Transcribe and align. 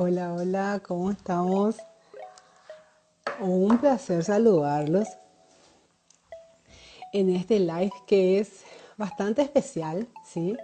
Hola, 0.00 0.32
hola, 0.32 0.80
¿cómo 0.86 1.10
estamos? 1.10 1.74
Un 3.40 3.78
placer 3.78 4.22
saludarlos 4.22 5.08
en 7.12 7.30
este 7.30 7.58
live 7.58 7.90
que 8.06 8.38
es 8.38 8.62
bastante 8.96 9.42
especial, 9.42 10.06
¿sí? 10.24 10.56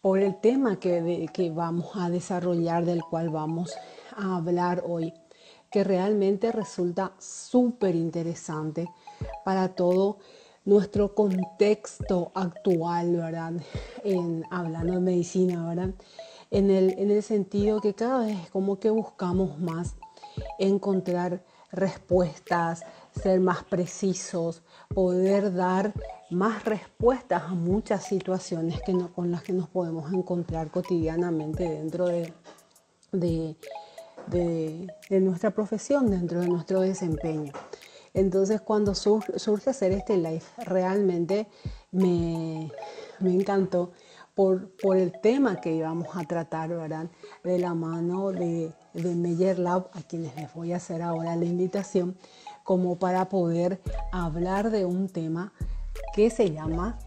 por 0.00 0.20
el 0.20 0.40
tema 0.40 0.80
que, 0.80 1.52
vamos 1.54 1.90
a 1.94 2.08
desarrollar, 2.08 2.86
del 2.86 3.02
cual 3.02 3.28
vamos 3.28 3.76
a 4.16 4.38
hablar 4.38 4.82
hoy, 4.86 5.12
que 5.70 5.84
realmente 5.84 6.52
resulta 6.52 7.12
súper 7.18 7.94
interesante 7.94 8.88
para 9.44 9.74
todo 9.74 10.16
nuestro 10.64 11.14
contexto 11.14 12.32
actual, 12.34 13.14
¿verdad? 13.14 13.52
En, 14.04 14.42
hablando 14.50 14.94
de 14.94 15.00
medicina, 15.00 15.68
¿verdad? 15.68 15.90
En 16.52 16.70
el, 16.70 17.22
sentido 17.22 17.80
que 17.80 17.94
cada 17.94 18.26
vez 18.26 18.50
como 18.50 18.78
que 18.78 18.90
buscamos 18.90 19.58
más 19.58 19.96
encontrar 20.58 21.42
respuestas, 21.70 22.84
ser 23.10 23.40
más 23.40 23.64
precisos, 23.64 24.62
poder 24.94 25.54
dar 25.54 25.94
más 26.30 26.66
respuestas 26.66 27.44
a 27.44 27.54
muchas 27.54 28.04
situaciones 28.04 28.82
que 28.82 28.92
con 29.14 29.30
las 29.30 29.42
que 29.42 29.54
nos 29.54 29.68
podemos 29.68 30.12
encontrar 30.12 30.70
cotidianamente 30.70 31.64
dentro 31.64 32.06
de, 32.08 32.34
de, 33.12 34.86
nuestra 35.20 35.52
profesión, 35.52 36.10
dentro 36.10 36.40
de 36.40 36.48
nuestro 36.48 36.82
desempeño. 36.82 37.54
Entonces 38.12 38.60
cuando 38.60 38.94
surge, 38.94 39.70
hacer 39.70 39.92
este 39.92 40.18
live, 40.18 40.42
realmente 40.58 41.46
me, 41.92 42.70
me 43.20 43.32
encantó 43.32 43.92
por, 44.34 44.70
el 44.96 45.12
tema 45.20 45.60
que 45.60 45.74
íbamos 45.74 46.08
a 46.14 46.24
tratar. 46.24 46.62
De 47.42 47.58
la 47.58 47.74
mano 47.74 48.30
de, 48.30 48.72
de 48.94 49.14
Meyer 49.14 49.58
Lab, 49.58 49.90
a 49.92 50.02
quienes 50.02 50.34
les 50.36 50.52
voy 50.54 50.72
a 50.72 50.76
hacer 50.76 51.02
ahora 51.02 51.36
la 51.36 51.44
invitación, 51.44 52.16
como 52.62 52.98
para 52.98 53.28
poder 53.28 53.80
hablar 54.12 54.70
de 54.70 54.84
un 54.84 55.08
tema 55.08 55.52
que 56.14 56.30
se 56.30 56.50
llama 56.50 56.98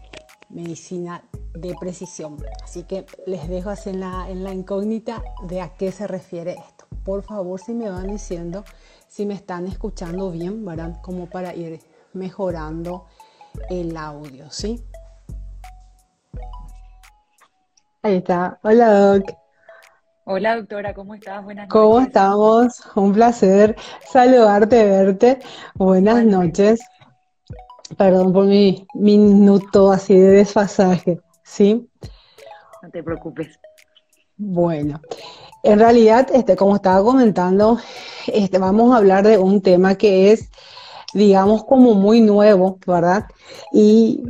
medicina 0.50 1.24
de 1.54 1.74
precisión. 1.80 2.36
Así 2.62 2.84
que 2.84 3.06
les 3.26 3.48
dejo 3.48 3.70
así 3.70 3.90
en 3.90 4.00
la, 4.00 4.28
en 4.28 4.44
la 4.44 4.52
incógnita 4.52 5.22
de 5.44 5.60
a 5.60 5.74
qué 5.74 5.90
se 5.92 6.06
refiere 6.06 6.52
esto. 6.52 6.86
Por 7.04 7.22
favor, 7.22 7.60
si 7.60 7.72
me 7.72 7.88
van 7.88 8.08
diciendo, 8.08 8.64
si 9.08 9.26
me 9.26 9.34
están 9.34 9.66
escuchando 9.66 10.30
bien, 10.30 10.64
¿verdad? 10.64 11.00
Como 11.02 11.26
para 11.26 11.54
ir 11.54 11.80
mejorando 12.12 13.06
el 13.70 13.96
audio, 13.96 14.50
¿sí? 14.50 14.84
Ahí 18.06 18.18
está. 18.18 18.56
Hola, 18.62 19.00
Doc. 19.00 19.32
Hola, 20.26 20.54
doctora, 20.54 20.94
¿cómo 20.94 21.16
estás? 21.16 21.42
Buenas 21.42 21.66
noches. 21.66 21.72
¿Cómo 21.72 22.00
estamos? 22.00 22.82
Un 22.94 23.12
placer 23.12 23.74
saludarte, 24.08 24.84
verte. 24.84 25.40
Buenas 25.74 26.24
noches. 26.24 26.78
Perdón 27.98 28.32
por 28.32 28.44
mi 28.44 28.86
minuto 28.94 29.90
así 29.90 30.16
de 30.16 30.28
desfasaje, 30.28 31.18
¿sí? 31.42 31.90
No 32.80 32.90
te 32.90 33.02
preocupes. 33.02 33.58
Bueno, 34.36 35.00
en 35.64 35.80
realidad, 35.80 36.28
este, 36.32 36.54
como 36.54 36.76
estaba 36.76 37.02
comentando, 37.02 37.80
este, 38.28 38.58
vamos 38.58 38.94
a 38.94 38.98
hablar 38.98 39.26
de 39.26 39.36
un 39.36 39.60
tema 39.60 39.96
que 39.96 40.30
es, 40.30 40.48
digamos, 41.12 41.64
como 41.64 41.94
muy 41.94 42.20
nuevo, 42.20 42.78
¿verdad? 42.86 43.24
Y 43.72 44.22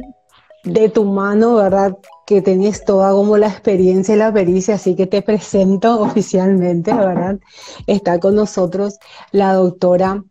de 0.65 0.89
tu 0.89 1.05
mano, 1.05 1.57
¿verdad? 1.57 1.95
Que 2.27 2.43
tenés 2.43 2.85
toda 2.85 3.13
como 3.13 3.39
la 3.39 3.47
experiencia 3.47 4.15
y 4.15 4.19
la 4.19 4.33
pericia, 4.33 4.75
así 4.75 4.97
que 4.97 5.07
te 5.07 5.23
presento 5.23 6.01
oficialmente, 6.03 6.93
¿verdad? 6.93 7.39
Está 7.87 8.19
con 8.21 8.35
nosotros 8.35 8.99
la 9.31 9.55
doctora, 9.55 10.25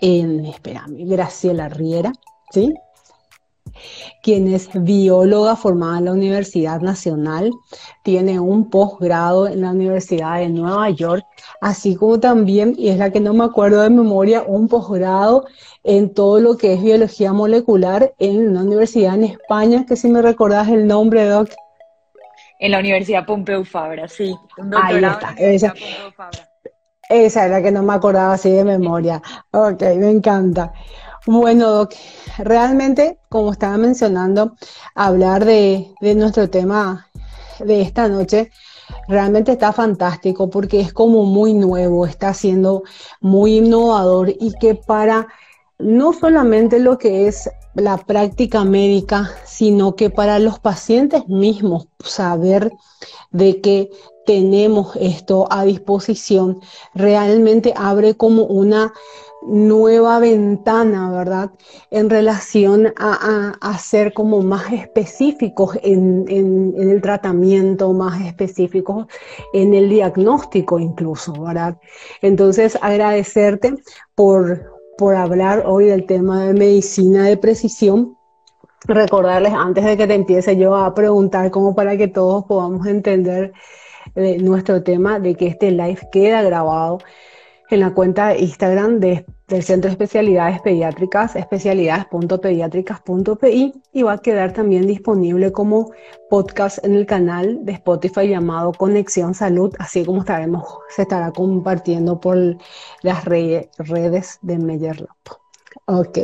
en, 0.00 0.44
espérame, 0.44 1.08
Graciela 1.08 1.68
Riera, 1.68 2.12
¿sí? 2.50 2.74
Quien 4.22 4.52
es 4.52 4.68
bióloga 4.74 5.56
formada 5.56 5.98
en 5.98 6.04
la 6.06 6.12
Universidad 6.12 6.80
Nacional, 6.80 7.50
tiene 8.02 8.40
un 8.40 8.70
posgrado 8.70 9.46
en 9.46 9.62
la 9.62 9.70
Universidad 9.70 10.38
de 10.38 10.48
Nueva 10.48 10.90
York, 10.90 11.24
así 11.60 11.96
como 11.96 12.20
también, 12.20 12.74
y 12.76 12.88
es 12.88 12.98
la 12.98 13.10
que 13.10 13.20
no 13.20 13.34
me 13.34 13.44
acuerdo 13.44 13.82
de 13.82 13.90
memoria, 13.90 14.42
un 14.46 14.68
posgrado 14.68 15.46
en 15.84 16.12
todo 16.12 16.40
lo 16.40 16.56
que 16.56 16.74
es 16.74 16.82
biología 16.82 17.32
molecular 17.32 18.12
en 18.18 18.48
una 18.48 18.62
universidad 18.62 19.14
en 19.14 19.24
España, 19.24 19.86
que 19.86 19.96
si 19.96 20.08
me 20.08 20.22
recordás 20.22 20.68
el 20.68 20.86
nombre, 20.86 21.24
Doc. 21.26 21.50
En 22.60 22.72
la 22.72 22.80
Universidad 22.80 23.24
Pompeu 23.24 23.64
Fabra, 23.64 24.08
sí. 24.08 24.34
Un 24.56 24.74
Ahí 24.74 24.96
está, 24.96 25.34
esa, 25.38 25.74
esa 27.08 27.44
es 27.44 27.50
la 27.50 27.62
que 27.62 27.70
no 27.70 27.82
me 27.82 27.94
acordaba 27.94 28.34
así 28.34 28.50
de 28.50 28.64
memoria. 28.64 29.22
Ok, 29.52 29.80
me 29.96 30.10
encanta. 30.10 30.72
Bueno, 31.30 31.90
realmente, 32.38 33.18
como 33.28 33.52
estaba 33.52 33.76
mencionando, 33.76 34.54
hablar 34.94 35.44
de, 35.44 35.94
nuestro 36.00 36.48
tema 36.48 37.06
de 37.58 37.82
esta 37.82 38.08
noche 38.08 38.50
realmente 39.08 39.52
está 39.52 39.74
fantástico 39.74 40.48
porque 40.48 40.80
es 40.80 40.94
como 40.94 41.24
muy 41.24 41.52
nuevo, 41.52 42.06
está 42.06 42.32
siendo 42.32 42.82
muy 43.20 43.58
innovador 43.58 44.30
y 44.30 44.54
que 44.58 44.74
para 44.74 45.28
no 45.78 46.14
solamente 46.14 46.78
lo 46.78 46.96
que 46.96 47.28
es 47.28 47.50
la 47.74 47.98
práctica 47.98 48.64
médica, 48.64 49.30
sino 49.44 49.96
que 49.96 50.08
para 50.08 50.38
los 50.38 50.58
pacientes 50.58 51.28
mismos 51.28 51.88
saber 52.02 52.72
de 53.32 53.60
que 53.60 53.90
tenemos 54.24 54.96
esto 54.96 55.46
a 55.50 55.64
disposición 55.64 56.60
realmente 56.94 57.74
abre 57.76 58.14
como 58.14 58.44
una 58.44 58.94
nueva 59.42 60.18
ventana, 60.18 61.10
¿verdad? 61.10 61.50
En 61.90 62.10
relación 62.10 62.92
a, 62.96 63.78
ser 63.78 64.12
como 64.12 64.42
más 64.42 64.72
específicos 64.72 65.78
en, 65.82 66.74
el 66.76 67.00
tratamiento, 67.00 67.92
más 67.92 68.20
específicos 68.22 69.06
en 69.52 69.74
el 69.74 69.88
diagnóstico 69.88 70.78
incluso, 70.78 71.32
¿verdad? 71.32 71.78
Entonces, 72.22 72.78
agradecerte 72.82 73.74
por, 74.14 74.72
por 74.96 75.14
hablar 75.14 75.64
hoy 75.66 75.86
del 75.86 76.06
tema 76.06 76.44
de 76.44 76.54
medicina 76.54 77.24
de 77.26 77.36
precisión. 77.36 78.16
Recordarles 78.86 79.52
antes 79.52 79.84
de 79.84 79.96
que 79.96 80.06
te 80.06 80.14
empiece 80.14 80.56
yo 80.56 80.76
a 80.76 80.94
preguntar, 80.94 81.50
como 81.50 81.74
para 81.74 81.96
que 81.96 82.08
todos 82.08 82.44
podamos 82.44 82.86
entender 82.86 83.52
eh, 84.14 84.38
nuestro 84.38 84.82
tema, 84.82 85.18
de 85.18 85.34
que 85.34 85.48
este 85.48 85.70
live 85.70 86.00
queda 86.10 86.42
grabado 86.42 86.98
en 87.70 87.80
la 87.80 87.92
cuenta 87.92 88.28
de 88.28 88.38
Instagram 88.38 89.00
del 89.00 89.26
Centro 89.62 89.88
de 89.88 89.92
Especialidades 89.92 90.62
Pediátricas, 90.62 91.36
especialidades.pediátricas.pi 91.36 93.74
y 93.92 94.02
va 94.02 94.12
a 94.12 94.18
quedar 94.18 94.52
también 94.52 94.86
disponible 94.86 95.50
como 95.52 95.90
podcast 96.30 96.84
en 96.84 96.94
el 96.94 97.06
canal 97.06 97.64
de 97.64 97.72
Spotify 97.72 98.28
llamado 98.28 98.72
Conexión 98.72 99.34
Salud, 99.34 99.74
así 99.78 100.04
como 100.04 100.20
estaremos, 100.20 100.62
se 100.88 101.02
estará 101.02 101.32
compartiendo 101.32 102.20
por 102.20 102.56
las 103.02 103.24
redes 103.24 104.38
de 104.42 104.58
Meyer. 104.58 105.08
Ok, 105.86 106.18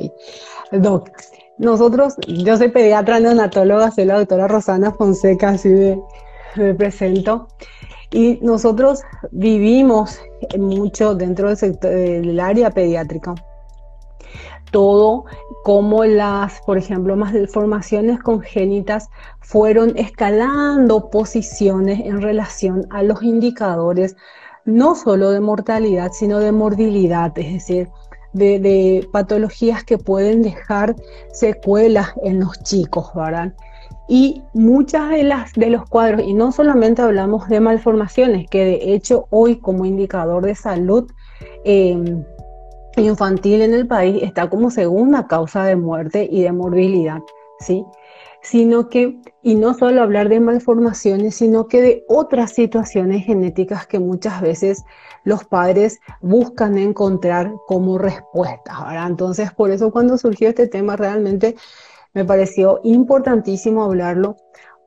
Doc, 0.73 1.11
nosotros, 1.59 2.15
yo 2.27 2.57
soy 2.57 2.71
pediatra 2.71 3.21
neonatóloga, 3.21 3.91
soy 3.91 4.07
la 4.07 4.19
doctora 4.19 4.49
Rosana 4.49 4.93
Fonseca, 4.93 5.51
así 5.51 5.69
me 6.57 6.75
presento. 6.75 7.49
Y 8.15 8.39
nosotros 8.43 9.03
vivimos 9.33 10.21
mucho 10.57 11.17
dentro 11.17 11.49
del 11.49 11.57
sector 11.57 11.91
del 11.91 12.39
área 12.39 12.71
pediátrica. 12.71 13.35
Todo 14.71 15.25
como 15.65 16.05
las, 16.05 16.61
por 16.61 16.79
ejemplo, 16.79 17.17
malformaciones 17.17 18.21
congénitas 18.21 19.09
fueron 19.41 19.99
escalando 19.99 21.11
posiciones 21.11 22.03
en 22.05 22.23
relación 22.23 22.87
a 22.91 23.03
los 23.03 23.21
indicadores 23.25 24.15
no 24.65 24.95
solo 24.95 25.31
de 25.31 25.41
mortalidad, 25.41 26.13
sino 26.13 26.39
de 26.39 26.53
morbilidad, 26.53 27.37
es 27.37 27.53
decir, 27.53 27.89
de, 28.33 28.61
de 28.61 29.09
patologías 29.13 29.83
que 29.83 29.99
pueden 29.99 30.43
dejar 30.43 30.95
secuelas 31.33 32.13
en 32.23 32.39
los 32.39 32.63
chicos, 32.63 33.11
¿verdad? 33.13 33.55
Y 34.09 34.43
muchas 34.53 35.11
de 35.11 35.23
las 35.23 35.53
de 35.55 35.71
los 35.71 35.89
cuadros 35.89 36.23
y 36.27 36.35
no 36.35 36.53
solamente 36.53 37.03
hablamos 37.03 37.49
de 37.49 37.61
malformaciones 37.61 38.49
que 38.51 38.65
de 38.65 38.95
hecho 38.95 39.27
hoy 39.31 39.57
como 39.57 39.87
indicador 39.87 40.45
de 40.45 40.55
salud 40.55 41.11
em, 41.65 42.23
infantil 42.97 43.63
en 43.63 43.73
el 43.73 43.87
país 43.87 44.23
está 44.23 44.51
como 44.51 44.71
segunda 44.71 45.27
causa 45.27 45.65
de 45.65 45.77
muerte 45.77 46.29
y 46.31 46.43
de 46.43 46.53
morbilidad 46.53 47.23
sí 47.61 47.85
sino 48.43 48.91
que 48.91 49.19
y 49.43 49.55
no 49.55 49.73
solo 49.73 50.03
hablar 50.03 50.29
de 50.29 50.39
malformaciones 50.39 51.37
sino 51.37 51.67
que 51.67 51.81
de 51.81 52.05
otras 52.07 52.53
situaciones 52.53 53.25
genéticas 53.25 53.87
que 53.87 53.99
muchas 53.99 54.43
veces 54.43 54.85
los 55.25 55.45
padres 55.45 55.99
buscan 56.21 56.77
encontrar 56.77 57.51
como 57.67 57.97
respuestas 57.97 58.77
entonces 59.07 59.51
por 59.51 59.71
eso 59.71 59.91
cuando 59.91 60.19
surgió 60.19 60.51
este 60.51 60.69
tema 60.69 60.95
realmente 60.95 61.57
me 62.15 62.25
pareció 62.25 62.81
importantísimo 62.85 63.85
hablarlo 63.85 64.37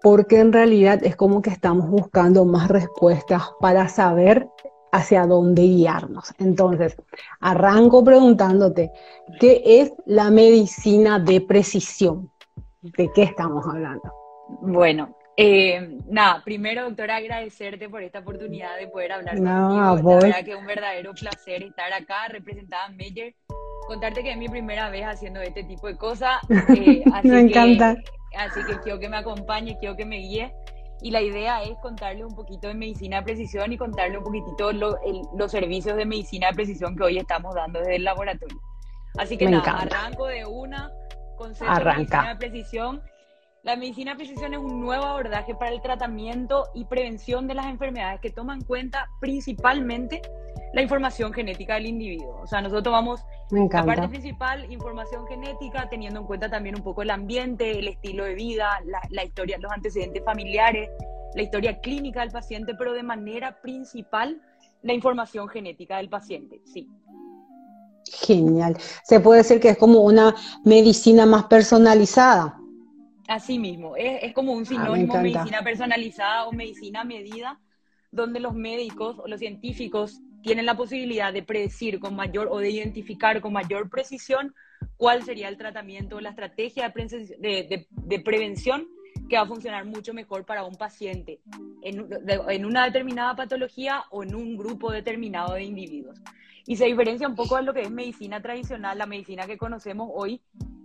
porque 0.01 0.39
en 0.39 0.53
realidad 0.53 1.03
es 1.03 1.15
como 1.15 1.41
que 1.41 1.49
estamos 1.49 1.89
buscando 1.89 2.45
más 2.45 2.69
respuestas 2.69 3.43
para 3.59 3.87
saber 3.89 4.47
hacia 4.91 5.25
dónde 5.25 5.63
guiarnos. 5.63 6.33
Entonces, 6.39 6.95
arranco 7.39 8.03
preguntándote, 8.03 8.91
¿qué 9.39 9.61
es 9.65 9.93
la 10.05 10.29
medicina 10.31 11.19
de 11.19 11.41
precisión? 11.41 12.31
¿De 12.81 13.09
qué 13.13 13.23
estamos 13.23 13.65
hablando? 13.67 14.13
Bueno, 14.61 15.17
eh, 15.35 15.99
nada, 16.07 16.41
primero, 16.43 16.83
doctora, 16.83 17.17
agradecerte 17.17 17.89
por 17.89 18.01
esta 18.01 18.19
oportunidad 18.19 18.77
de 18.77 18.87
poder 18.87 19.11
hablar 19.11 19.39
no, 19.39 19.89
contigo. 19.95 20.09
La 20.09 20.15
verdad 20.19 20.45
que 20.45 20.51
es 20.51 20.57
un 20.57 20.65
verdadero 20.65 21.13
placer 21.13 21.63
estar 21.63 21.91
acá, 21.93 22.27
representada 22.29 22.87
en 22.87 22.97
Meyer. 22.97 23.35
Contarte 23.87 24.21
que 24.21 24.31
es 24.31 24.37
mi 24.37 24.47
primera 24.49 24.89
vez 24.89 25.05
haciendo 25.05 25.41
este 25.41 25.63
tipo 25.63 25.87
de 25.87 25.97
cosas. 25.97 26.37
Eh, 26.49 27.03
me 27.23 27.39
encanta. 27.39 27.95
Así 28.37 28.63
que 28.65 28.77
quiero 28.79 28.99
que 28.99 29.09
me 29.09 29.17
acompañe, 29.17 29.77
quiero 29.79 29.95
que 29.95 30.05
me 30.05 30.17
guíe. 30.17 30.53
Y 31.01 31.11
la 31.11 31.21
idea 31.21 31.63
es 31.63 31.77
contarle 31.79 32.25
un 32.25 32.35
poquito 32.35 32.67
de 32.67 32.73
medicina 32.73 33.17
de 33.17 33.23
precisión 33.23 33.71
y 33.71 33.77
contarle 33.77 34.17
un 34.17 34.23
poquitito 34.23 34.71
los 34.73 35.51
servicios 35.51 35.95
de 35.95 36.05
medicina 36.05 36.47
de 36.47 36.55
precisión 36.55 36.95
que 36.95 37.03
hoy 37.03 37.17
estamos 37.17 37.55
dando 37.55 37.79
desde 37.79 37.97
el 37.97 38.03
laboratorio. 38.03 38.59
Así 39.17 39.37
que 39.37 39.47
nada, 39.47 39.71
arranco 39.71 40.27
de 40.27 40.45
una, 40.45 40.91
concepto 41.37 41.73
de 41.73 41.85
medicina 41.85 42.29
de 42.29 42.35
precisión 42.35 43.01
la 43.67 43.75
medicina 43.75 44.11
de 44.11 44.17
precisión 44.17 44.53
es 44.53 44.59
un 44.59 44.79
nuevo 44.79 45.03
abordaje 45.03 45.53
para 45.53 45.71
el 45.71 45.81
tratamiento 45.81 46.69
y 46.73 46.85
prevención 46.85 47.47
de 47.47 47.53
las 47.53 47.65
enfermedades 47.65 48.21
que 48.21 48.29
toma 48.29 48.53
en 48.53 48.61
cuenta 48.61 49.09
principalmente 49.19 50.21
la 50.73 50.81
información 50.81 51.33
genética 51.33 51.75
del 51.75 51.87
individuo. 51.87 52.39
O 52.41 52.47
sea, 52.47 52.61
nosotros 52.61 52.91
vamos, 52.91 53.21
la 53.51 53.85
parte 53.85 54.09
principal, 54.09 54.71
información 54.71 55.25
genética, 55.27 55.87
teniendo 55.89 56.19
en 56.19 56.25
cuenta 56.25 56.49
también 56.49 56.75
un 56.75 56.83
poco 56.83 57.01
el 57.01 57.09
ambiente, 57.09 57.79
el 57.79 57.87
estilo 57.87 58.25
de 58.25 58.35
vida, 58.35 58.69
la, 58.85 59.01
la 59.09 59.23
historia, 59.23 59.57
los 59.59 59.71
antecedentes 59.71 60.23
familiares, 60.23 60.89
la 61.35 61.41
historia 61.41 61.79
clínica 61.79 62.21
del 62.21 62.31
paciente, 62.31 62.73
pero 62.77 62.93
de 62.93 63.03
manera 63.03 63.61
principal 63.61 64.41
la 64.81 64.93
información 64.93 65.47
genética 65.47 65.97
del 65.97 66.09
paciente, 66.09 66.61
sí. 66.65 66.89
Genial. 68.05 68.77
Se 69.03 69.19
puede 69.19 69.39
decir 69.39 69.59
que 69.59 69.69
es 69.69 69.77
como 69.77 70.01
una 70.01 70.33
medicina 70.63 71.25
más 71.25 71.45
personalizada. 71.45 72.57
Así 73.27 73.59
mismo, 73.59 73.95
es, 73.97 74.33
como 74.33 74.53
un 74.53 74.63
ah, 74.63 74.65
sinónimo 74.65 75.13
de 75.15 75.23
medicina 75.23 75.61
personalizada 75.61 76.47
o 76.47 76.53
medicina 76.53 77.03
medida, 77.03 77.59
donde 78.11 78.39
los 78.39 78.53
médicos 78.53 79.19
o 79.19 79.27
los 79.27 79.39
científicos 79.39 80.21
tienen 80.41 80.65
la 80.65 80.75
posibilidad 80.75 81.33
de 81.33 81.43
predecir 81.43 81.99
con 81.99 82.15
mayor 82.15 82.47
o 82.51 82.59
de 82.59 82.69
identificar 82.69 83.41
con 83.41 83.53
mayor 83.53 83.89
precisión 83.89 84.53
cuál 84.95 85.23
sería 85.23 85.49
el 85.49 85.57
tratamiento 85.57 86.17
o 86.17 86.21
la 86.21 86.29
estrategia 86.29 86.93
de, 86.93 88.21
prevención 88.23 88.87
que 89.29 89.35
va 89.35 89.43
a 89.43 89.47
funcionar 89.47 89.85
mucho 89.85 90.13
mejor 90.13 90.45
para 90.45 90.63
un 90.63 90.75
paciente 90.75 91.41
en, 91.81 92.07
en, 92.49 92.65
una 92.65 92.85
determinada 92.85 93.35
patología 93.35 94.03
o 94.11 94.23
en 94.23 94.35
un 94.35 94.57
grupo 94.57 94.91
determinado 94.91 95.55
de 95.55 95.63
individuos. 95.63 96.21
Y 96.65 96.75
se 96.75 96.85
diferencia 96.85 97.27
un 97.27 97.35
poco 97.35 97.55
de 97.55 97.63
lo 97.63 97.73
que 97.73 97.81
es 97.81 97.91
medicina 97.91 98.41
tradicional, 98.41 98.97
la 98.97 99.05
medicina 99.05 99.45
que 99.45 99.57
conocemos 99.57 100.09
hoy, 100.13 100.41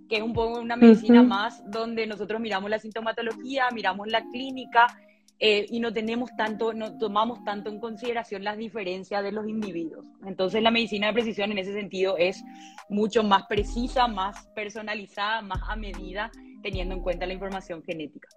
que 0.08 0.16
es 0.16 0.22
un 0.22 0.32
poco 0.32 0.60
una 0.60 0.76
medicina 0.76 1.22
más 1.22 1.62
donde 1.70 2.06
nosotros 2.06 2.40
miramos 2.40 2.70
la 2.70 2.78
sintomatología, 2.78 3.68
miramos 3.72 4.08
la 4.08 4.22
clínica 4.30 4.86
eh, 5.44 5.66
y 5.70 5.80
no 5.80 5.92
tenemos 5.92 6.30
tanto, 6.36 6.72
no 6.72 6.96
tomamos 6.98 7.42
tanto 7.42 7.68
en 7.68 7.80
consideración 7.80 8.44
las 8.44 8.56
diferencias 8.56 9.24
de 9.24 9.32
los 9.32 9.48
individuos. 9.48 10.06
Entonces 10.24 10.62
la 10.62 10.70
medicina 10.70 11.08
de 11.08 11.14
precisión 11.14 11.50
en 11.50 11.58
ese 11.58 11.72
sentido 11.72 12.16
es 12.16 12.44
mucho 12.88 13.24
más 13.24 13.42
precisa, 13.48 14.06
más 14.06 14.46
personalizada, 14.54 15.42
más 15.42 15.58
a 15.68 15.74
medida, 15.74 16.30
teniendo 16.62 16.94
en 16.94 17.02
cuenta 17.02 17.26
la 17.26 17.32
información 17.32 17.82
genética. 17.82 18.28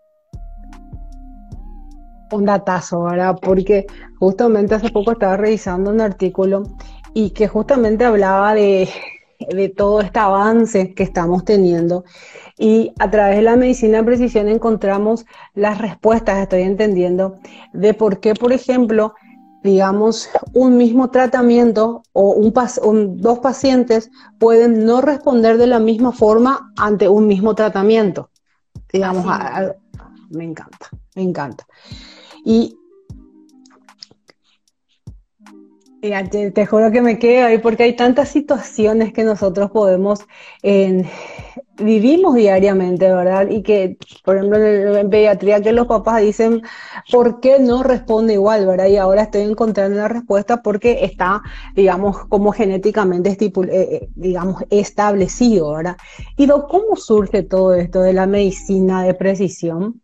Un 2.32 2.46
datazo, 2.46 3.04
¿verdad? 3.04 3.38
Porque 3.40 3.86
justamente 4.18 4.74
hace 4.74 4.90
poco 4.90 5.12
estaba 5.12 5.38
revisando 5.38 5.92
un 5.92 6.02
artículo 6.02 6.64
y 7.14 7.30
que 7.30 7.48
justamente 7.48 8.04
hablaba 8.04 8.56
de 8.56 8.90
de 9.40 9.70
todo 9.70 10.02
este 10.02 10.20
avance 10.20 10.94
que 10.94 11.04
estamos 11.04 11.46
teniendo. 11.46 12.06
Y 12.58 12.94
a 13.00 13.10
través 13.12 13.38
de 13.38 13.42
la 13.42 13.56
medicina 13.56 13.98
de 13.98 14.04
precisión 14.04 14.48
encontramos 14.48 15.26
las 15.54 15.78
respuestas, 15.78 16.40
estoy 16.40 16.62
entendiendo, 16.62 17.36
de 17.74 17.94
por 17.94 18.20
qué, 18.20 18.34
por 18.34 18.54
ejemplo, 18.54 19.14
digamos, 19.64 20.30
un 20.54 20.78
mismo 20.78 21.10
tratamiento 21.10 22.04
o 22.14 22.32
un, 22.34 23.22
dos 23.22 23.40
pacientes 23.40 24.12
pueden 24.38 24.86
no 24.86 25.02
responder 25.02 25.58
de 25.58 25.68
la 25.68 25.80
misma 25.80 26.12
forma 26.12 26.72
ante 26.78 27.10
un 27.10 27.26
mismo 27.26 27.56
tratamiento. 27.56 28.30
Digamos, 28.94 29.26
me 30.30 30.44
encanta, 30.44 30.90
me 31.16 31.24
encanta. 31.24 31.66
Y 32.46 32.78
te, 36.54 36.66
juro 36.66 36.92
que 36.92 37.02
me 37.02 37.20
quedo 37.20 37.48
ahí 37.48 37.58
porque 37.58 37.84
hay 37.84 37.96
tantas 37.96 38.30
situaciones 38.30 39.14
que 39.14 39.24
nosotros 39.24 39.72
podemos, 39.72 40.26
vivimos 41.78 42.36
diariamente, 42.36 43.12
¿verdad? 43.12 43.50
Y 43.50 43.62
que, 43.62 43.98
por 44.24 44.38
ejemplo, 44.38 44.58
en, 44.64 45.10
pediatría 45.10 45.62
que 45.62 45.72
los 45.72 45.88
papás 45.88 46.22
dicen, 46.22 46.62
¿por 47.12 47.40
qué 47.40 47.60
no 47.60 47.84
responde 47.84 48.34
igual, 48.34 48.66
¿verdad? 48.66 48.88
Y 48.88 48.98
ahora 48.98 49.24
estoy 49.24 49.42
encontrando 49.42 49.98
una 49.98 50.08
respuesta 50.08 50.62
porque 50.62 51.04
está, 51.04 51.42
digamos, 51.76 52.26
como 52.28 52.52
genéticamente, 52.52 53.32
eh, 53.32 53.52
eh, 53.72 54.10
digamos, 54.16 54.64
establecido, 54.70 55.74
¿verdad? 55.74 55.98
Y 56.38 56.48
¿cómo 56.48 56.96
surge 56.96 57.44
todo 57.44 57.76
esto 57.76 58.02
de 58.02 58.14
la 58.14 58.28
medicina 58.28 59.04
de 59.04 59.14
precisión? 59.14 60.02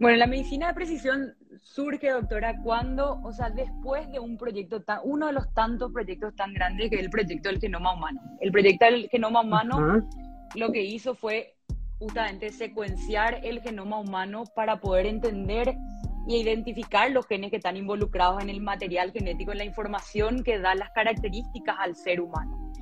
Bueno, 0.00 0.16
la 0.16 0.26
medicina 0.26 0.68
de 0.68 0.74
precisión 0.74 1.34
surge, 1.78 2.10
doctora, 2.10 2.60
cuando, 2.60 3.20
o 3.22 3.32
sea, 3.32 3.50
después 3.50 4.10
de 4.10 4.18
un 4.18 4.36
proyecto 4.36 4.82
tan, 4.82 4.98
uno 5.04 5.28
de 5.28 5.32
los 5.32 5.54
tantos 5.54 5.92
proyectos 5.92 6.34
tan 6.34 6.52
grandes 6.52 6.90
que 6.90 6.96
es 6.96 7.02
el 7.02 7.08
proyecto 7.08 7.50
del 7.50 7.60
genoma 7.60 7.94
humano. 7.94 8.20
El 8.40 8.50
proyecto 8.50 8.86
del 8.86 9.08
genoma 9.08 9.42
humano 9.42 10.04
lo 10.56 10.72
que 10.72 10.82
hizo 10.82 11.14
fue 11.14 11.54
justamente 12.00 12.50
secuenciar 12.50 13.38
el 13.44 13.60
genoma 13.60 14.00
humano 14.00 14.42
para 14.56 14.80
poder 14.80 15.06
entender 15.06 15.76
y 16.26 16.38
identificar 16.40 17.12
los 17.12 17.28
genes 17.28 17.50
que 17.50 17.58
están 17.58 17.76
involucrados 17.76 18.42
en 18.42 18.50
el 18.50 18.60
material 18.60 19.12
genético, 19.12 19.52
en 19.52 19.58
la 19.58 19.64
información 19.64 20.42
que 20.42 20.58
da 20.58 20.74
las 20.74 20.90
características 20.90 21.76
al 21.78 21.94
ser 21.94 22.20
humano. 22.20 22.72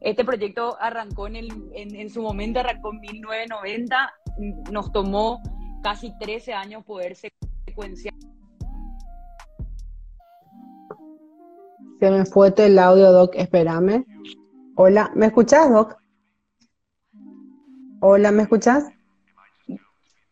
Este 0.00 0.24
proyecto 0.24 0.78
arrancó 0.80 1.26
en, 1.26 1.36
el, 1.36 1.48
en, 1.74 1.94
en 1.94 2.08
su 2.08 2.22
momento, 2.22 2.60
arrancó 2.60 2.90
en 2.94 3.00
1990, 3.00 4.14
nos 4.72 4.90
tomó 4.92 5.42
casi 5.82 6.16
13 6.18 6.54
años 6.54 6.84
poder 6.84 7.14
secuenciar 7.14 8.14
Se 11.98 12.10
me 12.10 12.24
fue 12.26 12.52
el 12.58 12.78
audio, 12.78 13.12
Doc. 13.12 13.34
Espérame. 13.34 14.04
Hola, 14.74 15.10
¿me 15.14 15.26
escuchas, 15.26 15.70
Doc? 15.70 15.96
Hola, 18.00 18.30
¿me 18.30 18.42
escuchas? 18.42 18.84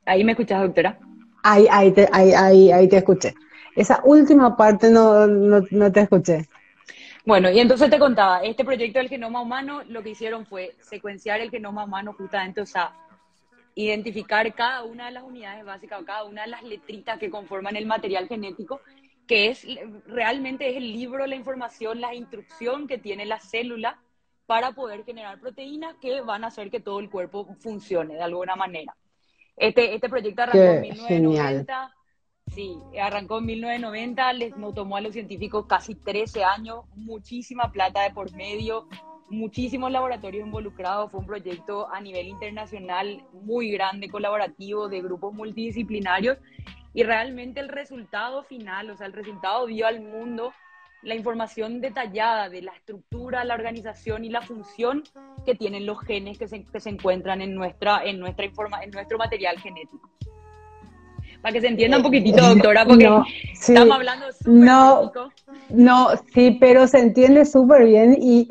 Ahí 0.05 0.23
me 0.23 0.33
escuchas, 0.33 0.61
doctora. 0.61 0.99
Ahí, 1.43 1.67
ahí, 1.71 1.93
te, 1.93 2.09
ahí, 2.13 2.33
ahí, 2.33 2.71
ahí 2.71 2.89
te 2.89 2.99
escuché. 2.99 3.35
Esa 3.75 4.01
última 4.05 4.57
parte 4.57 4.91
no, 4.91 5.27
no, 5.27 5.93
te 5.93 6.01
escuché. 6.01 6.49
Bueno, 7.25 7.51
y 7.51 7.59
entonces 7.59 7.89
te 7.89 7.99
contaba, 7.99 8.43
este 8.43 8.65
proyecto 8.65 8.99
del 8.99 9.09
genoma 9.09 9.41
humano 9.41 9.83
lo 9.89 10.03
que 10.03 10.11
hicieron 10.11 10.45
fue 10.45 10.75
secuenciar 10.81 11.41
el 11.41 11.51
genoma 11.51 11.85
humano 11.85 12.13
justamente, 12.13 12.61
o 12.61 12.67
sea, 12.67 12.93
identificar 13.75 14.55
cada 14.55 14.85
una 14.85 15.07
de 15.07 15.13
las 15.13 15.25
unidades 15.25 15.65
básicas 15.65 16.03
o 16.03 16.05
cada 16.05 16.25
una 16.25 16.43
de 16.43 16.49
las 16.49 16.63
letritas 16.63 17.19
que 17.19 17.31
conforman 17.31 17.77
el 17.77 17.87
material 17.87 18.29
genético 18.29 18.81
que 19.27 19.49
es 19.49 19.67
realmente 20.07 20.71
es 20.71 20.77
el 20.77 20.93
libro, 20.93 21.27
la 21.27 21.37
información, 21.37 22.01
la 22.01 22.15
instrucción 22.15 22.87
que 22.87 22.99
tiene 22.99 23.25
la 23.27 23.41
célula 23.41 24.01
para 24.47 24.73
poder 24.73 25.05
generar 25.05 25.41
proteínas 25.41 25.97
que 26.01 26.21
van 26.21 26.45
a 26.45 26.49
hacer 26.49 26.71
que 26.71 26.81
todo 26.81 27.01
el 27.01 27.11
cuerpo 27.11 27.47
funcione 27.59 28.15
de 28.15 28.23
alguna 28.23 28.57
manera. 28.57 28.95
Este, 29.57 29.95
este 29.95 30.09
proyecto 30.09 30.43
arrancó 30.43 30.59
en 30.59 30.81
1990. 30.83 31.95
Sí, 32.55 32.77
arrancó 33.01 33.39
en 33.39 33.47
1990, 33.47 34.33
les 34.35 34.57
nos 34.57 34.75
tomó 34.75 34.97
a 34.97 35.01
los 35.01 35.15
científicos 35.15 35.65
casi 35.67 35.95
13 35.95 36.45
años, 36.45 36.85
muchísima 36.95 37.73
plata 37.73 38.03
de 38.03 38.11
por 38.11 38.31
medio, 38.35 38.87
muchísimos 39.31 39.91
laboratorios 39.91 40.47
involucrados, 40.47 41.11
fue 41.11 41.21
un 41.21 41.27
proyecto 41.27 41.89
a 41.91 42.01
nivel 42.03 42.29
internacional 42.29 43.25
muy 43.33 43.71
grande, 43.71 44.11
colaborativo, 44.11 44.89
de 44.89 45.01
grupos 45.01 45.33
multidisciplinarios 45.33 46.37
y 46.95 47.03
realmente 47.03 47.61
el 47.61 47.69
resultado 47.69 48.45
final, 48.45 48.91
o 48.91 48.97
sea, 48.97 49.07
el 49.07 49.13
resultado 49.13 49.67
dio 49.67 49.87
al 49.87 50.01
mundo 50.01 50.53
la 51.03 51.15
información 51.15 51.81
detallada 51.81 52.49
de 52.49 52.63
la 52.63 52.73
estructura, 52.73 53.45
la 53.45 53.55
organización 53.55 54.25
y 54.25 54.31
la 54.31 54.41
función 54.41 55.03
que 55.45 55.55
tienen 55.55 55.85
los 55.85 56.01
genes 56.01 56.39
que 56.39 56.49
se, 56.49 56.65
que 56.65 56.81
se 56.81 56.89
encuentran 56.89 57.43
en, 57.43 57.55
nuestra, 57.55 58.03
en, 58.05 58.19
nuestra 58.19 58.47
informa, 58.47 58.83
en 58.83 58.91
nuestro 58.91 59.19
material 59.19 59.59
genético. 59.59 60.09
Para 61.43 61.53
que 61.53 61.61
se 61.61 61.67
entienda 61.69 61.99
un 61.99 62.03
poquitito, 62.03 62.43
doctora, 62.43 62.87
porque 62.87 63.07
estamos 63.53 63.97
hablando 63.97 64.27
no, 64.47 65.13
no, 65.69 66.09
sí, 66.33 66.57
pero 66.59 66.87
se 66.87 67.01
entiende 67.01 67.45
súper 67.45 67.85
bien 67.85 68.17
y 68.19 68.49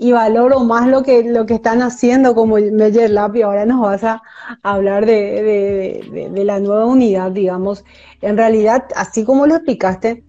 y 0.00 0.12
valoro 0.12 0.60
más 0.60 0.88
lo 0.88 1.02
que, 1.02 1.22
lo 1.24 1.44
que 1.44 1.54
están 1.54 1.82
haciendo 1.82 2.34
como 2.34 2.56
Meyer 2.56 3.10
Lab 3.10 3.36
y 3.36 3.42
ahora 3.42 3.66
nos 3.66 3.82
vas 3.82 4.02
a 4.02 4.22
hablar 4.62 5.04
de, 5.04 6.30
de, 6.32 6.44
la 6.44 6.58
nueva 6.58 6.86
unidad, 6.86 7.30
digamos. 7.30 7.84
En 8.22 8.38
realidad, 8.38 8.86
así 8.96 9.24
como 9.24 9.46
lo 9.46 9.56
explicaste, 9.56 10.24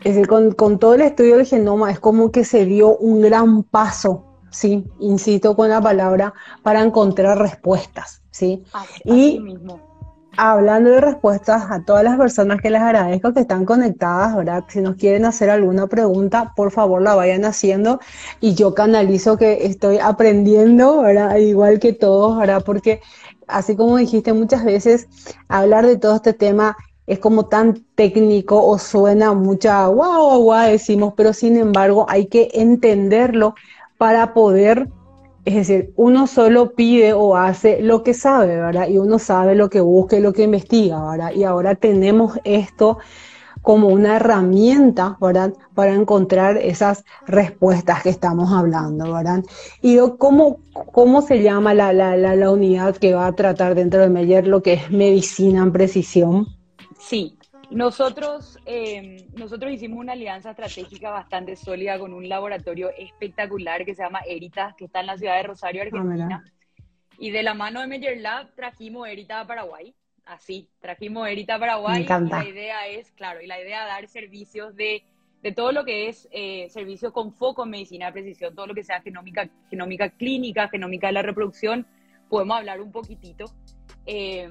es 0.00 0.14
decir, 0.14 0.28
con, 0.28 0.52
con, 0.52 0.78
todo 0.78 0.94
el 0.94 1.00
estudio 1.00 1.38
del 1.38 1.46
genoma 1.46 1.90
es 1.90 1.98
como 1.98 2.30
que 2.30 2.44
se 2.44 2.66
dio 2.66 2.94
un 2.98 3.22
gran 3.22 3.62
paso, 3.62 4.26
¿sí? 4.50 4.84
Insisto 5.00 5.56
con 5.56 5.70
la 5.70 5.80
palabra, 5.80 6.34
para 6.62 6.82
encontrar 6.82 7.38
respuestas, 7.38 8.20
¿sí? 8.30 8.64
y 9.06 9.40
mismo 9.40 9.93
hablando 10.36 10.90
de 10.90 11.00
respuestas 11.00 11.70
a 11.70 11.84
todas 11.84 12.04
las 12.04 12.16
personas 12.16 12.60
que 12.60 12.70
les 12.70 12.82
agradezco 12.82 13.32
que 13.32 13.40
están 13.40 13.64
conectadas, 13.64 14.36
¿verdad? 14.36 14.64
Si 14.68 14.80
nos 14.80 14.96
quieren 14.96 15.24
hacer 15.24 15.50
alguna 15.50 15.86
pregunta, 15.86 16.52
por 16.56 16.70
favor 16.70 17.02
la 17.02 17.14
vayan 17.14 17.44
haciendo 17.44 18.00
y 18.40 18.54
yo 18.54 18.74
canalizo 18.74 19.36
que 19.36 19.66
estoy 19.66 19.98
aprendiendo, 19.98 21.02
¿verdad? 21.02 21.36
Igual 21.36 21.78
que 21.78 21.92
todos, 21.92 22.38
¿verdad? 22.38 22.62
Porque 22.64 23.00
así 23.46 23.76
como 23.76 23.96
dijiste 23.96 24.32
muchas 24.32 24.64
veces, 24.64 25.08
hablar 25.48 25.86
de 25.86 25.96
todo 25.96 26.16
este 26.16 26.32
tema 26.32 26.76
es 27.06 27.18
como 27.18 27.46
tan 27.46 27.84
técnico 27.94 28.64
o 28.64 28.78
suena 28.78 29.34
mucha 29.34 29.86
guau, 29.88 30.42
guau, 30.42 30.70
decimos, 30.70 31.14
pero 31.16 31.32
sin 31.32 31.56
embargo 31.56 32.06
hay 32.08 32.26
que 32.26 32.50
entenderlo 32.54 33.54
para 33.98 34.32
poder 34.34 34.88
es 35.44 35.54
decir, 35.54 35.92
uno 35.96 36.26
solo 36.26 36.74
pide 36.74 37.12
o 37.12 37.36
hace 37.36 37.82
lo 37.82 38.02
que 38.02 38.14
sabe, 38.14 38.56
¿verdad? 38.56 38.88
Y 38.88 38.98
uno 38.98 39.18
sabe 39.18 39.54
lo 39.54 39.68
que 39.68 39.80
busca 39.80 40.16
y 40.16 40.20
lo 40.20 40.32
que 40.32 40.44
investiga, 40.44 41.10
¿verdad? 41.10 41.32
Y 41.32 41.44
ahora 41.44 41.74
tenemos 41.74 42.38
esto 42.44 42.98
como 43.60 43.88
una 43.88 44.16
herramienta, 44.16 45.16
¿verdad? 45.20 45.54
Para 45.74 45.94
encontrar 45.94 46.56
esas 46.58 47.04
respuestas 47.26 48.02
que 48.02 48.10
estamos 48.10 48.52
hablando, 48.52 49.12
¿verdad? 49.12 49.42
Y 49.82 49.98
cómo, 50.18 50.58
cómo 50.92 51.22
se 51.22 51.42
llama 51.42 51.74
la, 51.74 51.92
la, 51.92 52.16
la, 52.16 52.50
unidad 52.50 52.96
que 52.96 53.14
va 53.14 53.26
a 53.26 53.32
tratar 53.32 53.74
dentro 53.74 54.00
de 54.00 54.10
Meyer 54.10 54.46
lo 54.46 54.62
que 54.62 54.74
es 54.74 54.90
medicina 54.90 55.62
en 55.62 55.72
precisión. 55.72 56.46
Sí, 56.98 57.38
nosotros, 57.70 58.58
eh, 58.66 59.26
nosotros 59.36 59.72
hicimos 59.72 59.98
una 59.98 60.12
alianza 60.12 60.50
estratégica 60.50 61.10
bastante 61.10 61.56
sólida 61.56 61.98
con 61.98 62.12
un 62.12 62.28
laboratorio 62.28 62.90
espectacular 62.96 63.84
que 63.84 63.94
se 63.94 64.02
llama 64.02 64.20
Eritas, 64.26 64.74
que 64.74 64.86
está 64.86 65.00
en 65.00 65.06
la 65.06 65.18
ciudad 65.18 65.36
de 65.36 65.42
Rosario, 65.44 65.82
ah, 65.82 65.84
Argentina. 65.84 66.44
y 67.18 67.30
de 67.30 67.42
la 67.42 67.54
mano 67.54 67.80
de 67.80 67.86
Meyer 67.86 68.18
Lab 68.18 68.54
trajimos 68.54 69.08
Erita 69.08 69.40
a 69.40 69.46
Paraguay. 69.46 69.94
Así, 70.24 70.68
trajimos 70.80 71.28
Erita 71.28 71.56
a 71.56 71.58
Paraguay. 71.58 72.02
Y 72.02 72.28
la 72.28 72.48
idea 72.48 72.88
es, 72.88 73.10
claro, 73.12 73.40
y 73.40 73.46
la 73.46 73.60
idea 73.60 73.82
es 73.82 73.88
dar 73.88 74.08
servicios 74.08 74.74
de, 74.74 75.04
de 75.42 75.52
todo 75.52 75.72
lo 75.72 75.84
que 75.84 76.08
es 76.08 76.28
eh, 76.32 76.68
servicios 76.70 77.12
con 77.12 77.32
foco 77.32 77.64
en 77.64 77.70
medicina 77.70 78.06
de 78.06 78.12
precisión, 78.12 78.54
todo 78.54 78.66
lo 78.66 78.74
que 78.74 78.84
sea 78.84 79.00
genómica, 79.02 79.48
genómica 79.70 80.10
clínica, 80.10 80.68
genómica 80.68 81.08
de 81.08 81.12
la 81.12 81.22
reproducción. 81.22 81.86
Podemos 82.28 82.56
hablar 82.56 82.80
un 82.80 82.90
poquitito. 82.90 83.44
Eh, 84.06 84.50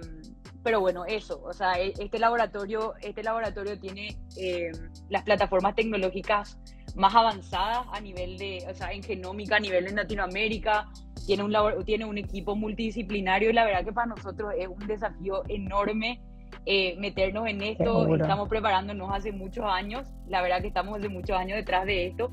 pero 0.63 0.79
bueno, 0.79 1.05
eso, 1.05 1.41
o 1.43 1.53
sea, 1.53 1.73
e, 1.73 1.93
este 1.99 2.17
laboratorio, 2.19 2.93
este 3.01 3.21
laboratorio 3.21 3.77
tiene 3.77 4.15
eh, 4.37 4.71
las 5.09 5.23
plataformas 5.23 5.75
tecnológicas 5.75 6.57
más 6.95 7.13
avanzadas 7.13 7.85
a 7.91 7.99
nivel 7.99 8.37
de, 8.37 8.65
o 8.69 8.73
sea, 8.73 8.91
en 8.91 9.03
genómica 9.03 9.57
a 9.57 9.59
nivel 9.59 9.85
de 9.85 9.91
Latinoamérica, 9.91 10.89
tiene 11.25 11.43
un, 11.43 11.85
tiene 11.85 12.05
un 12.05 12.17
equipo 12.17 12.55
multidisciplinario 12.55 13.49
y 13.49 13.53
la 13.53 13.65
verdad 13.65 13.83
que 13.83 13.91
para 13.91 14.07
nosotros 14.07 14.53
es 14.57 14.67
un 14.67 14.87
desafío 14.87 15.43
enorme 15.49 16.21
eh, 16.65 16.95
meternos 16.97 17.47
en 17.47 17.61
esto, 17.61 18.15
estamos 18.15 18.47
preparándonos 18.47 19.11
hace 19.11 19.31
muchos 19.31 19.65
años, 19.65 20.07
la 20.27 20.41
verdad 20.41 20.61
que 20.61 20.67
estamos 20.67 20.97
hace 20.97 21.09
muchos 21.09 21.35
años 21.35 21.57
detrás 21.57 21.85
de 21.85 22.07
esto. 22.07 22.31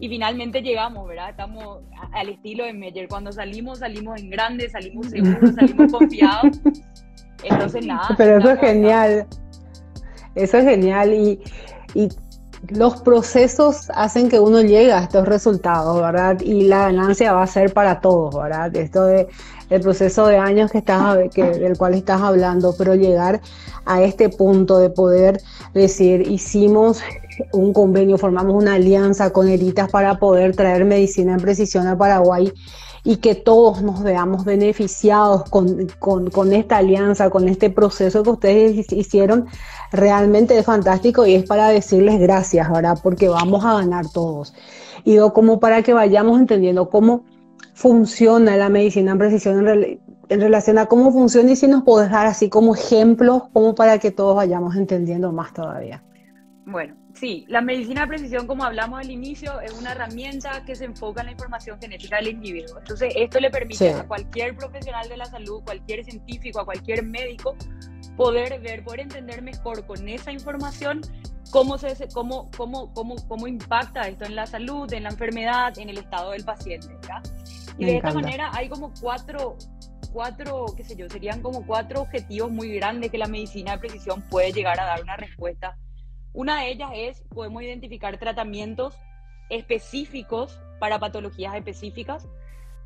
Y 0.00 0.08
finalmente 0.08 0.62
llegamos, 0.62 1.08
¿verdad? 1.08 1.30
Estamos 1.30 1.82
al 2.12 2.28
estilo 2.28 2.64
de 2.64 2.72
Meyer, 2.72 3.08
cuando 3.08 3.32
salimos, 3.32 3.80
salimos 3.80 4.20
en 4.20 4.30
grande, 4.30 4.68
salimos 4.68 5.08
seguros, 5.08 5.56
salimos 5.56 5.90
confiados 5.98 6.60
entonces, 7.42 7.86
nada. 7.86 8.14
Pero 8.16 8.38
eso 8.38 8.50
es 8.50 8.60
genial. 8.60 9.26
Eso 10.34 10.58
es 10.58 10.64
genial. 10.64 11.12
Y, 11.12 11.40
y 11.94 12.08
los 12.68 12.96
procesos 13.02 13.88
hacen 13.94 14.28
que 14.28 14.40
uno 14.40 14.60
llegue 14.60 14.92
a 14.92 15.00
estos 15.00 15.26
resultados, 15.26 16.00
¿verdad? 16.00 16.40
Y 16.40 16.62
la 16.62 16.86
ganancia 16.86 17.32
va 17.32 17.42
a 17.42 17.46
ser 17.46 17.72
para 17.72 18.00
todos, 18.00 18.34
¿verdad? 18.34 18.74
Esto 18.76 19.04
de 19.04 19.28
el 19.70 19.80
proceso 19.82 20.26
de 20.26 20.38
años 20.38 20.70
que 20.70 20.78
estás, 20.78 21.18
que, 21.34 21.44
del 21.44 21.76
cual 21.76 21.94
estás 21.94 22.20
hablando, 22.22 22.74
pero 22.76 22.94
llegar 22.94 23.40
a 23.84 24.02
este 24.02 24.28
punto 24.28 24.78
de 24.78 24.90
poder 24.90 25.40
decir, 25.74 26.26
hicimos 26.26 27.02
un 27.52 27.72
convenio, 27.72 28.18
formamos 28.18 28.54
una 28.54 28.74
alianza 28.74 29.30
con 29.30 29.48
Eritas 29.48 29.90
para 29.90 30.18
poder 30.18 30.56
traer 30.56 30.84
medicina 30.84 31.34
en 31.34 31.40
precisión 31.40 31.86
a 31.86 31.96
Paraguay 31.96 32.52
y 33.04 33.16
que 33.16 33.34
todos 33.34 33.82
nos 33.82 34.02
veamos 34.02 34.44
beneficiados 34.44 35.44
con, 35.50 36.52
esta 36.52 36.76
alianza, 36.78 37.30
con 37.30 37.48
este 37.48 37.70
proceso 37.70 38.22
que 38.22 38.30
ustedes 38.30 38.92
hicieron, 38.92 39.46
realmente 39.92 40.58
es 40.58 40.66
fantástico 40.66 41.26
y 41.26 41.34
es 41.34 41.44
para 41.44 41.68
decirles 41.68 42.20
gracias, 42.20 42.70
¿verdad? 42.70 42.98
Porque 43.02 43.28
vamos 43.28 43.64
a 43.64 43.74
ganar 43.74 44.06
todos. 44.12 44.54
Y 45.04 45.18
como 45.32 45.60
para 45.60 45.82
que 45.82 45.92
vayamos 45.92 46.38
entendiendo 46.38 46.90
cómo 46.90 47.24
funciona 47.74 48.56
la 48.56 48.68
medicina 48.68 49.12
en 49.12 49.18
precisión 49.18 49.68
en, 49.68 50.00
en 50.28 50.40
relación 50.40 50.78
a 50.78 50.86
cómo 50.86 51.12
funciona 51.12 51.52
y 51.52 51.56
si 51.56 51.66
nos 51.68 51.82
podés 51.84 52.10
dar 52.10 52.26
así 52.26 52.48
como 52.48 52.74
ejemplos, 52.74 53.44
como 53.52 53.74
para 53.74 53.98
que 53.98 54.10
todos 54.10 54.36
vayamos 54.36 54.76
entendiendo 54.76 55.32
más 55.32 55.52
todavía. 55.54 56.02
Bueno, 56.66 56.94
Sí, 57.18 57.44
la 57.48 57.60
medicina 57.60 58.02
de 58.02 58.06
precisión, 58.06 58.46
como 58.46 58.62
hablamos 58.62 59.00
al 59.00 59.10
inicio, 59.10 59.60
es 59.60 59.72
una 59.72 59.90
herramienta 59.90 60.64
que 60.64 60.76
se 60.76 60.84
enfoca 60.84 61.22
en 61.22 61.26
la 61.26 61.32
información 61.32 61.76
genética 61.80 62.16
del 62.16 62.28
individuo. 62.28 62.78
Entonces, 62.78 63.12
esto 63.16 63.40
le 63.40 63.50
permite 63.50 63.92
a 63.92 64.06
cualquier 64.06 64.56
profesional 64.56 65.08
de 65.08 65.16
la 65.16 65.24
salud, 65.24 65.60
cualquier 65.64 66.04
científico, 66.04 66.60
a 66.60 66.64
cualquier 66.64 67.02
médico, 67.02 67.56
poder 68.16 68.60
ver, 68.60 68.84
poder 68.84 69.00
entender 69.00 69.42
mejor 69.42 69.84
con 69.84 70.08
esa 70.08 70.30
información 70.30 71.00
cómo, 71.50 71.76
se, 71.76 71.96
cómo, 72.14 72.52
cómo, 72.56 72.92
cómo, 72.94 73.16
cómo 73.26 73.48
impacta 73.48 74.06
esto 74.06 74.24
en 74.24 74.36
la 74.36 74.46
salud, 74.46 74.92
en 74.92 75.02
la 75.02 75.10
enfermedad, 75.10 75.76
en 75.76 75.88
el 75.88 75.98
estado 75.98 76.30
del 76.30 76.44
paciente. 76.44 76.86
Y 77.78 77.84
de 77.84 77.96
esta 77.96 78.12
manera 78.12 78.50
hay 78.52 78.68
como 78.68 78.92
cuatro, 79.00 79.56
cuatro, 80.12 80.66
qué 80.76 80.84
sé 80.84 80.94
yo, 80.94 81.08
serían 81.08 81.42
como 81.42 81.66
cuatro 81.66 82.02
objetivos 82.02 82.52
muy 82.52 82.76
grandes 82.76 83.10
que 83.10 83.18
la 83.18 83.26
medicina 83.26 83.72
de 83.72 83.78
precisión 83.78 84.22
puede 84.30 84.52
llegar 84.52 84.78
a 84.78 84.84
dar 84.84 85.02
una 85.02 85.16
respuesta 85.16 85.76
una 86.32 86.60
de 86.60 86.70
ellas 86.70 86.90
es, 86.94 87.22
podemos 87.34 87.62
identificar 87.62 88.18
tratamientos 88.18 88.96
específicos 89.50 90.60
para 90.78 90.98
patologías 90.98 91.54
específicas, 91.54 92.28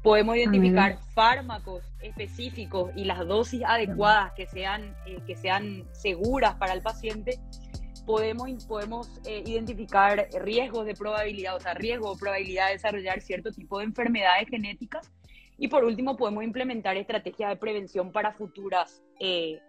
podemos 0.03 0.37
identificar 0.37 0.99
fármacos 1.15 1.85
específicos 2.01 2.91
y 2.97 3.05
las 3.05 3.27
dosis 3.27 3.63
adecuadas 3.65 4.33
que 4.33 4.47
sean, 4.47 4.97
eh, 5.07 5.19
que 5.27 5.37
sean 5.37 5.85
seguras 5.93 6.55
para 6.57 6.73
el 6.73 6.83
paciente, 6.83 7.39
podemos, 8.05 8.65
podemos 8.65 9.09
eh, 9.25 9.43
identificar 9.47 10.29
riesgos 10.41 10.87
de 10.87 10.95
probabilidad, 10.95 11.57
o 11.57 11.61
sea, 11.61 11.75
riesgo 11.75 12.11
o 12.11 12.17
probabilidad 12.17 12.69
de 12.69 12.75
desarrollar 12.75 13.21
cierto 13.21 13.53
tipo 13.53 13.79
de 13.79 13.85
enfermedades 13.85 14.49
genéticas. 14.49 15.11
Y 15.59 15.69
por 15.69 15.85
último 15.85 16.17
podemos 16.17 16.43
implementar 16.43 16.97
estrategias 16.97 17.51
de 17.51 17.57
prevención 17.57 18.11
para 18.11 18.33
futuras 18.33 19.03
eh, 19.21 19.61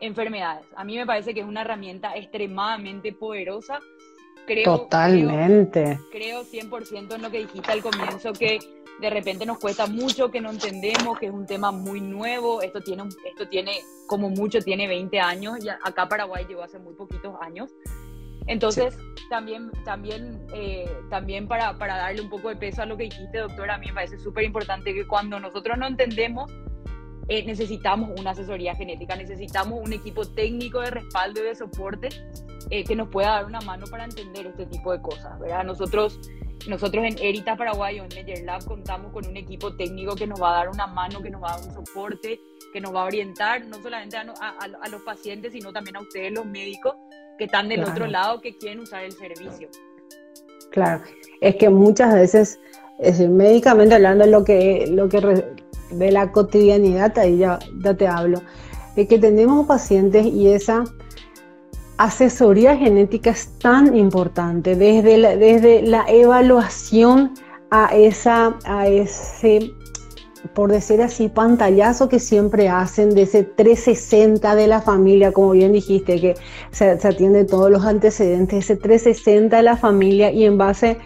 enfermedades. 0.00 0.66
A 0.74 0.84
mí 0.84 0.96
me 0.96 1.06
parece 1.06 1.34
que 1.34 1.40
es 1.40 1.46
una 1.46 1.62
herramienta 1.62 2.16
extremadamente 2.16 3.12
poderosa. 3.12 3.80
Creo, 4.46 4.78
Totalmente. 4.78 5.98
Creo, 6.10 6.44
100% 6.44 7.14
en 7.14 7.22
lo 7.22 7.30
que 7.30 7.38
dijiste 7.38 7.70
al 7.70 7.82
comienzo, 7.82 8.32
que 8.32 8.58
de 9.00 9.10
repente 9.10 9.46
nos 9.46 9.58
cuesta 9.58 9.86
mucho, 9.86 10.30
que 10.30 10.40
no 10.40 10.50
entendemos, 10.50 11.18
que 11.18 11.26
es 11.26 11.32
un 11.32 11.46
tema 11.46 11.70
muy 11.70 12.00
nuevo. 12.00 12.60
Esto 12.62 12.80
tiene, 12.80 13.04
esto 13.28 13.48
tiene 13.48 13.78
como 14.06 14.28
mucho, 14.28 14.60
tiene 14.60 14.88
20 14.88 15.20
años. 15.20 15.64
Y 15.64 15.68
acá 15.68 16.08
Paraguay 16.08 16.44
llegó 16.48 16.62
hace 16.62 16.78
muy 16.78 16.94
poquitos 16.94 17.34
años. 17.40 17.70
Entonces, 18.46 18.98
también, 19.28 19.70
también, 19.84 20.44
eh, 20.52 20.90
también 21.08 21.46
para, 21.46 21.78
para 21.78 21.96
darle 21.96 22.20
un 22.20 22.30
poco 22.30 22.48
de 22.48 22.56
peso 22.56 22.82
a 22.82 22.86
lo 22.86 22.96
que 22.96 23.04
dijiste, 23.04 23.38
doctora, 23.38 23.76
a 23.76 23.78
mí 23.78 23.86
me 23.86 23.94
parece 23.94 24.18
súper 24.18 24.44
importante 24.44 24.92
que 24.92 25.06
cuando 25.06 25.38
nosotros 25.38 25.78
no 25.78 25.86
entendemos, 25.86 26.50
eh, 27.30 27.44
necesitamos 27.44 28.10
una 28.18 28.32
asesoría 28.32 28.74
genética, 28.74 29.14
necesitamos 29.14 29.78
un 29.80 29.92
equipo 29.92 30.24
técnico 30.24 30.80
de 30.80 30.90
respaldo 30.90 31.40
y 31.40 31.44
de 31.44 31.54
soporte 31.54 32.08
eh, 32.70 32.82
que 32.82 32.96
nos 32.96 33.08
pueda 33.08 33.28
dar 33.28 33.44
una 33.44 33.60
mano 33.60 33.86
para 33.88 34.04
entender 34.04 34.48
este 34.48 34.66
tipo 34.66 34.90
de 34.90 35.00
cosas, 35.00 35.38
¿verdad? 35.38 35.62
Nosotros, 35.62 36.18
nosotros 36.68 37.04
en 37.04 37.16
Erita 37.22 37.56
Paraguay 37.56 38.00
o 38.00 38.02
en 38.02 38.08
Meyer 38.16 38.42
Lab 38.44 38.64
contamos 38.64 39.12
con 39.12 39.24
un 39.28 39.36
equipo 39.36 39.76
técnico 39.76 40.16
que 40.16 40.26
nos 40.26 40.42
va 40.42 40.50
a 40.50 40.56
dar 40.56 40.70
una 40.70 40.88
mano, 40.88 41.22
que 41.22 41.30
nos 41.30 41.40
va 41.40 41.52
a 41.52 41.56
dar 41.60 41.68
un 41.68 41.74
soporte, 41.86 42.40
que 42.72 42.80
nos 42.80 42.92
va 42.92 43.02
a 43.02 43.04
orientar 43.04 43.64
no 43.64 43.80
solamente 43.80 44.16
a, 44.16 44.24
a, 44.82 44.88
los 44.88 45.02
pacientes, 45.02 45.52
sino 45.52 45.72
también 45.72 45.98
a 45.98 46.00
ustedes, 46.00 46.32
los 46.32 46.46
médicos, 46.46 46.96
que 47.38 47.44
están 47.44 47.68
del 47.68 47.84
otro 47.84 48.08
lado, 48.08 48.40
que 48.40 48.56
quieren 48.58 48.80
usar 48.80 49.04
el 49.04 49.12
servicio. 49.12 49.68
Claro, 50.72 51.04
es 51.40 51.54
que 51.54 51.70
muchas 51.70 52.12
veces, 52.12 52.58
es 52.98 53.20
médicamente 53.20 53.94
hablando, 53.94 54.26
lo 54.26 54.42
que, 54.42 54.88
lo 54.88 55.08
que 55.08 55.20
de 55.92 56.12
la 56.12 56.32
cotidianidad, 56.32 57.18
ahí 57.18 57.38
ya, 57.38 57.58
ya 57.82 57.94
te 57.94 58.06
hablo, 58.06 58.40
de 58.96 59.06
que 59.06 59.18
tenemos 59.18 59.66
pacientes 59.66 60.26
y 60.26 60.48
esa 60.48 60.84
asesoría 62.00 62.76
genética 62.76 63.30
es 63.30 63.58
tan 63.58 63.94
importante, 63.94 64.74
desde 64.74 65.18
la, 65.18 65.36
desde 65.36 65.82
la 65.82 66.04
evaluación 66.08 67.34
a, 67.70 67.94
esa, 67.94 68.56
a 68.64 68.86
ese, 68.86 69.72
por 70.54 70.72
decir 70.72 71.02
así, 71.02 71.28
pantallazo 71.28 72.08
que 72.08 72.18
siempre 72.18 72.68
hacen 72.68 73.10
de 73.10 73.22
ese 73.22 73.44
360 73.44 74.54
de 74.54 74.66
la 74.66 74.80
familia, 74.80 75.32
como 75.32 75.50
bien 75.50 75.72
dijiste, 75.72 76.20
que 76.20 76.34
se, 76.70 76.90
atiende 76.90 77.44
todos 77.44 77.70
los 77.70 77.84
antecedentes, 77.84 78.64
ese 78.64 78.76
360 78.76 79.58
de 79.58 79.62
la 79.62 79.76
familia 79.76 80.32
y 80.32 80.44
en 80.44 80.58
base 80.58 80.98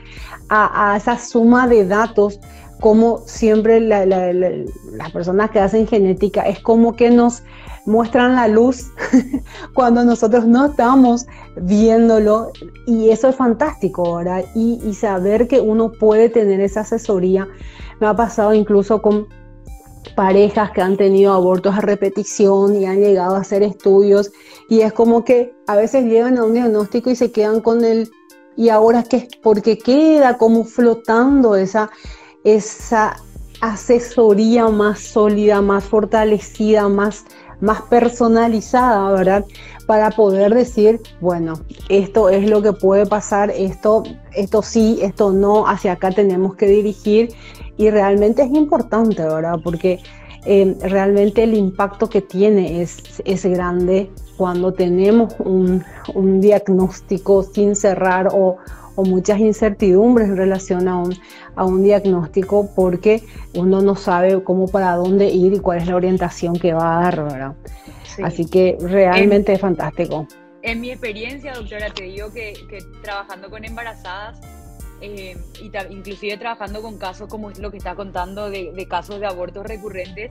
a, 0.49 0.95
esa 0.97 1.19
suma 1.19 1.67
de 1.67 1.87
datos, 1.87 2.39
como 2.85 3.23
siempre 3.25 3.81
las 3.81 5.11
personas 5.11 5.51
que 5.51 5.59
hacen 5.59 5.87
genética, 5.87 6.43
es 6.43 6.61
como 6.61 6.95
que 6.95 7.11
nos 7.11 7.43
muestran 7.87 8.35
la 8.35 8.47
luz 8.47 8.91
cuando 9.75 10.05
nosotros 10.05 10.45
no 10.45 10.67
estamos 10.67 11.25
viéndolo 11.57 12.53
y 12.87 13.09
eso 13.09 13.31
es 13.31 13.37
fantástico, 13.37 14.17
¿verdad? 14.17 14.45
Y, 14.55 14.93
saber 14.93 15.49
que 15.49 15.63
uno 15.63 15.93
puede 15.93 16.29
tener 16.29 16.61
esa 16.61 16.81
asesoría. 16.81 17.49
Me 18.01 18.07
ha 18.07 18.15
pasado 18.15 18.53
incluso 18.53 19.01
con 19.01 19.29
parejas 20.15 20.71
que 20.73 20.83
han 20.83 20.99
tenido 20.99 21.33
abortos 21.33 21.75
a 21.75 21.81
repetición 21.81 22.77
y 22.77 22.85
han 22.85 23.01
llegado 23.01 23.35
a 23.35 23.41
hacer 23.41 23.63
estudios 23.63 24.31
y 24.69 24.83
es 24.83 24.93
como 24.93 25.25
que 25.25 25.55
a 25.69 25.77
veces 25.77 26.05
llegan 26.05 26.37
a 26.37 26.45
un 26.45 26.53
diagnóstico 26.53 27.09
y 27.09 27.17
se 27.17 27.33
quedan 27.33 27.63
con 27.63 27.83
el 27.83 28.11
y 28.57 28.69
ahora 28.69 29.03
qué, 29.03 29.27
porque 29.43 29.79
queda 29.79 30.37
como 30.37 30.65
flotando 30.65 31.57
esa, 31.57 31.91
esa 32.45 33.17
asesoría 33.61 34.69
más 34.69 35.01
sólida, 35.01 35.63
más 35.63 35.85
fortalecida, 35.85 36.89
más 36.89 37.25
más 37.61 37.83
personalizada, 37.83 39.11
¿verdad? 39.13 39.45
Para 39.87 40.11
poder 40.11 40.55
decir, 40.55 41.01
bueno, 41.21 41.55
esto 41.89 42.29
es 42.29 42.49
lo 42.49 42.63
que 42.63 42.73
puede 42.73 43.07
pasar, 43.07 43.51
esto, 43.51 44.03
esto 44.35 44.63
sí, 44.63 44.99
esto 45.03 45.33
no, 45.33 45.67
hacia 45.67 45.93
acá 45.93 46.11
tenemos 46.11 46.55
que 46.57 46.67
dirigir 46.67 47.31
y 47.77 47.91
realmente 47.91 48.43
es 48.43 48.53
importante, 48.53 49.23
¿verdad? 49.23 49.59
Porque 49.63 50.01
eh, 50.47 50.77
realmente 50.81 51.43
el 51.43 51.55
impacto 51.55 52.09
que 52.09 52.21
tiene 52.21 52.83
es, 52.83 53.03
es 53.25 53.45
grande 53.47 54.11
cuando 54.37 54.73
tenemos 54.73 55.35
un, 55.39 55.85
un 56.15 56.41
diagnóstico 56.41 57.43
sin 57.43 57.75
cerrar 57.77 58.29
o, 58.33 58.59
o 58.95 59.05
muchas 59.05 59.41
incertidumbres 59.41 60.29
en 60.29 60.37
relación 60.37 60.89
a 60.89 60.99
un, 60.99 61.17
a 61.57 61.65
un 61.65 61.83
diagnóstico 61.83 62.71
porque 62.75 63.23
uno 63.55 63.83
no 63.83 63.97
sabe 63.97 64.43
cómo 64.43 64.69
para 64.69 64.95
dónde 64.97 65.29
ir 65.29 65.55
y 65.55 65.59
cuál 65.59 65.79
es 65.79 65.87
la 65.87 65.97
orientación 65.97 66.59
que 66.59 66.73
va 66.73 66.99
a 66.99 67.03
dar, 67.03 67.25
¿verdad? 67.25 67.55
Así 68.23 68.47
que 68.47 68.77
realmente 68.81 69.53
es 69.53 69.61
fantástico. 69.61 70.27
En 70.63 70.81
mi 70.81 70.91
experiencia, 70.91 71.55
doctora, 71.55 71.91
te 71.91 72.05
digo 72.05 72.33
que, 72.33 72.55
que 72.71 72.79
trabajando 73.03 73.51
con 73.51 73.65
embarazadas, 73.65 74.41
eh, 75.01 75.37
y 75.61 75.71
inclusive 75.93 76.39
trabajando 76.39 76.81
con 76.81 76.97
casos 76.97 77.29
como 77.29 77.51
lo 77.51 77.71
que 77.71 77.77
está 77.77 77.95
contando 77.95 78.49
de, 78.49 78.73
de 78.73 78.87
casos 78.87 79.21
de 79.21 79.27
abortos 79.27 79.67
recurrentes, 79.67 80.31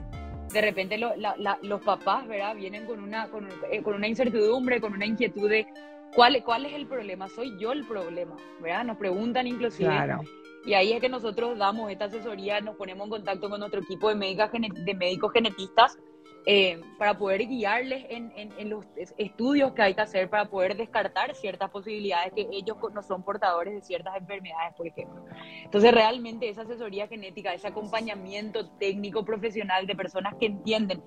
de 0.52 0.60
repente 0.60 0.98
los 0.98 1.82
papás, 1.82 2.26
¿verdad? 2.26 2.54
Vienen 2.56 2.86
con 2.86 3.00
una, 3.00 3.28
con, 3.28 3.46
eh, 3.70 3.82
con, 3.82 3.94
una 3.94 4.08
incertidumbre, 4.08 4.80
con 4.80 4.92
una 4.92 5.04
inquietud 5.04 5.50
de 5.50 5.66
¿Cuál, 6.14 6.42
¿Cuál 6.44 6.66
es 6.66 6.74
el 6.74 6.86
problema? 6.86 7.28
Soy 7.28 7.58
yo 7.58 7.72
el 7.72 7.86
problema, 7.86 8.36
¿verdad? 8.60 8.84
Nos 8.84 8.96
preguntan 8.96 9.46
inclusive. 9.46 9.88
Claro. 9.88 10.20
Y 10.64 10.74
ahí 10.74 10.92
es 10.92 11.00
que 11.00 11.08
nosotros 11.08 11.58
damos 11.58 11.90
esta 11.90 12.06
asesoría, 12.06 12.60
nos 12.60 12.76
ponemos 12.76 13.04
en 13.04 13.10
contacto 13.10 13.50
con 13.50 13.60
nuestro 13.60 13.80
equipo 13.82 14.08
de, 14.08 14.14
médicas, 14.14 14.50
de 14.52 14.94
médicos 14.94 15.32
genetistas 15.32 15.98
eh, 16.46 16.80
para 16.98 17.16
poder 17.16 17.46
guiarles 17.46 18.04
en, 18.10 18.30
en, 18.36 18.68
los 18.68 18.84
estudios 19.16 19.72
que 19.72 19.80
hay 19.80 19.94
que 19.94 20.02
hacer 20.02 20.28
para 20.28 20.44
poder 20.44 20.76
descartar 20.76 21.34
ciertas 21.34 21.70
posibilidades 21.70 22.34
que 22.34 22.46
ellos 22.52 22.76
no 22.92 23.02
son 23.02 23.22
portadores 23.22 23.72
de 23.74 23.80
ciertas 23.80 24.14
enfermedades, 24.16 24.74
por 24.74 24.86
ejemplo. 24.86 25.24
Entonces, 25.64 25.92
realmente 25.92 26.50
esa 26.50 26.62
asesoría 26.62 27.08
genética, 27.08 27.54
ese 27.54 27.68
acompañamiento 27.68 28.68
técnico 28.72 29.24
profesional 29.24 29.86
de 29.86 29.96
personas 29.96 30.34
que 30.38 30.44
entienden 30.44 31.02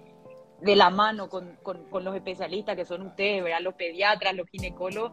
de 0.61 0.75
la 0.75 0.89
mano 0.89 1.29
con, 1.29 1.55
con, 1.61 2.03
los 2.03 2.15
especialistas 2.15 2.75
que 2.75 2.85
son 2.85 3.03
ustedes, 3.03 3.43
¿verdad? 3.43 3.61
los 3.61 3.75
pediatras, 3.75 4.35
los 4.35 4.49
ginecólogos, 4.49 5.11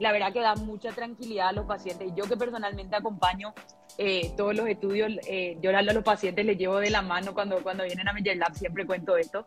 la 0.00 0.12
verdad 0.12 0.32
que 0.32 0.40
da 0.40 0.54
mucha 0.54 0.92
tranquilidad 0.92 1.48
a 1.48 1.52
los 1.52 1.66
pacientes. 1.66 2.12
Yo 2.14 2.24
que 2.24 2.36
personalmente 2.36 2.96
acompaño 2.96 3.52
eh, 3.98 4.32
todos 4.36 4.54
los 4.54 4.68
estudios, 4.68 5.12
eh, 5.26 5.58
yo 5.60 5.76
a 5.76 5.82
los 5.82 6.04
pacientes 6.04 6.44
les 6.44 6.56
llevo 6.56 6.78
de 6.78 6.90
la 6.90 7.02
mano 7.02 7.34
cuando, 7.34 7.62
cuando 7.62 7.84
vienen 7.84 8.08
a 8.08 8.12
Meyer 8.12 8.36
Lab, 8.36 8.54
siempre 8.54 8.86
cuento 8.86 9.16
esto. 9.16 9.46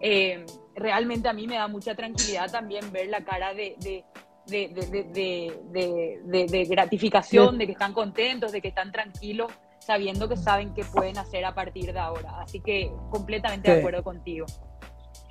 Eh, 0.00 0.46
realmente 0.74 1.28
a 1.28 1.32
mí 1.32 1.46
me 1.46 1.56
da 1.56 1.68
mucha 1.68 1.94
tranquilidad 1.94 2.50
también 2.50 2.90
ver 2.92 3.08
la 3.08 3.22
cara 3.22 3.52
de, 3.52 3.76
de, 3.80 4.04
de, 4.46 6.46
de 6.48 6.64
gratificación, 6.64 7.58
de 7.58 7.66
que 7.66 7.72
están 7.72 7.92
contentos, 7.92 8.52
de 8.52 8.62
que 8.62 8.68
están 8.68 8.92
tranquilos 8.92 9.52
sabiendo 9.78 10.28
que 10.28 10.36
saben 10.36 10.74
qué 10.74 10.84
pueden 10.84 11.18
hacer 11.18 11.44
a 11.44 11.54
partir 11.54 11.92
de 11.92 11.98
ahora. 11.98 12.40
Así 12.40 12.60
que 12.60 12.92
completamente 13.10 13.72
de 13.72 13.78
acuerdo 13.78 14.04
contigo 14.04 14.46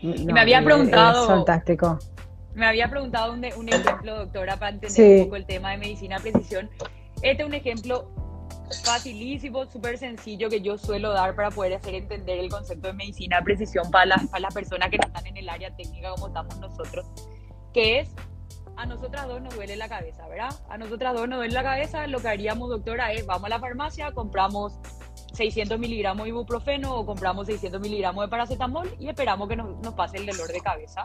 me 0.02 0.40
había 0.40 0.64
preguntado. 0.64 1.28
fantástico. 1.28 2.00
Me 2.56 2.66
había 2.66 2.90
preguntado 2.90 3.34
un, 3.34 3.44
ejemplo, 3.44 4.18
doctora, 4.18 4.58
para 4.58 4.72
entender 4.72 5.20
un 5.20 5.26
poco 5.26 5.36
el 5.36 5.46
tema 5.46 5.72
de 5.72 5.78
medicina 5.78 6.18
precisión. 6.20 6.70
Este 7.22 7.44
es 7.44 7.48
un 7.48 7.54
ejemplo 7.54 8.10
facilísimo, 8.84 9.66
súper 9.66 9.98
sencillo 9.98 10.50
que 10.50 10.62
yo 10.62 10.78
suelo 10.78 11.12
dar 11.12 11.36
para 11.36 11.50
poder 11.52 11.76
hacer 11.76 11.96
entender 11.96 12.40
el 12.40 12.50
concepto 12.50 12.88
de 12.88 12.94
medicina 12.94 13.42
precisión 13.44 13.90
para 13.92 14.06
las, 14.06 14.28
para 14.28 14.42
las 14.42 14.54
personas 14.54 14.90
que 14.90 14.98
no 14.98 15.08
están 15.08 15.26
en 15.26 15.38
el 15.38 15.50
área 15.50 15.76
técnica 15.76 16.12
como 16.12 16.28
estamos 16.28 16.60
nosotros, 16.60 17.06
que 17.74 18.00
es 18.00 18.10
a 18.80 18.86
nosotras 18.86 19.28
dos 19.28 19.42
nos 19.42 19.54
duele 19.56 19.76
la 19.76 19.90
cabeza, 19.90 20.26
¿verdad? 20.30 20.56
A 20.70 20.78
nosotras 20.78 21.14
dos 21.14 21.28
nos 21.28 21.40
duele 21.40 21.54
la 21.54 21.64
cabeza, 21.64 22.08
lo 22.08 22.22
que 22.22 22.30
haríamos, 22.30 22.70
doctora, 22.70 23.12
es 23.12 23.26
vamos 23.26 23.44
a 23.48 23.50
la 23.50 23.60
farmacia, 23.60 24.14
compramos 24.14 24.80
600 25.34 25.78
miligramos 25.78 26.24
de 26.24 26.30
ibuprofeno 26.30 26.96
o 26.96 27.06
compramos 27.06 27.48
600 27.48 27.82
miligramos 27.82 28.24
de 28.24 28.30
paracetamol 28.30 28.96
y 28.98 29.10
esperamos 29.10 29.50
que 29.50 29.58
nos, 29.58 29.78
nos 29.80 29.94
pase 29.96 30.18
el 30.18 30.26
dolor 30.26 30.48
de 30.48 30.62
cabeza. 30.62 31.04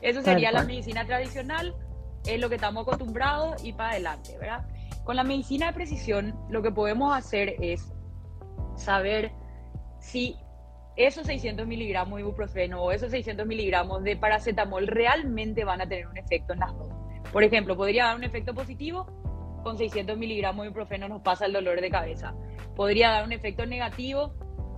Eso 0.00 0.22
sería 0.22 0.50
la 0.50 0.64
medicina 0.64 1.04
tradicional, 1.04 1.74
es 2.24 2.40
lo 2.40 2.48
que 2.48 2.54
estamos 2.54 2.84
acostumbrados 2.84 3.62
y 3.62 3.74
para 3.74 3.90
adelante, 3.90 4.38
¿verdad? 4.38 4.66
Con 5.04 5.16
la 5.16 5.22
medicina 5.22 5.66
de 5.66 5.72
precisión, 5.74 6.34
lo 6.48 6.62
que 6.62 6.70
podemos 6.70 7.14
hacer 7.14 7.54
es 7.60 7.92
saber 8.76 9.30
si 9.98 10.38
esos 10.96 11.26
600 11.26 11.66
miligramos 11.66 12.16
de 12.16 12.22
ibuprofeno 12.22 12.82
o 12.82 12.92
esos 12.92 13.10
600 13.10 13.46
miligramos 13.46 14.04
de 14.04 14.16
paracetamol 14.16 14.86
realmente 14.86 15.64
van 15.64 15.82
a 15.82 15.86
tener 15.86 16.06
un 16.06 16.16
efecto 16.16 16.54
en 16.54 16.60
las 16.60 16.72
dos. 16.78 16.99
Por 17.32 17.44
ejemplo, 17.44 17.76
podría 17.76 18.06
dar 18.06 18.16
un 18.16 18.24
efecto 18.24 18.54
positivo 18.54 19.06
con 19.62 19.78
600 19.78 20.16
miligramos 20.16 20.62
de 20.62 20.68
ibuprofeno 20.68 21.08
nos 21.08 21.22
pasa 21.22 21.46
el 21.46 21.52
dolor 21.52 21.80
de 21.80 21.90
cabeza. 21.90 22.34
Podría 22.74 23.10
dar 23.10 23.24
un 23.24 23.32
efecto 23.32 23.66
negativo, 23.66 24.34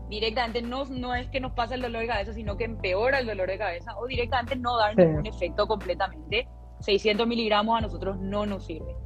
directamente 0.09 0.63
no, 0.63 0.85
no 0.87 1.15
es 1.15 1.29
que 1.29 1.41
nos 1.41 1.53
pasa 1.53 1.75
el 1.75 1.83
dolor 1.83 2.03
de 2.03 2.09
cabeza, 2.09 2.33
sino 2.33 2.57
que 2.57 2.65
empeora 2.65 3.19
el 3.21 3.27
dolor 3.27 3.49
de 3.49 3.59
cabeza, 3.59 3.97
o 3.97 4.07
directamente 4.07 4.57
no 4.57 4.77
dar 4.77 4.97
ningún 4.97 5.27
efecto 5.27 5.67
completamente. 5.67 6.49
600 6.81 7.27
miligramos 7.27 7.79
a 7.79 7.81
nosotros 7.81 8.19
no 8.19 8.45
nos 8.45 8.67
sirve. 8.67 8.97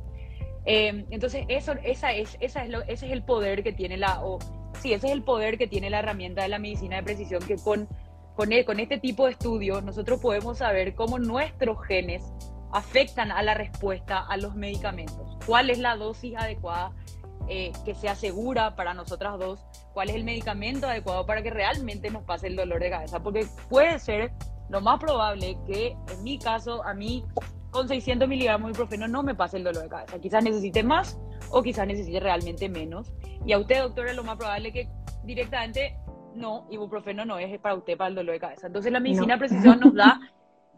Eh, 0.64 1.04
entonces, 1.10 1.44
eso, 1.48 1.74
esa 1.84 2.12
es, 2.12 2.36
esa 2.40 2.64
es 2.64 2.70
lo, 2.70 2.82
ese 2.82 3.06
es 3.06 3.12
el 3.12 3.22
poder 3.22 3.62
que 3.62 3.72
tiene 3.72 3.98
la, 3.98 4.24
o, 4.24 4.38
sí, 4.80 4.92
ese 4.92 5.08
es 5.08 5.12
el 5.12 5.22
poder 5.22 5.58
que 5.58 5.66
tiene 5.66 5.90
la 5.90 5.98
herramienta 5.98 6.42
de 6.42 6.48
la 6.48 6.58
medicina 6.58 6.96
de 6.96 7.02
precisión, 7.02 7.42
que 7.46 7.56
con, 7.56 7.86
con, 8.34 8.52
e, 8.52 8.64
con 8.64 8.80
este 8.80 8.98
tipo 8.98 9.26
de 9.26 9.32
estudios 9.32 9.84
nosotros 9.84 10.20
podemos 10.20 10.58
saber 10.58 10.94
cómo 10.94 11.18
nuestros 11.18 11.84
genes 11.86 12.24
afectan 12.76 13.32
a 13.32 13.42
la 13.42 13.54
respuesta 13.54 14.18
a 14.18 14.36
los 14.36 14.54
medicamentos. 14.54 15.38
¿Cuál 15.46 15.70
es 15.70 15.78
la 15.78 15.96
dosis 15.96 16.36
adecuada 16.36 16.92
eh, 17.48 17.72
que 17.86 17.94
sea 17.94 18.14
segura 18.14 18.76
para 18.76 18.92
nosotras 18.92 19.38
dos? 19.38 19.64
¿Cuál 19.94 20.10
es 20.10 20.16
el 20.16 20.24
medicamento 20.24 20.86
adecuado 20.86 21.24
para 21.24 21.42
que 21.42 21.48
realmente 21.48 22.10
nos 22.10 22.24
pase 22.24 22.48
el 22.48 22.56
dolor 22.56 22.80
de 22.80 22.90
cabeza? 22.90 23.22
Porque 23.22 23.46
puede 23.70 23.98
ser 23.98 24.30
lo 24.68 24.82
más 24.82 25.00
probable 25.00 25.56
que 25.66 25.96
en 26.12 26.22
mi 26.22 26.38
caso, 26.38 26.84
a 26.84 26.92
mí 26.92 27.24
con 27.70 27.88
600 27.88 28.28
miligramos 28.28 28.66
de 28.66 28.70
ibuprofeno 28.72 29.08
no 29.08 29.22
me 29.22 29.34
pase 29.34 29.56
el 29.56 29.64
dolor 29.64 29.84
de 29.84 29.88
cabeza. 29.88 30.18
Quizás 30.18 30.44
necesite 30.44 30.82
más 30.82 31.18
o 31.50 31.62
quizás 31.62 31.86
necesite 31.86 32.20
realmente 32.20 32.68
menos. 32.68 33.10
Y 33.46 33.54
a 33.54 33.58
usted, 33.58 33.80
doctora, 33.80 34.12
lo 34.12 34.22
más 34.22 34.36
probable 34.36 34.70
que 34.70 34.86
directamente 35.24 35.96
no, 36.34 36.66
ibuprofeno 36.70 37.24
no 37.24 37.38
es 37.38 37.58
para 37.58 37.74
usted 37.74 37.96
para 37.96 38.08
el 38.08 38.16
dolor 38.16 38.34
de 38.34 38.40
cabeza. 38.40 38.66
Entonces 38.66 38.92
la 38.92 39.00
medicina 39.00 39.38
precisión 39.38 39.80
nos 39.80 39.94
da 39.94 40.20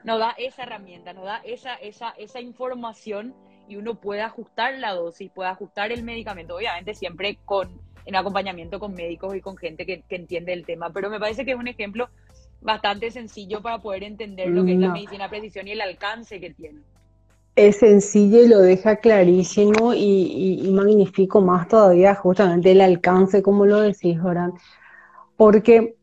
nos 0.08 0.18
da 0.18 0.34
esa 0.38 0.62
herramienta, 0.62 1.12
nos 1.12 1.24
da 1.24 1.42
esa, 1.44 1.74
esa, 1.74 2.14
esa 2.16 2.40
información 2.40 3.34
y 3.68 3.76
uno 3.76 3.94
puede 4.00 4.22
ajustar 4.22 4.78
la 4.78 4.94
dosis, 4.94 5.30
puede 5.30 5.50
ajustar 5.50 5.92
el 5.92 6.02
medicamento, 6.02 6.56
obviamente 6.56 6.94
siempre 6.94 7.38
con 7.44 7.68
en 8.06 8.16
acompañamiento 8.16 8.80
con 8.80 8.94
médicos 8.94 9.36
y 9.36 9.42
con 9.42 9.58
gente 9.58 9.84
que, 9.84 10.02
entiende 10.08 10.54
el 10.54 10.64
tema, 10.64 10.90
pero 10.94 11.10
me 11.10 11.20
parece 11.20 11.44
que 11.44 11.50
es 11.50 11.58
un 11.58 11.68
ejemplo 11.68 12.08
bastante 12.62 13.10
sencillo 13.10 13.60
para 13.60 13.82
poder 13.82 14.02
entender 14.02 14.48
lo 14.48 14.64
que 14.64 14.72
es 14.72 14.78
la 14.78 14.88
medicina 14.88 15.28
precisión 15.28 15.68
y 15.68 15.72
el 15.72 15.82
alcance 15.82 16.40
que 16.40 16.54
tiene. 16.54 16.80
Es 17.54 17.76
sencillo 17.76 18.42
y 18.42 18.48
lo 18.48 18.60
deja 18.60 18.96
clarísimo 18.96 19.92
y, 19.92 20.62
y, 20.64 20.70
magnifico 20.70 21.42
más 21.42 21.68
todavía 21.68 22.14
justamente 22.14 22.72
el 22.72 22.80
alcance, 22.80 23.42
como 23.42 23.66
lo 23.66 23.82
decís, 23.82 24.18
Joran, 24.18 24.54
porque 25.36 25.97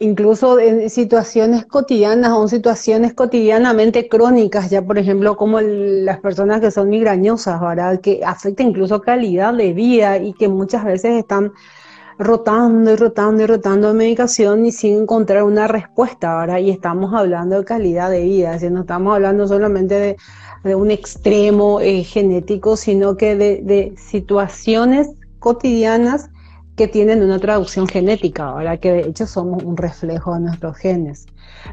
incluso 0.00 0.58
en 0.58 0.88
situaciones 0.88 1.66
cotidianas 1.66 2.32
o 2.32 2.42
en 2.42 2.48
situaciones 2.48 3.12
cotidianamente 3.12 4.08
crónicas, 4.08 4.70
ya 4.70 4.82
por 4.82 4.98
ejemplo 4.98 5.36
como 5.36 5.60
las 5.60 6.18
personas 6.20 6.60
que 6.62 6.70
son 6.70 6.88
migrañosas, 6.88 7.60
¿verdad? 7.60 8.00
Que 8.00 8.22
afecta 8.24 8.62
incluso 8.62 9.02
calidad 9.02 9.52
de 9.54 9.74
vida 9.74 10.16
y 10.16 10.32
que 10.32 10.48
muchas 10.48 10.84
veces 10.84 11.18
están 11.18 11.52
rotando 12.18 12.92
y 12.92 12.96
rotando 12.96 13.42
y 13.42 13.46
rotando 13.46 13.88
de 13.88 13.94
medicación 13.94 14.64
y 14.64 14.72
sin 14.72 15.02
encontrar 15.02 15.42
una 15.42 15.68
respuesta, 15.68 16.34
¿verdad? 16.34 16.58
Y 16.58 16.70
estamos 16.70 17.12
hablando 17.12 17.58
de 17.58 17.64
calidad 17.66 18.10
de 18.10 18.22
vida, 18.22 18.58
no 18.70 18.80
estamos 18.80 19.14
hablando 19.14 19.46
solamente 19.46 20.16
de, 20.64 20.74
un 20.74 20.90
extremo 20.90 21.80
eh, 21.80 22.04
genético, 22.04 22.76
sino 22.76 23.16
que 23.16 23.36
de 23.36 23.94
situaciones 23.96 25.08
cotidianas 25.38 26.30
que 26.80 26.88
tienen 26.88 27.22
una 27.22 27.38
traducción 27.38 27.86
genética, 27.86 28.48
ahora 28.48 28.78
que 28.78 28.90
de 28.90 29.00
hecho 29.00 29.26
somos 29.26 29.62
un 29.64 29.76
reflejo 29.76 30.32
de 30.32 30.40
nuestros 30.40 30.78
genes. 30.78 31.26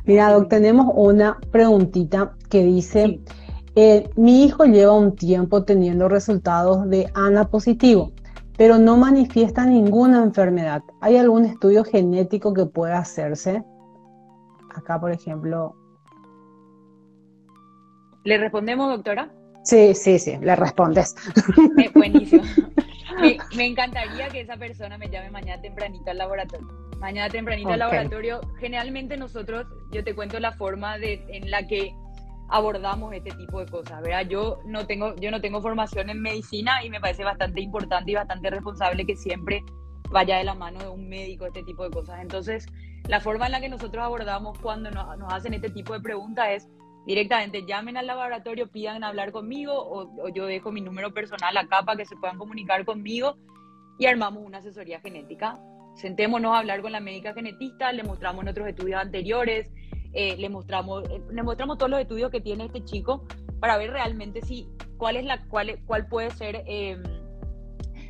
Mira, 0.03 0.33
Doc, 0.33 0.49
tenemos 0.49 0.91
una 0.93 1.37
preguntita 1.49 2.33
que 2.49 2.65
dice, 2.65 3.21
eh, 3.77 4.09
mi 4.17 4.43
hijo 4.43 4.65
lleva 4.65 4.91
un 4.91 5.15
tiempo 5.15 5.63
teniendo 5.63 6.09
resultados 6.09 6.89
de 6.89 7.09
ANA 7.13 7.47
positivo, 7.47 8.11
pero 8.57 8.79
no 8.79 8.97
manifiesta 8.97 9.65
ninguna 9.65 10.21
enfermedad. 10.21 10.81
¿Hay 10.99 11.15
algún 11.15 11.45
estudio 11.45 11.85
genético 11.85 12.53
que 12.53 12.65
pueda 12.65 12.97
hacerse? 12.97 13.63
Acá, 14.75 14.99
por 14.99 15.13
ejemplo. 15.13 15.73
¿Le 18.25 18.37
respondemos, 18.37 18.89
doctora? 18.89 19.31
Sí, 19.63 19.93
sí, 19.93 20.19
sí, 20.19 20.37
le 20.41 20.53
respondes. 20.57 21.15
Eh, 21.77 21.91
buenísimo. 21.95 22.43
Me, 23.19 23.65
encantaría 23.65 24.29
que 24.29 24.41
esa 24.41 24.57
persona 24.57 24.97
me 24.97 25.09
llame 25.09 25.29
mañana 25.31 25.61
tempranito 25.61 26.11
al 26.11 26.17
laboratorio. 26.17 26.67
Mañana 26.99 27.29
tempranito 27.29 27.69
al 27.69 27.79
laboratorio. 27.79 28.41
Generalmente 28.59 29.17
nosotros, 29.17 29.67
yo 29.91 30.03
te 30.03 30.15
cuento 30.15 30.39
la 30.39 30.53
forma 30.53 30.97
de, 30.97 31.25
en 31.29 31.49
la 31.51 31.65
que 31.67 31.93
abordamos 32.49 33.13
este 33.13 33.31
tipo 33.31 33.59
de 33.59 33.69
cosas, 33.69 34.01
¿verdad? 34.01 34.27
Yo 34.27 34.59
no 34.65 34.85
tengo, 34.87 35.15
yo 35.17 35.31
no 35.31 35.41
tengo 35.41 35.61
formación 35.61 36.09
en 36.09 36.21
medicina 36.21 36.83
y 36.83 36.89
me 36.89 36.99
parece 36.99 37.23
bastante 37.23 37.61
importante 37.61 38.11
y 38.11 38.15
bastante 38.15 38.49
responsable 38.49 39.05
que 39.05 39.15
siempre 39.15 39.63
vaya 40.09 40.37
de 40.37 40.45
la 40.45 40.53
mano 40.53 40.79
de 40.79 40.87
un 40.87 41.09
médico 41.09 41.45
este 41.45 41.63
tipo 41.63 41.83
de 41.83 41.89
cosas. 41.89 42.19
Entonces, 42.21 42.65
la 43.07 43.19
forma 43.19 43.47
en 43.47 43.51
la 43.51 43.59
que 43.59 43.69
nosotros 43.69 44.03
abordamos 44.03 44.57
cuando 44.59 44.89
nos, 44.91 45.17
nos 45.17 45.33
hacen 45.33 45.53
este 45.53 45.69
tipo 45.69 45.93
de 45.93 45.99
preguntas 45.99 46.47
es 46.49 46.69
directamente 47.07 47.65
llamen 47.65 47.95
al 47.95 48.05
laboratorio, 48.05 48.67
pidan 48.67 49.03
hablar 49.03 49.31
conmigo 49.31 49.73
o, 49.73 50.27
yo 50.27 50.45
dejo 50.45 50.73
mi 50.73 50.81
número 50.81 51.13
personal 51.13 51.55
acá 51.55 51.81
para 51.83 51.97
que 51.97 52.05
se 52.05 52.17
puedan 52.17 52.37
comunicar 52.37 52.83
conmigo 52.83 53.37
y 53.97 54.05
armamos 54.05 54.43
una 54.45 54.57
asesoría 54.57 54.99
genética. 54.99 55.57
Sentémonos 55.95 56.53
a 56.53 56.59
hablar 56.59 56.81
con 56.81 56.91
la 56.91 56.99
médica 56.99 57.33
genetista, 57.33 57.93
le 57.93 58.03
mostramos 58.03 58.43
nuestros 58.43 58.67
estudios 58.67 59.01
anteriores, 59.01 59.71
eh, 60.13 60.35
le, 60.37 60.49
mostramos, 60.49 61.09
eh, 61.09 61.21
le 61.31 61.43
mostramos 61.43 61.77
todos 61.77 61.89
los 61.89 62.01
estudios 62.01 62.29
que 62.29 62.41
tiene 62.41 62.65
este 62.65 62.83
chico 62.83 63.25
para 63.61 63.77
ver 63.77 63.91
realmente 63.91 64.41
si 64.41 64.67
cuál 64.97 65.15
es 65.15 65.25
la 65.25 65.45
cuál, 65.45 65.79
cuál 65.85 66.07
puede 66.07 66.29
ser 66.31 66.63
em, 66.67 67.01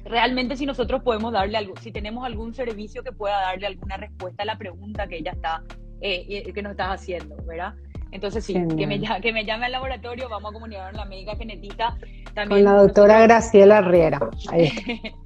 realmente 0.06 0.58
si 0.58 0.66
nosotros 0.66 1.04
podemos 1.04 1.32
darle 1.34 1.58
algo, 1.58 1.76
si 1.82 1.92
tenemos 1.92 2.26
algún 2.26 2.56
servicio 2.56 3.04
que 3.04 3.12
pueda 3.12 3.40
darle 3.42 3.68
alguna 3.68 3.98
respuesta 3.98 4.42
a 4.42 4.46
la 4.48 4.58
pregunta 4.58 5.08
que 5.08 5.18
ella 5.18 5.32
está 5.34 5.64
eh, 6.02 6.52
que 6.52 6.62
nos 6.62 6.72
está 6.72 6.92
haciendo, 6.92 7.36
¿verdad? 7.46 7.76
Entonces 8.12 8.46
sí, 8.46 8.54
que 8.54 8.88
me, 8.88 9.00
que 9.22 9.34
me, 9.34 9.46
llame 9.46 9.66
al 9.66 9.72
laboratorio, 9.72 10.30
vamos 10.30 10.52
a 10.52 10.54
comunicar 10.54 10.92
con 10.92 10.98
la 10.98 11.06
médica 11.06 11.36
genetista. 11.36 11.98
También, 12.34 12.64
con 12.64 12.74
la 12.74 12.82
doctora 12.82 13.22
Graciela 13.22 13.82
Riera. 13.82 14.20
Ahí 14.50 14.72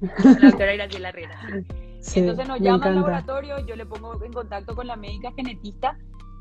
la 0.00 0.48
doctora 0.48 0.74
Graciela 0.74 1.12
Riera. 1.12 1.38
Sí. 2.00 2.20
Entonces 2.20 2.48
nos 2.48 2.60
llama 2.60 2.86
al 2.86 2.96
laboratorio, 2.96 3.64
yo 3.66 3.76
le 3.76 3.86
pongo 3.86 4.22
en 4.24 4.32
contacto 4.32 4.74
con 4.74 4.86
la 4.86 4.96
médica 4.96 5.30
genetista 5.36 5.96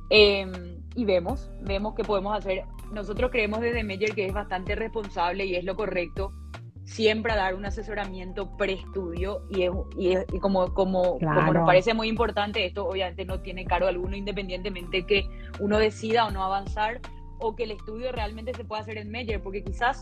em, 0.09 0.81
y 0.95 1.05
vemos, 1.05 1.51
vemos 1.61 1.93
qué 1.95 2.03
podemos 2.03 2.35
hacer. 2.35 2.63
Nosotros 2.91 3.29
creemos 3.31 3.61
desde 3.61 3.83
Meyer 3.83 4.13
que 4.15 4.25
es 4.25 4.33
bastante 4.33 4.75
responsable 4.75 5.45
y 5.45 5.55
es 5.55 5.63
lo 5.63 5.75
correcto 5.75 6.33
siempre 6.91 7.31
a 7.31 7.37
dar 7.37 7.55
un 7.55 7.65
asesoramiento 7.65 8.55
preestudio 8.57 9.43
y, 9.49 9.63
y, 9.97 10.17
y 10.33 10.39
como, 10.39 10.73
como, 10.73 11.19
como 11.19 11.53
nos 11.53 11.65
parece 11.65 11.93
muy 11.93 12.09
importante, 12.09 12.65
esto 12.65 12.85
obviamente 12.85 13.23
no 13.23 13.39
tiene 13.39 13.65
cargo 13.65 13.87
alguno 13.87 14.15
independientemente 14.15 15.05
que 15.05 15.25
uno 15.59 15.77
decida 15.77 16.25
o 16.25 16.31
no 16.31 16.43
avanzar 16.43 16.99
o 17.39 17.55
que 17.55 17.63
el 17.63 17.71
estudio 17.71 18.11
realmente 18.11 18.53
se 18.53 18.65
pueda 18.65 18.81
hacer 18.81 18.97
en 18.97 19.09
Meyer, 19.09 19.41
porque 19.41 19.63
quizás 19.63 20.01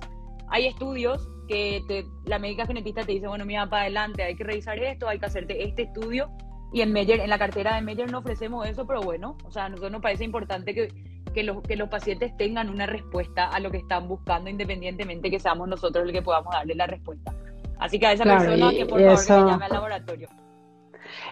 hay 0.50 0.66
estudios 0.66 1.28
que 1.48 1.84
la 2.26 2.40
médica 2.40 2.66
genetista 2.66 3.04
te 3.04 3.12
dice, 3.12 3.28
bueno, 3.28 3.46
mira, 3.46 3.70
para 3.70 3.84
adelante, 3.84 4.24
hay 4.24 4.36
que 4.36 4.44
revisar 4.44 4.80
esto, 4.80 5.08
hay 5.08 5.20
que 5.20 5.28
hacerte 5.28 5.64
este 5.64 5.84
estudio, 5.84 6.32
y 6.74 6.82
en 6.82 6.92
Meyer, 6.92 7.20
en 7.20 7.30
la 7.30 7.38
cartera 7.38 7.76
de 7.76 7.82
Meyer 7.82 8.12
no 8.12 8.20
ofrecemos 8.20 8.68
eso, 8.68 8.86
pero 8.86 9.02
bueno, 9.02 9.38
o 9.46 9.52
sea, 9.52 9.66
a 9.66 9.70
nosotros 9.70 9.92
nos 9.92 10.02
parece 10.02 10.24
importante 10.24 10.74
que 10.74 10.90
que 11.34 11.44
los, 11.44 11.62
que 11.62 11.76
los 11.76 11.90
pacientes 11.90 12.36
tengan 12.38 12.70
una 12.70 12.86
respuesta 12.86 13.48
a 13.48 13.60
lo 13.60 13.72
que 13.72 13.78
están 13.78 14.08
buscando, 14.08 14.50
independientemente 14.50 15.30
que 15.30 15.40
seamos 15.40 15.68
nosotros 15.68 16.06
el 16.06 16.12
que 16.12 16.22
podamos 16.22 16.54
darle 16.54 16.76
la 16.76 16.88
respuesta. 16.88 17.34
Así 17.80 18.00
que 18.00 18.08
a 18.08 18.14
esa 18.14 18.24
persona 18.26 18.72
que 18.72 18.86
por 18.86 19.00
favor 19.00 19.26
que 19.26 19.52
llame 19.52 19.66
al 19.66 19.72
laboratorio. 19.72 20.30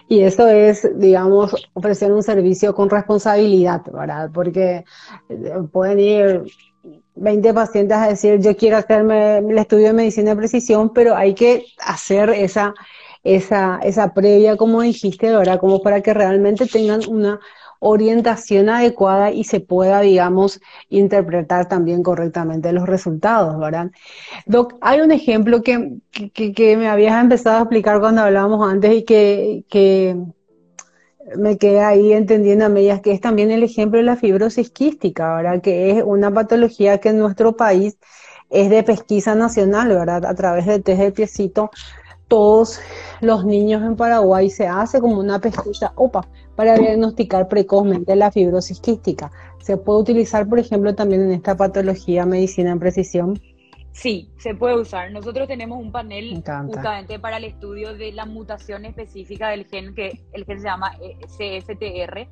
Y 0.08 0.20
eso 0.20 0.48
es, 0.48 0.88
digamos, 0.98 1.54
ofrecer 1.74 2.12
un 2.12 2.22
servicio 2.22 2.74
con 2.74 2.88
responsabilidad, 2.88 3.82
¿verdad? 3.92 4.30
Porque 4.32 4.84
eh, 5.28 5.52
pueden 5.70 6.00
ir 6.00 6.42
20 7.14 7.54
pacientes 7.54 7.96
a 7.96 8.08
decir, 8.08 8.40
yo 8.40 8.56
quiero 8.56 8.78
hacerme 8.78 9.38
el 9.38 9.58
estudio 9.58 9.88
de 9.88 9.92
medicina 9.92 10.30
de 10.30 10.36
precisión, 10.36 10.92
pero 10.92 11.14
hay 11.14 11.34
que 11.34 11.66
hacer 11.78 12.30
esa, 12.30 12.74
esa, 13.22 13.80
esa 13.82 14.14
previa, 14.14 14.56
como 14.56 14.80
dijiste, 14.82 15.30
¿verdad? 15.34 15.60
Como 15.60 15.82
para 15.82 16.00
que 16.00 16.14
realmente 16.14 16.66
tengan 16.66 17.00
una 17.08 17.38
orientación 17.80 18.68
adecuada 18.68 19.30
y 19.30 19.44
se 19.44 19.60
pueda, 19.60 20.00
digamos, 20.00 20.60
interpretar 20.88 21.68
también 21.68 22.02
correctamente 22.02 22.72
los 22.72 22.86
resultados, 22.86 23.58
¿verdad? 23.58 23.90
Doc, 24.46 24.74
hay 24.80 25.00
un 25.00 25.12
ejemplo 25.12 25.62
que, 25.62 25.98
que, 26.32 26.76
me 26.76 26.88
habías 26.88 27.20
empezado 27.22 27.58
a 27.58 27.60
explicar 27.60 28.00
cuando 28.00 28.22
hablábamos 28.22 28.68
antes 28.68 28.92
y 28.92 29.04
que, 29.04 29.64
que 29.68 30.16
me 31.36 31.58
quedé 31.58 31.80
ahí 31.80 32.12
entendiendo 32.12 32.64
a 32.66 32.68
medias, 32.68 33.00
que 33.00 33.12
es 33.12 33.20
también 33.20 33.50
el 33.50 33.62
ejemplo 33.62 33.98
de 33.98 34.04
la 34.04 34.16
fibrosis 34.16 34.70
quística, 34.70 35.36
¿verdad? 35.36 35.60
Que 35.60 35.90
es 35.90 36.02
una 36.04 36.32
patología 36.32 36.98
que 36.98 37.10
en 37.10 37.18
nuestro 37.18 37.56
país 37.56 37.98
es 38.50 38.70
de 38.70 38.82
pesquisa 38.82 39.34
nacional, 39.34 39.88
¿verdad? 39.88 40.24
A 40.24 40.34
través 40.34 40.66
de 40.66 40.80
test 40.80 41.00
de 41.00 41.12
piecito, 41.12 41.70
todos 42.28 42.80
los 43.20 43.44
niños 43.44 43.82
en 43.82 43.96
Paraguay 43.96 44.50
se 44.50 44.68
hace 44.68 45.00
como 45.00 45.18
una 45.18 45.40
pesquisa, 45.40 45.92
opa, 45.96 46.28
para 46.54 46.76
diagnosticar 46.76 47.48
precozmente 47.48 48.14
la 48.14 48.30
fibrosis 48.30 48.80
quística. 48.80 49.32
¿Se 49.60 49.76
puede 49.76 50.00
utilizar, 50.00 50.48
por 50.48 50.58
ejemplo, 50.58 50.94
también 50.94 51.22
en 51.22 51.32
esta 51.32 51.56
patología 51.56 52.26
medicina 52.26 52.70
en 52.70 52.78
precisión? 52.78 53.40
Sí, 53.92 54.30
se 54.38 54.54
puede 54.54 54.78
usar. 54.78 55.10
Nosotros 55.10 55.48
tenemos 55.48 55.78
un 55.78 55.90
panel 55.90 56.42
justamente 56.66 57.18
para 57.18 57.38
el 57.38 57.44
estudio 57.44 57.94
de 57.94 58.12
la 58.12 58.26
mutación 58.26 58.84
específica 58.84 59.48
del 59.48 59.66
gen, 59.66 59.94
que 59.94 60.20
el 60.32 60.44
gen 60.44 60.60
se 60.60 60.68
llama 60.68 60.92
eh, 61.02 61.16
CFTR. 61.26 62.28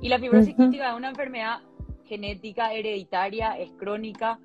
Y 0.00 0.08
la 0.08 0.18
fibrosis 0.18 0.56
quística 0.56 0.90
es 0.90 0.96
una 0.96 1.10
enfermedad 1.10 1.58
genética, 2.06 2.72
hereditaria, 2.72 3.56
es 3.58 3.70
crónica. 3.78 4.40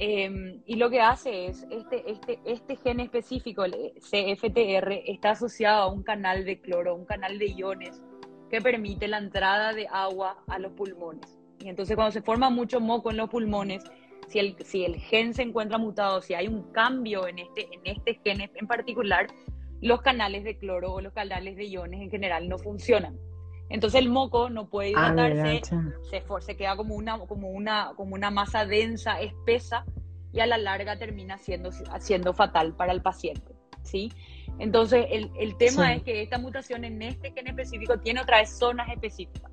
Em, 0.00 0.62
y 0.64 0.76
lo 0.76 0.90
que 0.90 1.00
hace 1.00 1.46
es, 1.46 1.66
este, 1.70 2.08
este, 2.10 2.38
este 2.44 2.76
gen 2.76 3.00
específico, 3.00 3.64
el 3.64 3.74
CFTR, 4.00 5.02
está 5.06 5.30
asociado 5.30 5.82
a 5.82 5.92
un 5.92 6.04
canal 6.04 6.44
de 6.44 6.60
cloro, 6.60 6.94
un 6.94 7.04
canal 7.04 7.38
de 7.38 7.46
iones, 7.46 8.00
que 8.48 8.60
permite 8.60 9.08
la 9.08 9.18
entrada 9.18 9.72
de 9.72 9.88
agua 9.90 10.38
a 10.46 10.58
los 10.58 10.72
pulmones. 10.72 11.36
Y 11.58 11.68
entonces 11.68 11.96
cuando 11.96 12.12
se 12.12 12.22
forma 12.22 12.48
mucho 12.48 12.80
moco 12.80 13.10
en 13.10 13.16
los 13.16 13.28
pulmones, 13.28 13.82
si 14.28 14.38
el, 14.38 14.56
si 14.64 14.84
el 14.84 14.96
gen 14.96 15.34
se 15.34 15.42
encuentra 15.42 15.78
mutado, 15.78 16.22
si 16.22 16.34
hay 16.34 16.46
un 16.46 16.70
cambio 16.72 17.26
en 17.26 17.40
este, 17.40 17.68
en 17.72 17.80
este 17.84 18.20
gen 18.22 18.40
en 18.54 18.66
particular, 18.66 19.26
los 19.80 20.00
canales 20.02 20.44
de 20.44 20.58
cloro 20.58 20.94
o 20.94 21.00
los 21.00 21.12
canales 21.12 21.56
de 21.56 21.64
iones 21.66 22.00
en 22.00 22.10
general 22.10 22.48
no 22.48 22.58
funcionan. 22.58 23.18
Entonces 23.70 24.00
el 24.00 24.08
moco 24.08 24.50
no 24.50 24.68
puede 24.68 24.92
ah, 24.96 25.12
hidratarse, 25.12 25.62
se, 26.10 26.22
se 26.40 26.56
queda 26.56 26.76
como 26.76 26.94
una, 26.94 27.18
como, 27.18 27.50
una, 27.50 27.92
como 27.96 28.14
una 28.14 28.30
masa 28.30 28.64
densa, 28.64 29.20
espesa, 29.20 29.84
y 30.32 30.40
a 30.40 30.46
la 30.46 30.58
larga 30.58 30.98
termina 30.98 31.38
siendo, 31.38 31.70
siendo 32.00 32.32
fatal 32.34 32.74
para 32.74 32.92
el 32.92 33.02
paciente. 33.02 33.54
¿sí? 33.82 34.12
Entonces, 34.58 35.06
el, 35.10 35.30
el 35.38 35.56
tema 35.56 35.94
es 35.94 36.02
que 36.02 36.22
esta 36.22 36.38
mutación 36.38 36.84
en 36.84 37.00
este 37.02 37.32
gen 37.32 37.46
específico 37.46 37.98
tiene 37.98 38.20
otra 38.20 38.38
vez 38.38 38.56
zonas 38.58 38.88
específicas. 38.88 39.50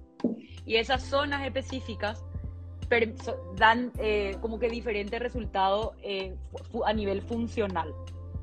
Y 0.65 0.78
esas 0.78 1.04
zonas 1.04 1.45
específicas 1.45 2.23
dan 3.58 3.91
eh, 3.97 4.38
como 4.41 4.60
que 4.60 4.69
diferentes 4.69 5.19
resultados 5.19 5.91
eh, 6.01 6.36
a 6.86 6.93
nivel 6.93 7.21
funcional. 7.21 7.93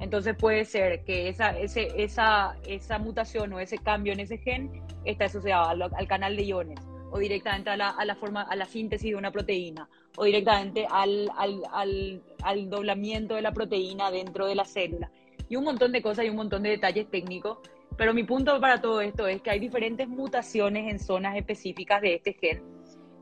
Entonces 0.00 0.34
puede 0.36 0.64
ser 0.64 1.04
que 1.04 1.28
esa, 1.28 1.56
ese, 1.58 1.88
esa, 2.02 2.56
esa 2.66 2.98
mutación 2.98 3.52
o 3.52 3.60
ese 3.60 3.78
cambio 3.78 4.12
en 4.12 4.20
ese 4.20 4.38
gen 4.38 4.82
está 5.04 5.26
asociado 5.26 5.68
al, 5.68 5.82
al 5.82 6.08
canal 6.08 6.36
de 6.36 6.44
iones 6.44 6.78
o 7.10 7.18
directamente 7.18 7.70
a 7.70 7.76
la, 7.76 7.90
a 7.90 8.04
la, 8.04 8.14
forma, 8.14 8.42
a 8.42 8.56
la 8.56 8.64
síntesis 8.64 9.10
de 9.10 9.16
una 9.16 9.30
proteína 9.30 9.88
o 10.16 10.24
directamente 10.24 10.86
al, 10.90 11.30
al, 11.36 11.62
al, 11.72 12.22
al 12.42 12.70
doblamiento 12.70 13.34
de 13.34 13.42
la 13.42 13.52
proteína 13.52 14.10
dentro 14.10 14.46
de 14.46 14.54
la 14.54 14.64
célula. 14.64 15.10
Y 15.48 15.56
un 15.56 15.64
montón 15.64 15.92
de 15.92 16.00
cosas 16.00 16.24
y 16.24 16.30
un 16.30 16.36
montón 16.36 16.62
de 16.62 16.70
detalles 16.70 17.10
técnicos 17.10 17.58
Pero 17.96 18.14
mi 18.14 18.24
punto 18.24 18.58
para 18.60 18.80
todo 18.80 19.00
esto 19.00 19.26
es 19.26 19.42
que 19.42 19.50
hay 19.50 19.58
diferentes 19.58 20.08
mutaciones 20.08 20.90
en 20.90 20.98
zonas 20.98 21.36
específicas 21.36 22.00
de 22.00 22.14
este 22.14 22.32
gen 22.34 22.62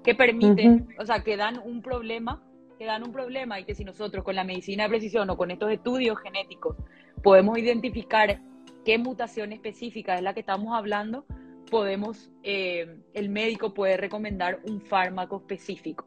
que 0.02 0.14
permiten, 0.14 0.88
o 0.98 1.04
sea, 1.04 1.22
que 1.22 1.36
dan 1.36 1.60
un 1.62 1.82
problema, 1.82 2.42
que 2.78 2.86
dan 2.86 3.02
un 3.02 3.12
problema 3.12 3.60
y 3.60 3.64
que 3.64 3.74
si 3.74 3.84
nosotros 3.84 4.24
con 4.24 4.34
la 4.34 4.44
medicina 4.44 4.84
de 4.84 4.88
precisión 4.88 5.28
o 5.28 5.36
con 5.36 5.50
estos 5.50 5.70
estudios 5.70 6.18
genéticos 6.20 6.76
podemos 7.22 7.58
identificar 7.58 8.40
qué 8.84 8.96
mutación 8.96 9.52
específica 9.52 10.14
es 10.14 10.22
la 10.22 10.32
que 10.32 10.40
estamos 10.40 10.74
hablando, 10.74 11.26
podemos, 11.70 12.30
eh, 12.42 12.98
el 13.14 13.30
médico 13.30 13.72
puede 13.72 13.96
recomendar 13.96 14.60
un 14.68 14.80
fármaco 14.80 15.36
específico. 15.36 16.06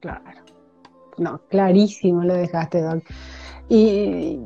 Claro. 0.00 0.42
No, 1.18 1.40
clarísimo 1.48 2.24
lo 2.24 2.34
dejaste, 2.34 2.80
Doc. 2.80 3.04
Y, 3.68 4.40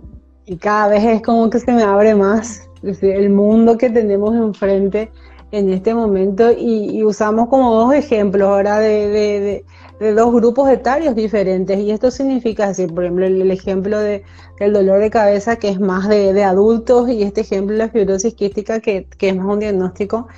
y 0.46 0.56
cada 0.56 0.88
vez 0.88 1.04
es 1.04 1.22
como 1.22 1.48
que 1.50 1.58
se 1.58 1.72
me 1.72 1.82
abre 1.82 2.14
más 2.14 2.68
el 2.82 3.30
mundo 3.30 3.78
que 3.78 3.90
tenemos 3.90 4.34
enfrente 4.34 5.10
en 5.50 5.70
este 5.70 5.94
momento 5.94 6.50
y, 6.50 7.02
usamos 7.04 7.48
como 7.48 7.74
dos 7.74 7.94
ejemplos 7.94 8.48
ahora 8.48 8.78
de, 8.80 9.64
dos 10.00 10.32
grupos 10.32 10.68
etarios 10.68 11.14
diferentes 11.14 11.78
y 11.78 11.90
esto 11.90 12.10
significa 12.10 12.68
decir, 12.68 12.92
por 12.92 13.04
ejemplo, 13.04 13.26
el, 13.26 13.50
ejemplo 13.50 13.98
de, 13.98 14.24
del 14.58 14.72
dolor 14.72 15.00
de 15.00 15.10
cabeza 15.10 15.56
que 15.56 15.68
es 15.68 15.80
más 15.80 16.08
de, 16.08 16.44
adultos 16.44 17.08
y 17.08 17.22
este 17.22 17.42
ejemplo 17.42 17.72
de 17.72 17.78
la 17.78 17.88
fibrosis 17.88 18.34
quística 18.34 18.80
que, 18.80 19.06
es 19.18 19.36
más 19.36 19.46
un 19.46 19.60
diagnóstico 19.60 20.28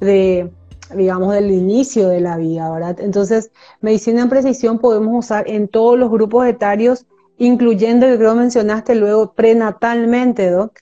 de 0.00 0.50
digamos, 0.94 1.32
del 1.32 1.50
inicio 1.50 2.08
de 2.08 2.20
la 2.20 2.36
vida, 2.36 2.70
¿verdad? 2.70 3.00
Entonces, 3.00 3.50
medicina 3.80 4.22
en 4.22 4.28
precisión 4.28 4.78
podemos 4.78 5.24
usar 5.24 5.48
en 5.48 5.66
todos 5.66 5.98
los 5.98 6.10
grupos 6.10 6.46
etarios, 6.46 7.06
incluyendo, 7.38 8.06
yo 8.06 8.18
creo 8.18 8.34
mencionaste 8.34 8.94
luego, 8.94 9.32
prenatalmente, 9.32 10.50
Doc. 10.50 10.80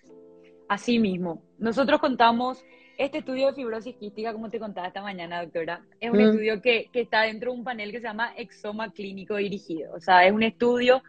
Así 0.69 0.99
mismo. 0.99 1.41
Nosotros 1.57 2.01
contamos 2.01 2.65
este 3.05 3.19
estudio 3.19 3.49
de 3.49 3.55
fibrosis 3.55 3.97
quística, 3.97 4.33
como 4.33 4.51
te 4.51 4.59
contaba 4.59 4.89
esta 4.89 5.03
mañana, 5.03 5.43
doctora, 5.43 5.83
es 6.01 6.11
un 6.11 6.19
mm. 6.19 6.21
estudio 6.21 6.63
que, 6.63 6.89
que, 6.93 7.01
está 7.01 7.23
dentro 7.23 7.53
de 7.53 7.59
un 7.59 7.65
panel 7.65 7.91
que 7.91 8.01
se 8.01 8.07
llama 8.07 8.33
Exoma 8.37 8.93
Clínico 8.93 9.37
Dirigido. 9.37 9.95
O 9.95 10.01
sea, 10.01 10.25
es 10.27 10.33
un 10.33 10.43
estudio 10.43 11.03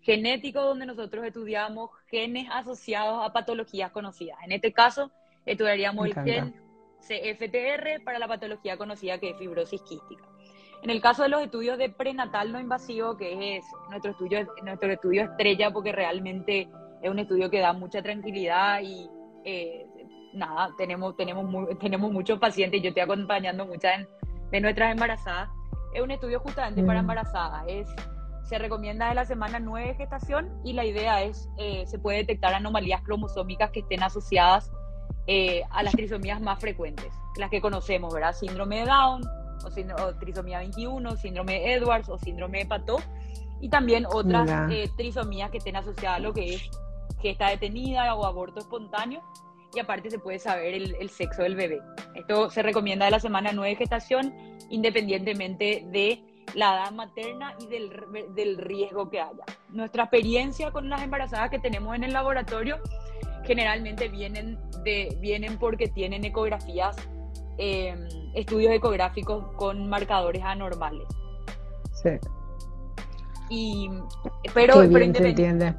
genético 0.00 0.60
donde 0.60 0.86
nosotros 0.86 1.24
estudiamos 1.24 1.90
genes 2.10 2.46
asociados 2.50 3.24
a 3.24 3.32
patologías 3.32 3.90
conocidas. 3.90 4.38
En 4.44 4.52
este 4.52 4.72
caso, 4.72 5.10
estudiaríamos 5.46 6.06
el 6.06 6.14
gen 6.14 6.54
CFTR 7.00 8.02
para 8.04 8.18
la 8.18 8.28
patología 8.28 8.76
conocida 8.76 9.18
que 9.18 9.30
es 9.30 9.36
fibrosis 9.36 9.80
quística. 9.82 10.24
En 10.82 10.90
el 10.90 11.00
caso 11.00 11.22
de 11.22 11.30
los 11.30 11.42
estudios 11.42 11.78
de 11.78 11.88
prenatal 11.88 12.52
no 12.52 12.60
invasivo, 12.60 13.16
que 13.16 13.56
es 13.56 13.64
nuestro 13.88 14.10
estudio, 14.10 14.46
nuestro 14.62 14.92
estudio 14.92 15.24
estrella, 15.24 15.70
porque 15.70 15.92
realmente 15.92 16.68
es 17.02 17.10
un 17.10 17.18
estudio 17.18 17.50
que 17.50 17.60
da 17.60 17.72
mucha 17.72 18.02
tranquilidad 18.02 18.80
y 18.82 19.08
eh, 19.44 19.86
nada, 20.34 20.74
tenemos, 20.76 21.16
tenemos, 21.16 21.46
tenemos 21.78 22.12
muchos 22.12 22.38
pacientes, 22.38 22.82
yo 22.82 22.88
estoy 22.88 23.02
acompañando 23.02 23.66
muchas 23.66 24.06
de 24.50 24.60
nuestras 24.60 24.92
embarazadas. 24.92 25.48
Es 25.94 26.02
un 26.02 26.10
estudio 26.10 26.40
justamente 26.40 26.82
para 26.82 27.00
mm. 27.00 27.04
embarazadas. 27.04 27.64
Es, 27.68 27.88
se 28.44 28.58
recomienda 28.58 29.08
de 29.08 29.14
la 29.14 29.24
semana 29.24 29.58
9 29.58 29.88
de 29.88 29.94
gestación 29.94 30.60
y 30.64 30.74
la 30.74 30.84
idea 30.84 31.22
es, 31.22 31.48
eh, 31.58 31.84
se 31.86 31.98
puede 31.98 32.18
detectar 32.18 32.52
anomalías 32.54 33.02
cromosómicas 33.02 33.70
que 33.70 33.80
estén 33.80 34.02
asociadas 34.02 34.70
eh, 35.26 35.62
a 35.70 35.82
las 35.82 35.94
trisomías 35.94 36.40
más 36.40 36.60
frecuentes, 36.60 37.10
las 37.36 37.48
que 37.48 37.60
conocemos, 37.60 38.12
¿verdad? 38.12 38.34
Síndrome 38.34 38.80
de 38.80 38.86
Down, 38.86 39.22
o, 39.64 40.14
trisomía 40.20 40.58
21, 40.58 41.16
síndrome 41.16 41.54
de 41.54 41.74
Edwards 41.74 42.08
o 42.10 42.18
síndrome 42.18 42.58
de 42.58 42.66
Pato, 42.66 42.98
y 43.62 43.70
también 43.70 44.04
otras 44.04 44.68
trisomías 44.96 45.50
que 45.50 45.58
estén 45.58 45.76
asociadas 45.76 46.18
a 46.18 46.20
lo 46.20 46.34
que 46.34 46.56
es 46.56 46.70
que 47.22 47.30
está 47.30 47.48
detenida 47.48 48.14
o 48.14 48.26
aborto 48.26 48.60
espontáneo 48.60 49.22
y 49.74 49.80
aparte 49.80 50.10
se 50.10 50.18
puede 50.18 50.38
saber 50.38 50.74
el, 50.74 51.10
sexo 51.10 51.42
del 51.42 51.56
bebé. 51.56 51.80
Esto 52.14 52.50
se 52.50 52.62
recomienda 52.62 53.06
de 53.06 53.10
la 53.10 53.20
semana 53.20 53.50
9 53.52 53.70
de 53.70 53.76
gestación 53.76 54.34
independientemente 54.70 55.84
de 55.90 56.22
la 56.54 56.74
edad 56.74 56.92
materna 56.92 57.54
y 57.60 57.66
del, 57.66 57.90
del, 58.34 58.58
riesgo 58.58 59.10
que 59.10 59.20
haya. 59.20 59.44
Nuestra 59.70 60.04
experiencia 60.04 60.70
con 60.70 60.88
las 60.88 61.02
embarazadas 61.02 61.50
que 61.50 61.58
tenemos 61.58 61.94
en 61.96 62.04
el 62.04 62.12
laboratorio 62.12 62.78
generalmente 63.44 64.08
vienen, 64.08 64.58
de, 64.84 65.16
vienen 65.20 65.58
porque 65.58 65.88
tienen 65.88 66.24
ecografías, 66.24 66.96
em, 67.58 68.06
estudios 68.34 68.72
ecográficos 68.72 69.52
con 69.56 69.88
marcadores 69.88 70.42
anormales. 70.42 71.06
Sí. 71.92 72.10
Y, 73.50 73.90
pero, 74.54 74.74
pero 74.90 75.04
entiende 75.04 75.74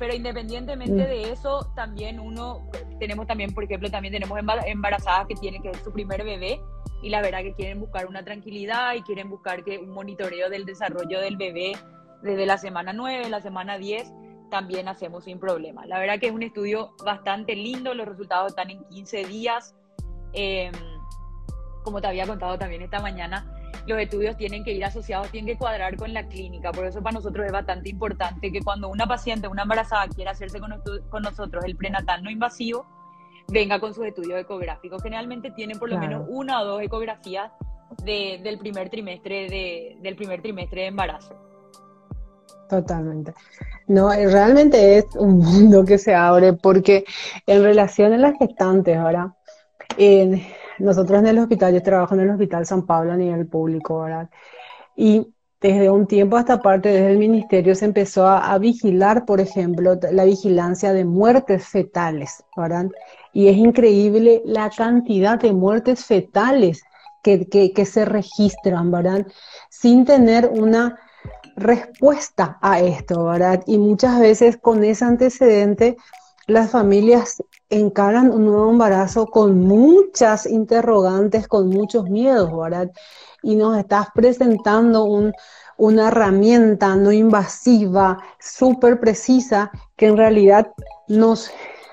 pero 0.00 0.14
independientemente 0.14 1.04
mm. 1.04 1.08
de 1.08 1.30
eso, 1.30 1.70
también 1.76 2.18
uno, 2.18 2.66
tenemos 2.98 3.26
también, 3.26 3.52
por 3.52 3.64
ejemplo, 3.64 3.90
también 3.90 4.12
tenemos 4.12 4.38
embarazadas 4.66 5.26
que 5.28 5.34
tienen 5.34 5.62
que 5.62 5.74
ser 5.74 5.84
su 5.84 5.92
primer 5.92 6.24
bebé 6.24 6.58
y 7.02 7.10
la 7.10 7.20
verdad 7.20 7.42
que 7.42 7.52
quieren 7.52 7.80
buscar 7.80 8.06
una 8.06 8.24
tranquilidad 8.24 8.94
y 8.94 9.02
quieren 9.02 9.28
buscar 9.28 9.62
que 9.62 9.76
un 9.76 9.90
monitoreo 9.90 10.48
del 10.48 10.64
desarrollo 10.64 11.20
del 11.20 11.36
bebé 11.36 11.72
desde 12.22 12.46
la 12.46 12.56
semana 12.56 12.94
9, 12.94 13.28
la 13.28 13.42
semana 13.42 13.76
10, 13.76 14.10
también 14.50 14.88
hacemos 14.88 15.24
sin 15.24 15.38
problema. 15.38 15.84
La 15.84 15.98
verdad 15.98 16.18
que 16.18 16.28
es 16.28 16.32
un 16.32 16.42
estudio 16.42 16.94
bastante 17.04 17.54
lindo, 17.54 17.92
los 17.92 18.08
resultados 18.08 18.52
están 18.52 18.70
en 18.70 18.82
15 18.84 19.24
días. 19.26 19.74
Em, 20.32 20.72
como 21.84 22.00
te 22.00 22.06
había 22.06 22.26
contado 22.26 22.58
también 22.58 22.80
esta 22.80 23.00
mañana, 23.00 23.54
los 23.86 23.98
estudios 23.98 24.36
tienen 24.36 24.64
que 24.64 24.72
ir 24.72 24.84
asociados, 24.84 25.30
tienen 25.30 25.54
que 25.54 25.58
cuadrar 25.58 25.96
con 25.96 26.12
la 26.12 26.26
clínica. 26.26 26.72
Por 26.72 26.86
eso 26.86 27.02
para 27.02 27.14
nosotros 27.14 27.46
es 27.46 27.52
bastante 27.52 27.88
importante 27.88 28.52
que 28.52 28.60
cuando 28.60 28.88
una 28.88 29.06
paciente, 29.06 29.48
una 29.48 29.62
embarazada 29.62 30.08
quiera 30.08 30.32
hacerse 30.32 30.60
con, 30.60 31.22
nosotros 31.22 31.64
el 31.64 31.76
prenatal 31.76 32.22
no 32.22 32.30
invasivo, 32.30 32.86
venga 33.48 33.80
con 33.80 33.94
sus 33.94 34.06
estudios 34.06 34.40
ecográficos. 34.40 35.02
Generalmente 35.02 35.50
tienen 35.50 35.78
por 35.78 35.90
lo 35.90 35.98
menos 35.98 36.26
una 36.28 36.60
o 36.60 36.64
dos 36.64 36.82
ecografías 36.82 37.50
del 38.04 38.58
primer 38.58 38.90
trimestre 38.90 39.48
de, 39.48 39.98
del 40.00 40.16
primer 40.16 40.42
trimestre 40.42 40.82
de 40.82 40.86
embarazo. 40.88 41.34
Totalmente. 42.68 43.34
No, 43.88 44.12
eh, 44.12 44.30
realmente 44.30 44.98
es 44.98 45.06
un 45.16 45.38
mundo 45.38 45.84
que 45.84 45.98
se 45.98 46.14
abre 46.14 46.52
porque 46.52 47.04
en 47.46 47.64
relación 47.64 48.12
a 48.12 48.16
las 48.16 48.38
gestantes 48.38 48.96
ahora, 48.96 49.34
nosotros 50.80 51.18
en 51.20 51.26
el 51.26 51.38
hospital, 51.38 51.74
yo 51.74 51.82
trabajo 51.82 52.14
en 52.14 52.20
el 52.20 52.30
Hospital 52.30 52.66
San 52.66 52.86
Pablo 52.86 53.12
a 53.12 53.16
nivel 53.16 53.46
público, 53.46 54.00
¿verdad? 54.00 54.30
Y 54.96 55.32
desde 55.60 55.90
un 55.90 56.06
tiempo 56.06 56.36
hasta 56.36 56.60
parte, 56.60 56.88
desde 56.88 57.12
el 57.12 57.18
ministerio 57.18 57.74
se 57.74 57.84
empezó 57.84 58.26
a, 58.26 58.56
vigilar, 58.58 59.26
por 59.26 59.40
ejemplo, 59.40 59.98
la 60.10 60.24
vigilancia 60.24 60.92
de 60.92 61.04
muertes 61.04 61.66
fetales, 61.68 62.42
¿verdad? 62.56 62.86
Y 63.32 63.48
es 63.48 63.56
increíble 63.56 64.42
la 64.46 64.70
cantidad 64.70 65.38
de 65.38 65.52
muertes 65.52 66.04
fetales 66.04 66.82
que, 67.22 67.46
que 67.46 67.86
se 67.86 68.06
registran, 68.06 68.90
¿verdad? 68.90 69.26
Sin 69.68 70.06
tener 70.06 70.48
una 70.48 70.98
respuesta 71.56 72.58
a 72.62 72.80
esto, 72.80 73.24
¿verdad? 73.26 73.62
Y 73.66 73.76
muchas 73.76 74.18
veces 74.18 74.56
con 74.56 74.82
ese 74.82 75.04
antecedente 75.04 75.96
las 76.46 76.70
familias 76.70 77.42
encaran 77.70 78.32
un 78.32 78.46
nuevo 78.46 78.70
embarazo 78.70 79.26
con 79.26 79.60
muchas 79.60 80.46
interrogantes, 80.46 81.48
con 81.48 81.68
muchos 81.68 82.10
miedos, 82.10 82.50
¿verdad? 82.56 82.90
Y 83.42 83.54
nos 83.54 83.78
estás 83.78 84.08
presentando 84.14 85.06
una 85.76 86.08
herramienta 86.08 86.96
no 86.96 87.12
invasiva, 87.12 88.18
súper 88.38 89.00
precisa, 89.00 89.70
que 89.96 90.06
en 90.06 90.16
realidad 90.16 90.72
nos, 91.08 91.50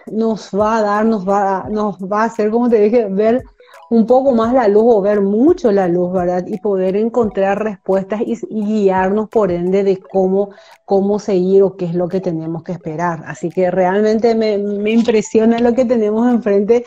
nos 0.07 0.49
va 0.51 0.77
a 0.77 0.81
dar, 0.81 1.05
nos 1.05 1.27
va, 1.27 1.67
nos 1.69 1.97
va 1.99 2.23
a 2.23 2.25
hacer, 2.25 2.49
como 2.51 2.69
te 2.69 2.81
dije, 2.81 3.07
ver 3.09 3.43
un 3.89 4.05
poco 4.05 4.33
más 4.33 4.53
la 4.53 4.67
luz 4.67 4.83
o 4.85 5.01
ver 5.01 5.21
mucho 5.21 5.71
la 5.71 5.87
luz, 5.87 6.11
¿verdad? 6.11 6.45
Y 6.47 6.59
poder 6.59 6.95
encontrar 6.95 7.63
respuestas 7.63 8.21
y, 8.25 8.35
guiarnos 8.49 9.29
por 9.29 9.51
ende 9.51 9.83
de 9.83 9.97
cómo, 9.97 10.49
cómo 10.85 11.19
seguir 11.19 11.63
o 11.63 11.77
qué 11.77 11.85
es 11.85 11.95
lo 11.95 12.09
que 12.09 12.19
tenemos 12.19 12.63
que 12.63 12.73
esperar. 12.73 13.23
Así 13.25 13.49
que 13.49 13.71
realmente 13.71 14.35
me, 14.35 14.55
impresiona 14.91 15.59
lo 15.59 15.73
que 15.73 15.85
tenemos 15.85 16.29
enfrente 16.29 16.85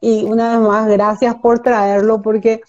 y 0.00 0.24
una 0.24 0.58
vez 0.58 0.68
más, 0.68 0.88
gracias 0.88 1.34
por 1.36 1.60
traerlo 1.60 2.20
porque 2.22 2.60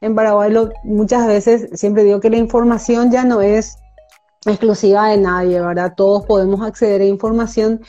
en 0.00 0.14
Paraguay 0.14 0.52
muchas 0.84 1.26
veces 1.26 1.68
siempre 1.74 2.04
digo 2.04 2.20
que 2.20 2.30
la 2.30 2.36
información 2.36 3.10
ya 3.10 3.24
no 3.24 3.40
es 3.40 3.76
exclusiva 4.46 5.08
de 5.08 5.18
nadie, 5.18 5.60
¿verdad? 5.60 5.94
Todos 5.96 6.26
podemos 6.26 6.62
acceder 6.62 7.00
a 7.00 7.04
información 7.04 7.80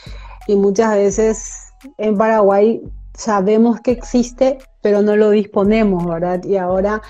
y 0.48 0.56
muchas 0.56 0.96
veces 0.96 1.74
en 1.98 2.18
Paraguay 2.18 2.82
sabemos 3.14 3.80
que 3.82 3.92
existe, 3.92 4.58
pero 4.84 5.02
no 5.02 5.16
lo 5.16 5.32
disponemos, 5.32 6.06
¿verdad? 6.06 6.44
Y 6.44 6.58
ahora 6.58 7.02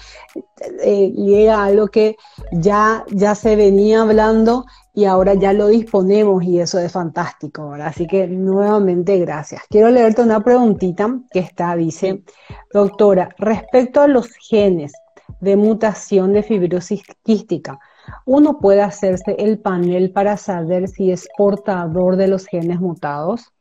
eh, 0.84 1.12
llega 1.12 1.66
algo 1.66 1.88
que 1.88 2.16
ya, 2.52 3.04
ya 3.10 3.34
se 3.34 3.56
venía 3.56 4.04
hablando 4.04 4.66
y 4.94 5.06
ahora 5.06 5.34
ya 5.34 5.54
lo 5.54 5.68
disponemos 5.68 6.44
y 6.44 6.60
eso 6.60 6.78
es 6.78 6.92
fantástico, 6.92 7.72
¿verdad? 7.72 7.88
Así 7.88 8.06
que 8.06 8.28
nuevamente 8.28 9.18
gracias. 9.18 9.64
Quiero 9.70 9.90
leerte 9.90 10.22
una 10.22 10.42
preguntita 10.42 11.20
que 11.32 11.40
está, 11.40 11.76
dice, 11.76 12.24
doctora, 12.72 13.30
respecto 13.40 14.02
a 14.02 14.08
los 14.08 14.30
genes 14.50 14.94
de 15.40 15.56
mutación 15.56 16.32
de 16.32 16.44
fibrosis 16.44 17.02
quística, 17.24 17.80
¿uno 18.26 18.60
puede 18.60 18.84
hacerse 18.84 19.36
el 19.40 19.58
panel 19.58 20.12
para 20.12 20.38
saber 20.38 20.88
si 20.88 21.12
es 21.12 21.28
portador 21.36 22.18
de 22.18 22.28
los 22.28 22.46
genes 22.46 22.80
mutados? 22.80 23.52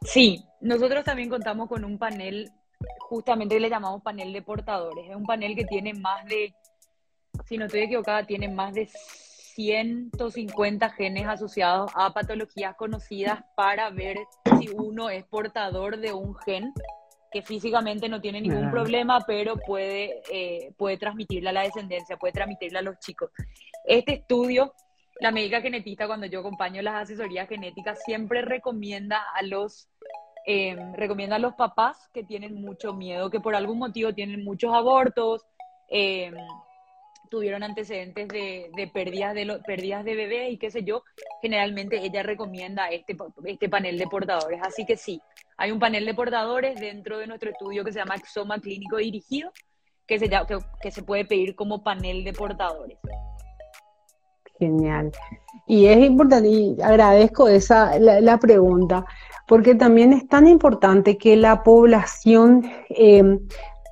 Sí, 0.00 0.46
nosotros 0.62 1.04
también 1.04 1.28
contamos 1.28 1.68
con 1.68 1.84
un 1.84 1.98
panel, 1.98 2.50
justamente 2.98 3.58
le 3.60 3.70
llamamos 3.70 4.02
panel 4.02 4.32
de 4.32 4.42
portadores. 4.42 5.08
Es 5.08 5.16
un 5.16 5.24
panel 5.24 5.54
que 5.54 5.64
tiene 5.64 5.94
más 5.94 6.24
de, 6.26 6.54
si 7.46 7.58
no 7.58 7.66
estoy 7.66 7.82
equivocada, 7.82 8.26
tiene 8.26 8.48
más 8.48 8.74
de 8.74 8.88
150 9.54 10.90
genes 10.90 11.26
asociados 11.26 11.90
a 11.94 12.12
patologías 12.12 12.74
conocidas 12.76 13.44
para 13.56 13.90
ver 13.90 14.18
si 14.58 14.68
uno 14.70 15.10
es 15.10 15.24
portador 15.24 15.98
de 15.98 16.12
un 16.12 16.34
gen 16.36 16.72
que 17.30 17.42
físicamente 17.42 18.08
no 18.08 18.20
tiene 18.20 18.40
ningún 18.40 18.70
problema, 18.70 19.18
pero 19.26 19.56
puede, 19.56 20.22
eh, 20.32 20.72
puede 20.76 20.96
transmitirle 20.98 21.50
a 21.50 21.52
la 21.52 21.62
descendencia, 21.62 22.16
puede 22.16 22.32
transmitirle 22.32 22.78
a 22.78 22.82
los 22.82 22.98
chicos. 23.00 23.30
Este 23.84 24.14
estudio, 24.14 24.72
la 25.20 25.32
médica 25.32 25.60
genetista, 25.60 26.06
cuando 26.06 26.26
yo 26.26 26.40
acompaño 26.40 26.80
las 26.80 26.94
asesorías 26.94 27.48
genéticas, 27.48 28.00
siempre 28.04 28.42
recomienda 28.42 29.20
a 29.34 29.42
los 29.42 29.88
eh, 30.46 30.76
recomienda 30.94 31.36
a 31.36 31.38
los 31.38 31.54
papás 31.54 32.08
que 32.12 32.22
tienen 32.22 32.54
mucho 32.60 32.94
miedo, 32.94 33.30
que 33.30 33.40
por 33.40 33.54
algún 33.54 33.78
motivo 33.78 34.12
tienen 34.12 34.44
muchos 34.44 34.74
abortos, 34.74 35.46
eh, 35.88 36.32
tuvieron 37.30 37.62
antecedentes 37.62 38.28
de, 38.28 38.70
de 38.76 38.86
pérdidas 38.86 39.34
de, 39.34 40.14
bebés 40.14 40.52
y 40.52 40.56
qué 40.56 40.70
sé 40.70 40.84
yo, 40.84 41.02
generalmente 41.42 41.98
ella 41.98 42.22
recomienda 42.22 42.88
este, 42.88 43.16
este 43.44 43.68
panel 43.68 43.98
de 43.98 44.06
portadores. 44.06 44.60
Así 44.62 44.86
que 44.86 44.96
sí, 44.96 45.20
hay 45.56 45.72
un 45.72 45.80
panel 45.80 46.04
de 46.04 46.14
portadores 46.14 46.78
dentro 46.78 47.18
de 47.18 47.26
nuestro 47.26 47.50
estudio 47.50 47.84
que 47.84 47.92
se 47.92 47.98
llama 47.98 48.14
Exoma 48.14 48.60
Clínico 48.60 48.98
Dirigido, 48.98 49.50
que 50.06 50.18
se, 50.18 50.30
que, 50.80 50.90
se 50.90 51.02
puede 51.02 51.24
pedir 51.24 51.56
como 51.56 51.82
panel 51.82 52.22
de 52.22 52.32
portadores. 52.32 52.98
Genial. 54.58 55.10
Y 55.66 55.86
es 55.86 55.98
importante, 55.98 56.48
y 56.48 56.76
agradezco 56.80 57.48
esa, 57.48 57.98
la, 57.98 58.38
pregunta, 58.38 59.04
porque 59.46 59.74
también 59.74 60.12
es 60.12 60.26
tan 60.28 60.46
importante 60.46 61.18
que 61.18 61.36
la 61.36 61.62
población 61.62 62.70
eh, 62.88 63.38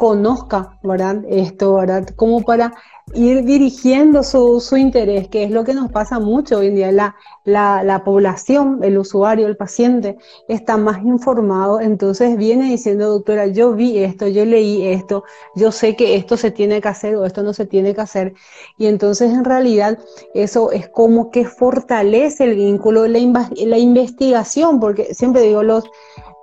conozca, 0.02 0.80
¿verdad? 0.82 1.22
Esto, 1.28 1.74
¿verdad? 1.74 2.08
Como 2.16 2.42
para 2.42 2.74
ir 3.14 3.44
dirigiendo 3.44 4.24
su, 4.24 4.60
su, 4.60 4.76
interés, 4.76 5.28
que 5.28 5.44
es 5.44 5.52
lo 5.52 5.62
que 5.62 5.74
nos 5.74 5.92
pasa 5.92 6.18
mucho 6.18 6.58
hoy 6.58 6.66
en 6.66 6.74
día. 6.74 6.90
La, 6.90 7.14
la, 7.44 7.84
la, 7.84 8.02
población, 8.02 8.80
el 8.82 8.98
usuario, 8.98 9.46
el 9.46 9.56
paciente, 9.56 10.18
está 10.48 10.76
más 10.76 11.04
informado, 11.04 11.80
entonces 11.80 12.36
viene 12.36 12.68
diciendo, 12.68 13.10
doctora, 13.10 13.46
yo 13.46 13.74
vi 13.74 13.98
esto, 13.98 14.26
yo 14.26 14.44
leí 14.44 14.84
esto, 14.88 15.22
yo 15.54 15.70
sé 15.70 15.94
que 15.94 16.16
esto 16.16 16.36
se 16.36 16.50
tiene 16.50 16.80
que 16.80 16.88
hacer 16.88 17.14
o 17.14 17.24
esto 17.24 17.44
no 17.44 17.52
se 17.52 17.66
tiene 17.66 17.94
que 17.94 18.00
hacer. 18.00 18.34
Y 18.78 18.86
entonces 18.86 19.32
en 19.32 19.44
realidad 19.44 20.00
eso 20.34 20.72
es 20.72 20.88
como 20.88 21.30
que 21.30 21.44
fortalece 21.44 22.42
el 22.42 22.56
vínculo, 22.56 23.06
la, 23.06 23.20
la 23.54 23.78
investigación, 23.78 24.80
porque 24.80 25.14
siempre 25.14 25.42
digo, 25.42 25.62
los 25.62 25.84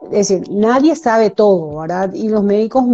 es 0.03 0.29
decir, 0.29 0.49
nadie 0.49 0.95
sabe 0.95 1.29
todo, 1.29 1.79
¿verdad? 1.81 2.13
Y 2.13 2.29
los 2.29 2.43
médicos, 2.43 2.85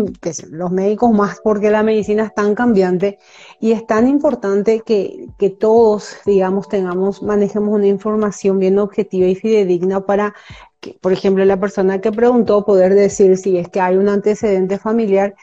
los 0.49 0.71
médicos 0.71 1.11
más 1.11 1.39
porque 1.43 1.69
la 1.69 1.83
medicina 1.83 2.23
es 2.23 2.33
tan 2.33 2.55
cambiante 2.55 3.19
y 3.59 3.71
es 3.71 3.85
tan 3.85 4.07
importante 4.07 4.81
que, 4.81 5.27
que 5.37 5.49
todos, 5.51 6.17
digamos, 6.25 6.67
tengamos, 6.67 7.21
manejemos 7.21 7.73
una 7.75 7.87
información 7.87 8.59
bien 8.59 8.79
objetiva 8.79 9.27
y 9.27 9.35
fidedigna 9.35 10.05
para 10.05 10.33
que, 10.79 10.97
por 10.99 11.13
ejemplo, 11.13 11.45
la 11.45 11.59
persona 11.59 12.01
que 12.01 12.11
preguntó 12.11 12.65
poder 12.65 12.95
decir 12.95 13.37
si 13.37 13.57
es 13.57 13.69
que 13.69 13.81
hay 13.81 13.97
un 13.97 14.09
antecedente 14.09 14.79
familiar. 14.79 15.35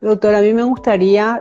Doctor, 0.00 0.34
a 0.34 0.40
mí 0.40 0.52
me 0.54 0.64
gustaría 0.64 1.40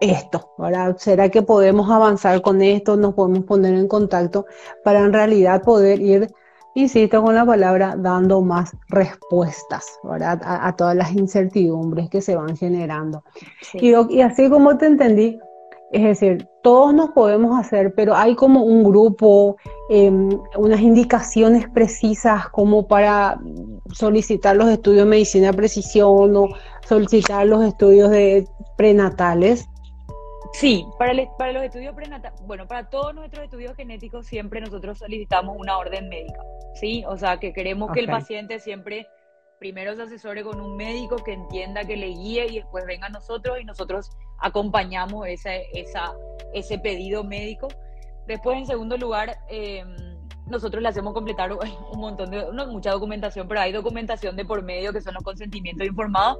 esto, 0.00 0.50
¿verdad? 0.58 0.96
¿Será 0.98 1.28
que 1.28 1.42
podemos 1.42 1.88
avanzar 1.90 2.42
con 2.42 2.62
esto? 2.62 2.96
Nos 2.96 3.14
podemos 3.14 3.44
poner 3.44 3.74
en 3.74 3.88
contacto 3.88 4.46
para 4.82 5.00
en 5.00 5.12
realidad 5.12 5.62
poder 5.62 6.00
ir 6.00 6.34
insisto 6.74 7.22
con 7.22 7.34
la 7.34 7.46
palabra, 7.46 7.94
dando 7.96 8.40
más 8.40 8.76
respuestas 8.88 9.86
¿verdad? 10.02 10.40
A, 10.44 10.74
todas 10.76 10.96
las 10.96 11.12
incertidumbres 11.12 12.10
que 12.10 12.20
se 12.20 12.36
van 12.36 12.56
generando. 12.56 13.22
Y, 13.74 13.92
y, 14.10 14.20
así 14.20 14.48
como 14.50 14.76
te 14.76 14.86
entendí, 14.86 15.38
es 15.94 16.02
decir, 16.02 16.48
todos 16.62 16.92
nos 16.92 17.10
podemos 17.10 17.56
hacer, 17.56 17.94
pero 17.94 18.16
hay 18.16 18.34
como 18.34 18.64
un 18.64 18.82
grupo, 18.82 19.56
em, 19.90 20.28
unas 20.56 20.80
indicaciones 20.80 21.68
precisas 21.68 22.48
como 22.48 22.88
para 22.88 23.38
solicitar 23.92 24.56
los 24.56 24.68
estudios 24.68 25.04
de 25.04 25.10
medicina 25.10 25.46
de 25.48 25.56
precisión 25.56 26.34
o 26.36 26.48
solicitar 26.84 27.46
los 27.46 27.64
estudios 27.64 28.10
de 28.10 28.44
prenatales. 28.76 29.68
Sí, 30.54 30.86
para, 31.00 31.12
para 31.36 31.50
los 31.50 31.64
estudios 31.64 31.96
prenatales, 31.96 32.40
bueno, 32.42 32.68
para 32.68 32.88
todos 32.88 33.12
nuestros 33.12 33.42
estudios 33.42 33.74
genéticos 33.74 34.24
siempre 34.24 34.60
nosotros 34.60 34.98
solicitamos 34.98 35.56
una 35.58 35.76
orden 35.76 36.08
médica, 36.08 36.40
¿sí? 36.74 37.02
O 37.08 37.18
sea, 37.18 37.38
que 37.38 37.52
queremos 37.52 37.90
que 37.90 37.98
el 37.98 38.06
paciente 38.06 38.60
siempre 38.60 39.08
primero 39.58 39.96
se 39.96 40.02
asesore 40.02 40.44
con 40.44 40.60
un 40.60 40.76
médico 40.76 41.16
que 41.16 41.32
entienda, 41.32 41.84
que 41.84 41.96
le 41.96 42.06
guíe 42.06 42.46
y 42.46 42.54
después 42.60 42.86
venga 42.86 43.08
a 43.08 43.10
nosotros 43.10 43.58
y 43.60 43.64
nosotros 43.64 44.12
acompañamos 44.38 45.26
ese, 45.26 45.66
esa, 45.74 46.14
ese 46.52 46.78
pedido 46.78 47.24
médico. 47.24 47.66
Después, 48.28 48.56
en 48.56 48.66
segundo 48.66 48.96
lugar, 48.96 49.36
em, 49.48 49.96
nosotros 50.46 50.80
le 50.80 50.88
hacemos 50.88 51.14
completar 51.14 51.50
un 51.92 51.98
montón 51.98 52.30
de, 52.30 52.46
no 52.52 52.66
mucha 52.68 52.92
documentación, 52.92 53.48
pero 53.48 53.60
hay 53.60 53.72
documentación 53.72 54.36
de 54.36 54.44
por 54.44 54.62
medio 54.62 54.92
que 54.92 55.00
son 55.00 55.14
los 55.14 55.24
consentimientos 55.24 55.84
informados. 55.84 56.38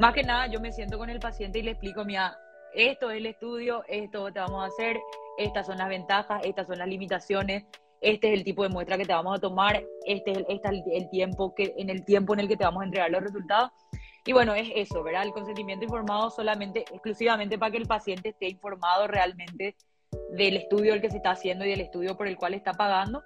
Más 0.00 0.14
que 0.14 0.24
nada, 0.24 0.48
yo 0.48 0.58
me 0.58 0.72
siento 0.72 0.98
con 0.98 1.10
el 1.10 1.20
paciente 1.20 1.60
y 1.60 1.62
le 1.62 1.70
explico, 1.70 2.04
mira, 2.04 2.36
esto 2.74 3.10
es 3.10 3.18
el 3.18 3.26
estudio, 3.26 3.84
esto 3.88 4.32
te 4.32 4.40
vamos 4.40 4.64
a 4.64 4.66
hacer, 4.66 4.98
estas 5.38 5.66
son 5.66 5.78
las 5.78 5.88
ventajas, 5.88 6.42
estas 6.44 6.66
son 6.66 6.78
las 6.78 6.88
limitaciones, 6.88 7.64
este 8.00 8.28
es 8.28 8.34
el 8.34 8.44
tipo 8.44 8.62
de 8.62 8.68
muestra 8.68 8.98
que 8.98 9.04
te 9.04 9.12
vamos 9.12 9.36
a 9.36 9.40
tomar, 9.40 9.82
este 10.06 10.32
es 10.32 10.60
el, 10.64 10.82
el 10.92 11.10
tiempo 11.10 11.54
que, 11.54 11.74
en 11.76 11.90
el 11.90 12.04
tiempo 12.04 12.34
en 12.34 12.40
el 12.40 12.48
que 12.48 12.56
te 12.56 12.64
vamos 12.64 12.82
a 12.82 12.86
entregar 12.86 13.10
los 13.10 13.22
resultados. 13.22 13.70
Y 14.24 14.32
bueno, 14.32 14.54
es 14.54 14.70
eso, 14.74 15.02
¿verdad? 15.02 15.24
El 15.24 15.32
consentimiento 15.32 15.84
informado 15.84 16.30
solamente, 16.30 16.80
exclusivamente 16.80 17.58
para 17.58 17.72
que 17.72 17.78
el 17.78 17.86
paciente 17.86 18.30
esté 18.30 18.48
informado 18.48 19.08
realmente 19.08 19.74
del 20.32 20.56
estudio 20.56 20.94
el 20.94 21.00
que 21.00 21.10
se 21.10 21.16
está 21.16 21.32
haciendo 21.32 21.64
y 21.64 21.70
del 21.70 21.80
estudio 21.80 22.16
por 22.16 22.28
el 22.28 22.36
cual 22.36 22.54
está 22.54 22.72
pagando. 22.72 23.22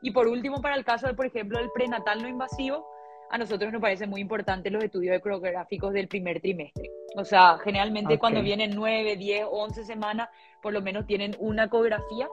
Y 0.00 0.10
por 0.10 0.26
último, 0.26 0.60
para 0.60 0.74
el 0.74 0.84
caso, 0.84 1.06
de, 1.06 1.14
por 1.14 1.26
ejemplo, 1.26 1.58
del 1.58 1.70
prenatal 1.70 2.22
no 2.22 2.28
invasivo, 2.28 2.84
a 3.30 3.38
nosotros 3.38 3.72
nos 3.72 3.80
parece 3.80 4.06
muy 4.06 4.20
importante 4.20 4.70
los 4.70 4.82
estudios 4.82 5.16
ecográficos 5.16 5.92
del 5.92 6.08
primer 6.08 6.40
trimestre. 6.40 6.90
O 7.16 7.24
sea, 7.24 7.58
generalmente 7.58 8.18
cuando 8.18 8.42
vienen 8.42 8.72
9, 8.74 9.16
10, 9.16 9.46
11 9.50 9.84
semanas, 9.84 10.28
por 10.62 10.72
lo 10.72 10.80
menos 10.80 11.06
tienen 11.06 11.36
una 11.38 11.64
ecografía. 11.64 12.28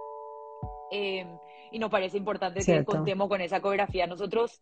Eh, 0.92 1.26
y 1.72 1.80
nos 1.80 1.92
parece 1.92 2.18
importante 2.18 2.64
que 2.66 2.84
contemos 2.84 3.28
con 3.28 3.42
esa 3.42 3.58
ecografía. 3.58 4.08
Nosotros 4.08 4.62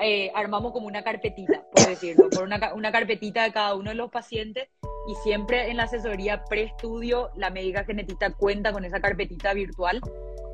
eh, 0.00 0.30
armamos 0.34 0.72
como 0.72 0.86
una 0.86 1.02
carpetita, 1.02 1.64
por 1.70 1.86
decirlo, 1.86 2.28
por 2.30 2.44
una, 2.44 2.74
una 2.74 2.92
carpetita 2.92 3.44
de 3.44 3.52
cada 3.52 3.74
uno 3.74 3.90
de 3.90 3.96
los 3.96 4.10
pacientes 4.10 4.68
y 5.06 5.14
siempre 5.22 5.70
en 5.70 5.76
la 5.76 5.84
asesoría 5.84 6.44
preestudio 6.44 7.30
la 7.36 7.50
médica 7.50 7.84
genetista 7.84 8.32
cuenta 8.32 8.72
con 8.72 8.84
esa 8.84 9.00
carpetita 9.00 9.52
virtual 9.52 10.00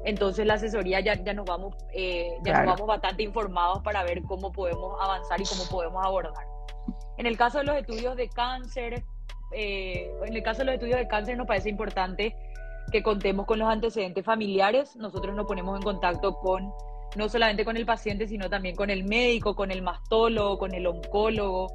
entonces 0.04 0.46
la 0.46 0.54
asesoría 0.54 1.00
ya, 1.00 1.14
ya 1.14 1.34
nos 1.34 1.44
vamos 1.44 1.74
eh, 1.92 2.38
ya 2.42 2.58
nos 2.58 2.66
vamos 2.74 2.86
bastante 2.86 3.22
informados 3.22 3.82
para 3.82 4.02
ver 4.02 4.22
cómo 4.22 4.50
podemos 4.50 4.96
avanzar 5.00 5.40
y 5.40 5.44
cómo 5.44 5.64
podemos 5.70 6.04
abordar. 6.04 6.46
En 7.20 7.26
el 7.26 7.36
caso 7.36 7.58
de 7.58 7.64
los 7.64 7.76
estudios 7.76 8.16
de 8.16 8.30
cáncer, 8.30 9.04
eh, 9.52 10.10
en 10.24 10.34
el 10.34 10.42
caso 10.42 10.60
de 10.60 10.64
los 10.64 10.74
estudios 10.76 10.96
de 10.96 11.06
cáncer 11.06 11.36
nos 11.36 11.46
parece 11.46 11.68
importante 11.68 12.34
que 12.90 13.02
contemos 13.02 13.44
con 13.44 13.58
los 13.58 13.68
antecedentes 13.68 14.24
familiares. 14.24 14.96
Nosotros 14.96 15.36
nos 15.36 15.46
ponemos 15.46 15.76
en 15.76 15.82
contacto 15.82 16.38
con 16.38 16.72
no 17.16 17.28
solamente 17.28 17.62
con 17.66 17.76
el 17.76 17.84
paciente, 17.84 18.26
sino 18.26 18.48
también 18.48 18.74
con 18.74 18.88
el 18.88 19.04
médico, 19.04 19.54
con 19.54 19.70
el 19.70 19.82
mastólogo, 19.82 20.56
con 20.56 20.72
el 20.72 20.86
oncólogo, 20.86 21.66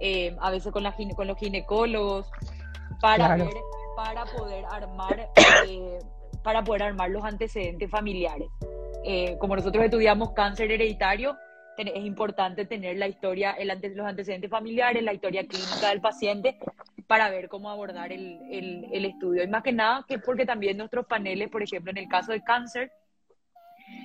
eh, 0.00 0.36
a 0.38 0.50
veces 0.50 0.70
con, 0.70 0.82
la, 0.82 0.94
con 1.16 1.26
los 1.26 1.38
ginecólogos, 1.38 2.30
para, 3.00 3.36
ver, 3.36 3.48
para 3.96 4.26
poder 4.26 4.66
armar 4.66 5.30
para 6.42 6.62
poder 6.62 6.82
armar 6.82 7.08
los 7.08 7.24
antecedentes 7.24 7.90
familiares. 7.90 8.50
Eh, 9.04 9.38
como 9.38 9.56
nosotros 9.56 9.82
estudiamos 9.82 10.32
cáncer 10.32 10.70
hereditario, 10.70 11.38
es 11.88 12.04
importante 12.04 12.64
tener 12.64 12.96
la 12.96 13.08
historia, 13.08 13.56
los 13.62 14.06
antecedentes 14.06 14.50
familiares, 14.50 15.02
la 15.02 15.12
historia 15.12 15.46
clínica 15.46 15.88
del 15.88 16.00
paciente 16.00 16.58
para 17.06 17.30
ver 17.30 17.48
cómo 17.48 17.70
abordar 17.70 18.12
el, 18.12 18.38
el, 18.50 19.04
estudio. 19.04 19.42
Y 19.42 19.48
más 19.48 19.62
que 19.62 19.72
nada, 19.72 20.04
que 20.06 20.18
porque 20.18 20.46
también 20.46 20.76
nuestros 20.76 21.06
paneles, 21.06 21.48
por 21.48 21.62
ejemplo, 21.62 21.90
en 21.90 21.98
el 21.98 22.08
caso 22.08 22.32
de 22.32 22.42
cáncer, 22.42 22.92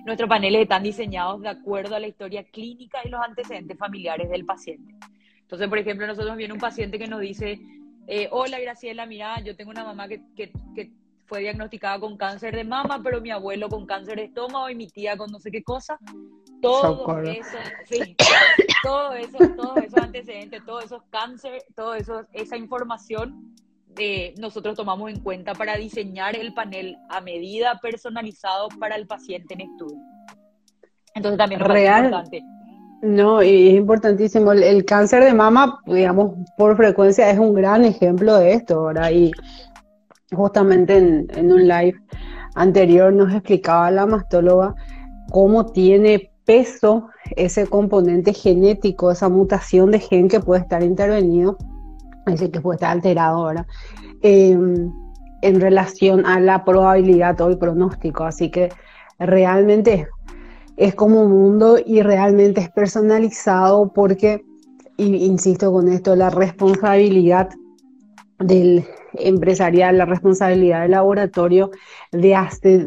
nuestros 0.05 0.27
paneles 0.27 0.61
están 0.61 0.83
diseñados 0.83 1.41
de 1.41 1.49
acuerdo 1.49 1.95
a 1.95 1.99
la 1.99 2.07
historia 2.07 2.43
clínica 2.43 2.99
y 3.03 3.09
los 3.09 3.21
antecedentes 3.21 3.77
familiares 3.77 4.29
del 4.29 4.45
paciente. 4.45 4.95
Entonces, 5.41 5.67
por 5.67 5.77
ejemplo, 5.77 6.07
nosotros 6.07 6.35
viene 6.35 6.53
un 6.53 6.59
paciente 6.59 6.97
que 6.97 7.07
nos 7.07 7.21
dice, 7.21 7.59
eh, 8.07 8.27
hola 8.31 8.59
Graciela, 8.59 9.05
mira, 9.05 9.39
yo 9.41 9.55
tengo 9.55 9.69
una 9.69 9.83
mamá 9.83 10.07
que, 10.07 10.21
que, 10.35 10.51
que 10.75 10.91
fue 11.25 11.41
diagnosticada 11.41 11.99
con 11.99 12.17
cáncer 12.17 12.55
de 12.55 12.63
mama, 12.63 13.01
pero 13.03 13.21
mi 13.21 13.31
abuelo 13.31 13.69
con 13.69 13.85
cáncer 13.85 14.17
de 14.17 14.25
estómago 14.25 14.69
y 14.69 14.75
mi 14.75 14.87
tía 14.87 15.17
con 15.17 15.31
no 15.31 15.39
sé 15.39 15.51
qué 15.51 15.63
cosa. 15.63 15.99
Todo 16.65 17.21
eso, 17.21 17.57
sí, 17.85 18.15
todo 18.83 19.13
eso, 19.13 19.37
todos 19.55 19.77
esos 19.77 19.97
antecedentes, 19.97 20.65
todos 20.65 20.85
esos 20.85 21.03
cáncer, 21.09 21.63
todo 21.75 21.93
eso, 21.93 22.25
esa 22.33 22.57
información 22.57 23.55
eh, 23.97 24.33
nosotros 24.39 24.75
tomamos 24.75 25.09
en 25.09 25.21
cuenta 25.21 25.53
para 25.53 25.77
diseñar 25.77 26.35
el 26.35 26.53
panel 26.53 26.97
a 27.09 27.21
medida 27.21 27.79
personalizado 27.81 28.67
para 28.79 28.95
el 28.95 29.07
paciente 29.07 29.53
en 29.53 29.61
estudio. 29.61 29.97
Entonces 31.13 31.37
también 31.37 31.61
es 31.61 31.67
importante. 31.67 32.43
No, 33.01 33.41
y 33.41 33.69
es 33.69 33.75
importantísimo. 33.75 34.51
El, 34.51 34.83
cáncer 34.83 35.23
de 35.23 35.33
mama, 35.33 35.79
digamos, 35.85 36.33
por 36.57 36.75
frecuencia 36.75 37.29
es 37.29 37.37
un 37.39 37.53
gran 37.53 37.85
ejemplo 37.85 38.35
de 38.37 38.53
esto, 38.53 38.83
¿verdad? 38.83 39.11
Y 39.11 39.31
justamente 40.33 40.97
en, 40.97 41.27
en 41.35 41.53
un 41.53 41.67
live 41.67 41.95
anterior 42.55 43.13
nos 43.13 43.31
explicaba 43.31 43.91
la 43.91 44.05
mastóloga 44.05 44.75
cómo 45.31 45.71
tiene 45.71 46.31
peso 46.45 47.09
ese 47.35 47.67
componente 47.67 48.33
genético, 48.33 49.11
esa 49.11 49.29
mutación 49.29 49.91
de 49.91 49.99
gen 49.99 50.27
que 50.27 50.39
puede 50.39 50.61
estar 50.61 50.83
intervenido, 50.83 51.57
es 52.27 52.33
decir, 52.33 52.51
que 52.51 52.61
puede 52.61 52.75
estar 52.77 52.91
alterado 52.91 53.37
ahora, 53.37 53.67
em, 54.21 54.91
en 55.41 55.61
relación 55.61 56.25
a 56.25 56.39
la 56.39 56.63
probabilidad 56.63 57.39
o 57.41 57.47
el 57.47 57.57
pronóstico. 57.57 58.23
Así 58.23 58.49
que 58.49 58.69
realmente 59.19 60.07
es 60.77 60.95
como 60.95 61.23
un 61.23 61.31
mundo 61.31 61.77
y 61.83 62.01
realmente 62.01 62.61
es 62.61 62.69
personalizado 62.69 63.91
porque, 63.93 64.43
insisto 64.97 65.71
con 65.71 65.87
esto, 65.87 66.15
la 66.15 66.29
responsabilidad 66.29 67.49
del 68.39 68.85
empresarial, 69.19 69.97
la 69.97 70.05
responsabilidad 70.05 70.81
del 70.81 70.91
laboratorio 70.91 71.71
de, 72.11 72.37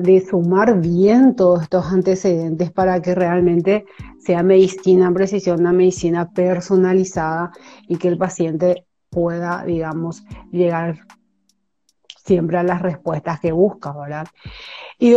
de 0.01 0.21
sumar 0.21 0.81
bien 0.81 1.37
todos 1.37 1.63
estos 1.63 1.87
antecedentes 1.87 2.71
para 2.71 3.01
que 3.03 3.15
realmente 3.15 3.85
sea 4.19 4.43
medicina 4.43 5.13
precisión, 5.13 5.61
una 5.61 5.73
medicina 5.73 6.31
personalizada 6.31 7.53
y 7.89 7.97
que 7.97 8.09
el 8.09 8.19
paciente 8.19 8.87
pueda, 9.11 9.65
digamos, 9.65 10.25
llegar 10.51 11.01
siempre 12.25 12.59
a 12.59 12.63
las 12.63 12.83
respuestas 12.83 13.41
que 13.41 13.53
busca, 13.53 13.93
¿verdad? 13.93 14.27
Y 14.99 15.15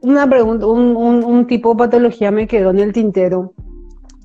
una 0.00 0.28
pregunta, 0.28 0.66
un, 0.66 0.96
un, 0.96 1.46
tipo 1.46 1.70
de 1.70 1.76
patología 1.76 2.30
me 2.30 2.46
quedó 2.46 2.70
en 2.70 2.78
el 2.78 2.92
tintero, 2.92 3.52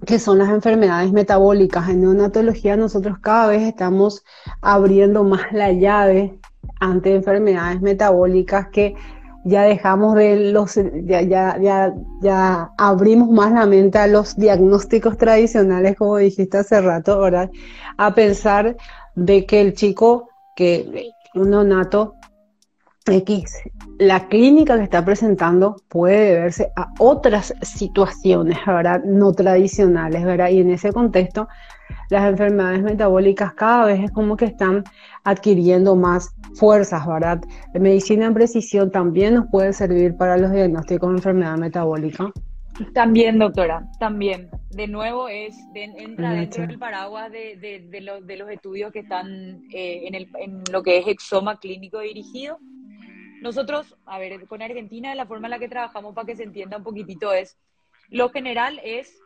que 0.05 0.19
son 0.19 0.37
las 0.37 0.49
enfermedades 0.49 1.11
metabólicas. 1.11 1.89
En 1.89 2.01
neonatología 2.01 2.77
nosotros 2.77 3.19
cada 3.19 3.47
vez 3.47 3.61
estamos 3.63 4.23
abriendo 4.61 5.23
más 5.23 5.51
la 5.51 5.71
llave 5.71 6.39
ante 6.79 7.15
enfermedades 7.15 7.81
metabólicas 7.81 8.67
que 8.69 8.95
ya 9.45 9.63
dejamos 9.63 10.15
de 10.15 10.51
los, 10.51 10.75
ya, 10.75 11.21
ya, 11.21 11.57
ya, 11.61 11.93
ya 12.21 12.71
abrimos 12.77 13.29
más 13.29 13.51
la 13.51 13.65
mente 13.65 13.97
a 13.97 14.07
los 14.07 14.37
diagnósticos 14.37 15.17
tradicionales, 15.17 15.97
como 15.97 16.17
dijiste 16.17 16.57
hace 16.57 16.79
rato, 16.81 17.19
¿verdad? 17.19 17.51
A 17.97 18.15
pensar 18.15 18.77
de 19.15 19.45
que 19.45 19.61
el 19.61 19.73
chico, 19.73 20.29
que 20.55 21.11
un 21.35 21.49
neonato 21.49 22.15
X, 23.05 23.57
la 23.99 24.27
clínica 24.27 24.77
que 24.77 24.83
está 24.83 25.03
presentando 25.03 25.75
puede 25.89 26.35
deberse 26.35 26.71
a 26.75 26.93
otras 26.99 27.53
situaciones, 27.61 28.57
¿verdad? 28.65 29.03
No 29.03 29.33
tradicionales, 29.33 30.23
¿verdad? 30.23 30.49
Y 30.49 30.59
en 30.59 30.71
ese 30.71 30.93
contexto, 30.93 31.47
las 32.09 32.29
enfermedades 32.29 32.81
metabólicas 32.81 33.53
cada 33.53 33.85
vez 33.85 34.03
es 34.05 34.11
como 34.11 34.37
que 34.37 34.45
están 34.45 34.83
adquiriendo 35.25 35.95
más 35.95 36.33
fuerzas, 36.55 37.05
¿verdad? 37.05 37.41
La 37.73 37.79
medicina 37.79 38.25
en 38.25 38.33
precisión 38.33 38.89
también 38.89 39.35
nos 39.35 39.47
puede 39.47 39.73
servir 39.73 40.15
para 40.15 40.37
los 40.37 40.51
diagnósticos 40.51 41.09
de 41.09 41.15
enfermedad 41.15 41.57
metabólica. 41.57 42.31
También, 42.93 43.37
doctora, 43.37 43.85
también. 43.99 44.49
De 44.71 44.87
nuevo, 44.87 45.27
es 45.27 45.55
entra 45.75 46.31
dentro 46.31 46.65
del 46.65 46.79
paraguas 46.79 47.31
de, 47.31 47.57
de, 47.57 48.01
los 48.37 48.49
estudios 48.49 48.91
que 48.91 48.99
están 48.99 49.61
eh, 49.71 50.07
en, 50.07 50.15
el, 50.15 50.27
en 50.39 50.63
lo 50.71 50.81
que 50.81 50.97
es 50.97 51.07
exoma 51.07 51.59
clínico 51.59 51.99
dirigido 51.99 52.57
nosotros, 53.43 53.95
a 54.05 54.17
ver, 54.17 54.47
con 54.47 54.61
Argentina, 54.61 55.13
la 55.13 55.25
forma 55.25 55.47
en 55.47 55.51
la 55.51 55.59
que 55.59 55.67
trabajamos 55.67 56.15
para 56.15 56.25
que 56.25 56.35
se 56.37 56.43
entienda 56.43 56.77
un 56.77 56.83
poquitito 56.83 57.33
es, 57.33 57.57
lo 58.09 58.29
general 58.29 58.79
es, 58.83 59.21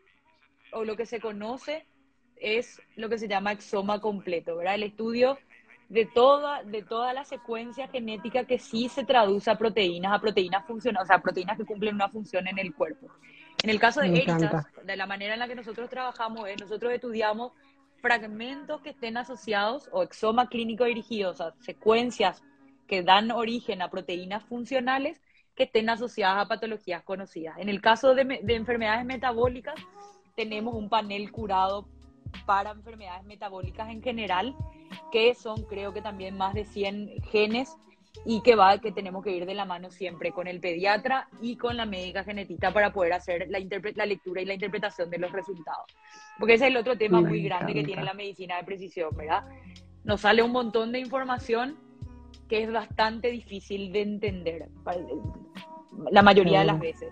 o 0.74 0.84
lo 0.84 0.98
que 0.98 1.06
se 1.06 1.20
conoce 1.20 1.86
es 2.36 2.82
lo 2.96 3.10
que 3.10 3.20
se 3.20 3.28
llama 3.28 3.52
exoma 3.52 4.02
completo, 4.02 4.58
¿verdad? 4.58 4.74
El 4.74 4.84
estudio 4.84 5.38
de 5.90 6.06
toda, 6.06 6.64
de 6.64 6.82
toda 6.82 7.14
la 7.14 7.26
secuencia 7.26 7.88
genética 7.90 8.46
que 8.46 8.58
sí 8.58 8.90
se 8.90 9.06
traduce 9.06 9.52
a 9.52 9.58
proteínas, 9.58 10.12
a 10.14 10.20
proteínas 10.20 10.66
funcionales, 10.66 11.06
o 11.06 11.14
sea, 11.14 11.22
proteínas 11.22 11.56
que 11.56 11.66
cumplen 11.66 11.94
una 11.94 12.10
función 12.10 12.48
en 12.48 12.58
el 12.58 12.74
cuerpo. 12.74 13.08
En 13.64 13.70
el 13.70 13.80
caso 13.80 14.02
de 14.02 14.08
Eritas, 14.08 14.66
de 14.84 14.98
la 14.98 15.06
manera 15.06 15.36
en 15.36 15.40
la 15.40 15.48
que 15.48 15.56
nosotros 15.56 15.90
trabajamos 15.90 16.50
es, 16.50 16.60
nosotros 16.60 16.92
estudiamos 16.92 17.54
fragmentos 18.02 18.82
que 18.82 18.90
estén 18.90 19.16
asociados 19.18 19.90
o 19.92 20.02
exoma 20.02 20.50
clínico 20.50 20.86
dirigido, 20.86 21.32
o 21.32 21.34
sea, 21.34 21.54
secuencias 21.60 22.44
que 22.88 23.04
dan 23.04 23.32
origen 23.32 23.82
a 23.82 23.90
proteínas 23.90 24.44
funcionales 24.46 25.22
que 25.56 25.64
estén 25.64 25.90
asociadas 25.90 26.46
a 26.46 26.48
patologías 26.48 27.04
conocidas. 27.04 27.58
En 27.58 27.68
el 27.68 27.82
caso 27.82 28.14
de, 28.14 28.42
enfermedades 28.48 29.06
metabólicas, 29.06 29.76
tenemos 30.36 30.76
un 30.76 30.88
panel 30.88 31.32
curado 31.32 31.88
para 32.46 32.72
enfermedades 32.72 33.26
metabólicas 33.26 33.90
en 33.90 34.02
general, 34.04 34.56
que 35.12 35.34
son 35.34 35.64
creo 35.64 35.94
que 35.94 36.02
también 36.02 36.38
más 36.38 36.54
de 36.54 36.64
100 36.64 37.24
genes 37.32 37.76
y 38.26 38.42
que 38.42 38.56
va 38.56 38.80
que 38.80 38.92
tenemos 38.92 39.24
que 39.24 39.32
ir 39.32 39.46
de 39.46 39.54
la 39.56 39.66
mano 39.66 39.90
siempre 39.90 40.32
con 40.32 40.48
el 40.48 40.60
pediatra 40.60 41.28
y 41.42 41.56
con 41.56 41.76
la 41.76 41.86
médica 41.86 42.24
genetista 42.24 42.72
para 42.72 42.94
poder 42.94 43.14
hacer 43.14 43.48
la, 43.50 43.60
la 43.96 44.06
lectura 44.06 44.42
y 44.42 44.46
la 44.46 44.54
interpretación 44.54 45.10
de 45.10 45.18
los 45.18 45.32
resultados. 45.32 45.86
Porque 46.38 46.54
ese 46.54 46.66
es 46.66 46.72
el 46.72 46.78
otro 46.78 46.98
tema 46.98 47.20
muy 47.20 47.42
grande 47.42 47.74
que 47.74 47.84
tiene 47.84 48.04
la 48.04 48.14
medicina 48.14 48.58
de 48.58 48.64
precisión, 48.64 49.16
¿verdad? 49.16 49.44
Nos 50.04 50.22
sale 50.22 50.44
un 50.44 50.52
montón 50.52 50.92
de 50.92 51.00
información 51.00 51.87
que 52.48 52.64
es 52.64 52.72
bastante 52.72 53.30
difícil 53.30 53.92
de 53.92 54.02
entender 54.02 54.70
la 56.12 56.22
mayoría 56.22 56.60
de 56.60 56.66
las 56.66 56.80
veces. 56.80 57.10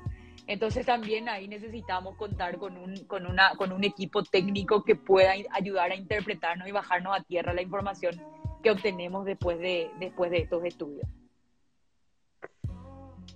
Entonces 0.47 0.85
también 0.85 1.27
ahí 1.27 1.47
necesitamos 1.47 2.15
contar 2.17 2.57
con 2.57 2.77
un, 2.77 2.95
con, 3.05 3.25
una, 3.25 3.51
con 3.57 3.71
un 3.71 3.83
equipo 3.83 4.23
técnico 4.23 4.83
que 4.83 4.95
pueda 4.95 5.33
ayudar 5.51 5.91
a 5.91 5.95
interpretarnos 5.95 6.67
y 6.67 6.71
bajarnos 6.71 7.17
a 7.17 7.23
tierra 7.23 7.53
la 7.53 7.63
información 7.63 8.21
que 8.61 8.71
obtenemos 8.71 9.25
después 9.25 9.57
de, 9.59 9.89
después 9.99 10.29
de 10.31 10.39
estos 10.39 10.63
estudios. 10.63 11.07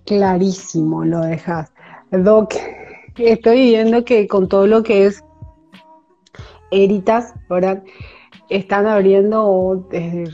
Clarísimo 0.06 1.04
lo 1.04 1.20
dejas. 1.20 1.72
Doc, 2.10 2.54
estoy 3.16 3.70
viendo 3.70 4.04
que 4.04 4.26
con 4.28 4.48
todo 4.48 4.66
lo 4.66 4.82
que 4.82 5.06
es 5.06 5.24
Eritas, 6.70 7.34
¿verdad? 7.48 7.82
Están 8.48 8.86
abriendo 8.86 9.88
eh, 9.92 10.24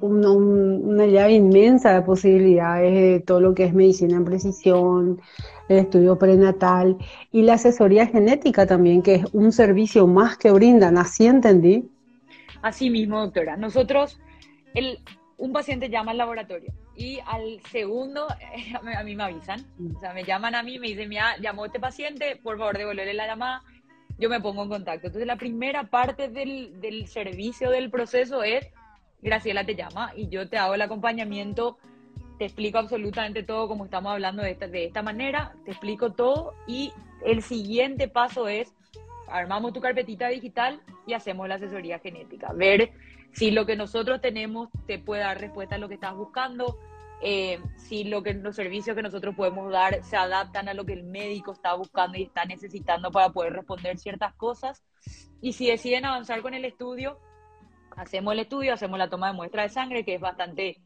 una, 0.00 1.06
llave 1.06 1.32
inmensa 1.32 1.92
de 1.92 2.02
posibilidades 2.02 2.92
de 2.92 3.20
todo 3.20 3.40
lo 3.40 3.54
que 3.54 3.64
es 3.64 3.74
medicina 3.74 4.16
en 4.16 4.24
precisión, 4.24 5.20
el 5.68 5.78
estudio 5.78 6.18
prenatal 6.18 6.96
y 7.30 7.42
la 7.42 7.54
asesoría 7.54 8.06
genética 8.06 8.66
también, 8.66 9.02
que 9.02 9.16
es 9.16 9.24
un 9.32 9.52
servicio 9.52 10.06
más 10.06 10.36
que 10.36 10.50
brindan. 10.50 10.98
¿Así 10.98 11.26
entendí? 11.26 11.88
Así 12.62 12.90
mismo, 12.90 13.20
doctora. 13.20 13.56
Nosotros, 13.56 14.20
el, 14.74 14.98
un 15.36 15.52
paciente 15.52 15.88
llama 15.88 16.12
al 16.12 16.18
laboratorio 16.18 16.72
y 16.96 17.20
al 17.26 17.60
segundo 17.70 18.26
a 18.96 19.02
mí 19.04 19.14
me 19.14 19.22
avisan, 19.22 19.64
o 19.96 20.00
sea, 20.00 20.12
me 20.12 20.24
llaman 20.24 20.54
a 20.54 20.62
mí, 20.62 20.78
me 20.78 20.88
dicen, 20.88 21.08
mira, 21.08 21.36
llamó 21.38 21.66
este 21.66 21.80
paciente, 21.80 22.38
por 22.42 22.58
favor 22.58 22.76
devolverle 22.76 23.14
la 23.14 23.26
llamada, 23.26 23.62
yo 24.18 24.28
me 24.28 24.40
pongo 24.40 24.64
en 24.64 24.68
contacto. 24.68 25.06
Entonces 25.06 25.26
la 25.26 25.36
primera 25.36 25.84
parte 25.84 26.28
del, 26.28 26.80
del 26.80 27.06
servicio 27.06 27.70
del 27.70 27.90
proceso 27.90 28.42
es 28.42 28.66
Graciela 29.20 29.64
te 29.64 29.74
llama 29.74 30.12
y 30.16 30.28
yo 30.28 30.48
te 30.48 30.58
hago 30.58 30.74
el 30.74 30.82
acompañamiento, 30.82 31.78
te 32.38 32.44
explico 32.44 32.78
absolutamente 32.78 33.42
todo 33.42 33.68
como 33.68 33.84
estamos 33.84 34.12
hablando 34.12 34.42
de 34.42 34.52
esta, 34.52 34.68
de 34.68 34.84
esta 34.84 35.02
manera, 35.02 35.54
te 35.64 35.72
explico 35.72 36.12
todo 36.12 36.54
y 36.66 36.92
el 37.24 37.42
siguiente 37.42 38.08
paso 38.08 38.48
es, 38.48 38.72
armamos 39.26 39.72
tu 39.72 39.80
carpetita 39.80 40.28
digital 40.28 40.80
y 41.06 41.14
hacemos 41.14 41.48
la 41.48 41.56
asesoría 41.56 41.98
genética, 41.98 42.52
ver 42.52 42.92
si 43.32 43.50
lo 43.50 43.66
que 43.66 43.76
nosotros 43.76 44.20
tenemos 44.20 44.68
te 44.86 44.98
puede 44.98 45.22
dar 45.22 45.40
respuesta 45.40 45.74
a 45.74 45.78
lo 45.78 45.88
que 45.88 45.94
estás 45.94 46.14
buscando, 46.14 46.78
eh, 47.20 47.60
si 47.76 48.04
lo 48.04 48.22
que 48.22 48.34
los 48.34 48.54
servicios 48.54 48.94
que 48.94 49.02
nosotros 49.02 49.34
podemos 49.34 49.72
dar 49.72 50.02
se 50.04 50.16
adaptan 50.16 50.68
a 50.68 50.74
lo 50.74 50.86
que 50.86 50.92
el 50.92 51.02
médico 51.02 51.52
está 51.52 51.74
buscando 51.74 52.16
y 52.16 52.22
está 52.22 52.44
necesitando 52.44 53.10
para 53.10 53.30
poder 53.30 53.54
responder 53.54 53.98
ciertas 53.98 54.34
cosas. 54.34 54.84
Y 55.40 55.52
si 55.52 55.66
deciden 55.66 56.04
avanzar 56.04 56.42
con 56.42 56.54
el 56.54 56.64
estudio, 56.64 57.18
hacemos 57.98 58.32
el 58.32 58.40
estudio, 58.40 58.72
hacemos 58.72 58.98
la 58.98 59.10
toma 59.10 59.28
de 59.28 59.34
muestra 59.34 59.62
de 59.62 59.68
sangre, 59.68 60.04
que 60.04 60.14
es 60.14 60.20
bastante, 60.20 60.78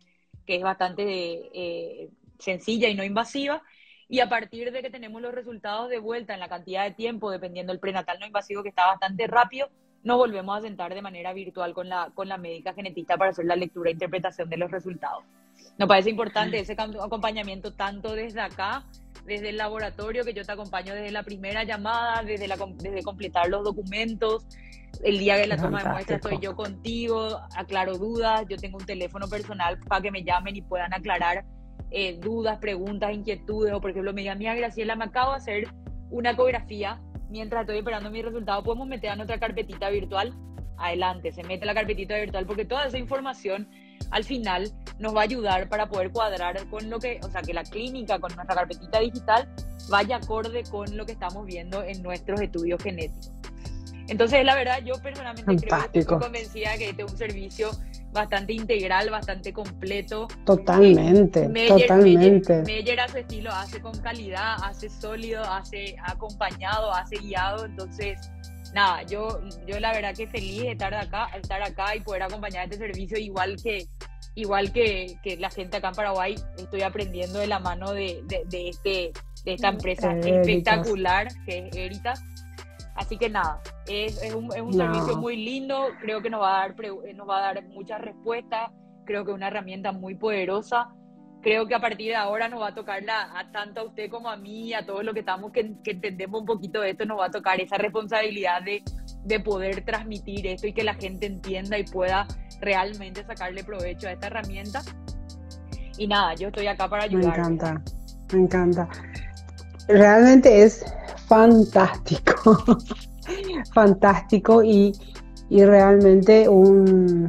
que 0.46 0.56
es 0.56 0.62
bastante 0.62 1.02
eh, 1.04 2.10
sencilla 2.38 2.88
y 2.88 2.94
no 2.94 3.04
invasiva, 3.04 3.62
y 4.08 4.20
a 4.20 4.28
partir 4.28 4.72
de 4.72 4.82
que 4.82 4.90
tenemos 4.90 5.22
los 5.22 5.34
resultados 5.34 5.88
de 5.88 5.98
vuelta 5.98 6.34
en 6.34 6.40
la 6.40 6.48
cantidad 6.48 6.84
de 6.84 6.92
tiempo, 6.92 7.30
dependiendo 7.30 7.72
del 7.72 7.80
prenatal 7.80 8.18
no 8.18 8.26
invasivo 8.26 8.62
que 8.62 8.70
está 8.70 8.86
bastante 8.86 9.26
rápido, 9.26 9.70
nos 10.02 10.18
volvemos 10.18 10.58
a 10.58 10.62
sentar 10.62 10.94
de 10.94 11.02
manera 11.02 11.32
virtual 11.32 11.74
con 11.74 11.88
la, 11.88 12.10
con 12.14 12.28
la 12.28 12.36
médica 12.36 12.74
genetista 12.74 13.16
para 13.16 13.30
hacer 13.30 13.44
la 13.44 13.56
lectura 13.56 13.90
e 13.90 13.92
interpretación 13.92 14.50
de 14.50 14.56
los 14.56 14.70
resultados. 14.70 15.24
Nos 15.78 15.88
parece 15.88 16.10
importante 16.10 16.58
ese 16.58 16.72
acompañamiento 16.72 17.72
tanto 17.72 18.14
desde 18.14 18.40
acá, 18.40 18.84
desde 19.24 19.50
el 19.50 19.56
laboratorio, 19.56 20.24
que 20.24 20.34
yo 20.34 20.44
te 20.44 20.52
acompaño 20.52 20.94
desde 20.94 21.10
la 21.10 21.22
primera 21.22 21.64
llamada, 21.64 22.22
desde, 22.22 22.48
la, 22.48 22.56
desde 22.76 23.02
completar 23.02 23.48
los 23.48 23.64
documentos, 23.64 24.46
el 25.02 25.18
día 25.18 25.36
de 25.36 25.46
la 25.46 25.56
toma 25.56 25.82
de 25.82 25.90
muestra 25.90 26.16
estoy 26.16 26.38
yo 26.40 26.54
contigo, 26.54 27.40
aclaro 27.56 27.98
dudas, 27.98 28.44
yo 28.48 28.56
tengo 28.56 28.78
un 28.78 28.86
teléfono 28.86 29.28
personal 29.28 29.78
para 29.80 30.02
que 30.02 30.10
me 30.10 30.22
llamen 30.22 30.56
y 30.56 30.62
puedan 30.62 30.92
aclarar 30.92 31.44
eh, 31.90 32.18
dudas, 32.20 32.58
preguntas, 32.58 33.12
inquietudes, 33.12 33.72
o 33.72 33.80
por 33.80 33.90
ejemplo 33.90 34.12
me 34.12 34.22
digan, 34.22 34.38
mira 34.38 34.54
Graciela, 34.54 34.96
me 34.96 35.04
acabo 35.04 35.32
de 35.32 35.36
hacer 35.38 35.68
una 36.10 36.30
ecografía, 36.30 37.00
mientras 37.30 37.62
estoy 37.62 37.78
esperando 37.78 38.10
mi 38.10 38.22
resultado, 38.22 38.62
podemos 38.62 38.86
meter 38.86 39.10
a 39.10 39.16
nuestra 39.16 39.38
carpetita 39.38 39.90
virtual. 39.90 40.34
Adelante, 40.76 41.32
se 41.32 41.42
mete 41.44 41.64
la 41.64 41.74
carpetita 41.74 42.16
virtual 42.16 42.46
porque 42.46 42.64
toda 42.64 42.86
esa 42.86 42.98
información 42.98 43.68
al 44.10 44.24
final 44.24 44.72
nos 44.98 45.14
va 45.14 45.20
a 45.20 45.24
ayudar 45.24 45.68
para 45.68 45.88
poder 45.88 46.10
cuadrar 46.10 46.66
con 46.68 46.88
lo 46.90 46.98
que, 46.98 47.20
o 47.22 47.30
sea, 47.30 47.42
que 47.42 47.54
la 47.54 47.64
clínica 47.64 48.18
con 48.18 48.34
nuestra 48.34 48.54
carpetita 48.54 49.00
digital 49.00 49.48
vaya 49.88 50.16
acorde 50.16 50.62
con 50.64 50.96
lo 50.96 51.06
que 51.06 51.12
estamos 51.12 51.46
viendo 51.46 51.82
en 51.82 52.02
nuestros 52.02 52.40
estudios 52.40 52.82
genéticos. 52.82 53.32
Entonces, 54.08 54.44
la 54.44 54.54
verdad, 54.54 54.80
yo 54.84 54.94
personalmente 55.00 55.66
creo 55.66 55.90
que 55.90 55.98
estoy 56.00 56.18
convencida 56.18 56.76
que 56.76 56.90
este 56.90 57.02
es 57.02 57.10
un 57.10 57.16
servicio 57.16 57.70
bastante 58.12 58.52
integral, 58.52 59.10
bastante 59.10 59.52
completo. 59.52 60.28
Totalmente, 60.44 61.48
totalmente. 61.66 62.62
Meyer, 62.62 63.00
a 63.00 63.08
su 63.08 63.18
estilo 63.18 63.50
hace 63.50 63.80
con 63.80 63.96
calidad, 64.00 64.56
hace 64.62 64.90
sólido, 64.90 65.42
hace 65.44 65.96
acompañado, 66.04 66.92
hace 66.92 67.16
guiado, 67.16 67.64
entonces 67.64 68.18
nada, 68.72 69.02
yo, 69.02 69.40
yo 69.66 69.78
la 69.80 69.92
verdad 69.92 70.14
que 70.14 70.26
feliz 70.26 70.62
de 70.62 70.72
estar 70.72 70.94
acá, 70.94 71.28
estar 71.34 71.62
acá 71.62 71.94
y 71.96 72.00
poder 72.00 72.22
acompañar 72.22 72.64
este 72.64 72.78
servicio 72.78 73.18
igual 73.18 73.56
que 73.62 73.86
igual 74.34 74.72
que, 74.72 75.18
que 75.22 75.36
la 75.36 75.50
gente 75.50 75.76
acá 75.76 75.88
en 75.88 75.94
Paraguay, 75.94 76.34
estoy 76.56 76.82
aprendiendo 76.82 77.38
de 77.38 77.46
la 77.46 77.58
mano 77.58 77.92
de, 77.92 78.22
de, 78.26 78.68
este, 78.68 79.12
de 79.44 79.52
esta 79.52 79.68
empresa 79.68 80.16
espectacular 80.18 81.28
que 81.44 81.68
es 81.68 81.76
Eritas. 81.76 82.22
Así 82.94 83.16
que 83.16 83.30
nada, 83.30 83.60
es, 83.86 84.22
es 84.22 84.34
un, 84.34 84.52
es 84.54 84.60
un 84.60 84.74
servicio 84.74 85.16
muy 85.16 85.36
lindo, 85.36 85.88
creo 86.00 86.20
que 86.20 86.28
nos 86.28 86.42
va, 86.42 86.62
a 86.62 86.68
dar, 86.68 86.76
nos 87.14 87.28
va 87.28 87.38
a 87.38 87.54
dar 87.54 87.64
muchas 87.68 88.00
respuestas, 88.00 88.70
creo 89.06 89.24
que 89.24 89.30
es 89.30 89.34
una 89.34 89.48
herramienta 89.48 89.92
muy 89.92 90.14
poderosa. 90.14 90.90
Creo 91.42 91.66
que 91.66 91.74
a 91.74 91.80
partir 91.80 92.08
de 92.08 92.14
ahora 92.14 92.48
nos 92.48 92.60
va 92.60 92.68
a 92.68 92.74
tocar 92.74 93.02
la, 93.02 93.38
a 93.38 93.50
tanto 93.50 93.80
a 93.80 93.84
usted 93.84 94.08
como 94.08 94.30
a 94.30 94.36
mí, 94.36 94.72
a 94.74 94.86
todos 94.86 95.04
los 95.04 95.12
que 95.12 95.20
estamos 95.20 95.50
que, 95.52 95.74
que 95.82 95.92
entendemos 95.92 96.40
un 96.40 96.46
poquito 96.46 96.80
de 96.80 96.90
esto, 96.90 97.04
nos 97.04 97.18
va 97.18 97.26
a 97.26 97.30
tocar 97.30 97.60
esa 97.60 97.76
responsabilidad 97.78 98.62
de, 98.62 98.82
de 99.24 99.40
poder 99.40 99.84
transmitir 99.84 100.46
esto 100.46 100.66
y 100.66 100.72
que 100.72 100.84
la 100.84 100.94
gente 100.94 101.26
entienda 101.26 101.78
y 101.78 101.84
pueda 101.84 102.26
realmente 102.60 103.24
sacarle 103.24 103.64
provecho 103.64 104.08
a 104.08 104.12
esta 104.12 104.28
herramienta. 104.28 104.82
Y 105.98 106.06
nada, 106.06 106.34
yo 106.34 106.48
estoy 106.48 106.66
acá 106.66 106.88
para 106.88 107.04
ayudar. 107.04 107.24
Me 107.24 107.34
encanta, 107.36 107.82
me 108.32 108.38
encanta. 108.40 108.88
Realmente 109.88 110.62
es 110.62 110.84
fantástico, 111.26 112.56
fantástico 113.74 114.62
y, 114.62 114.92
realmente 115.50 116.48
un, 116.48 117.28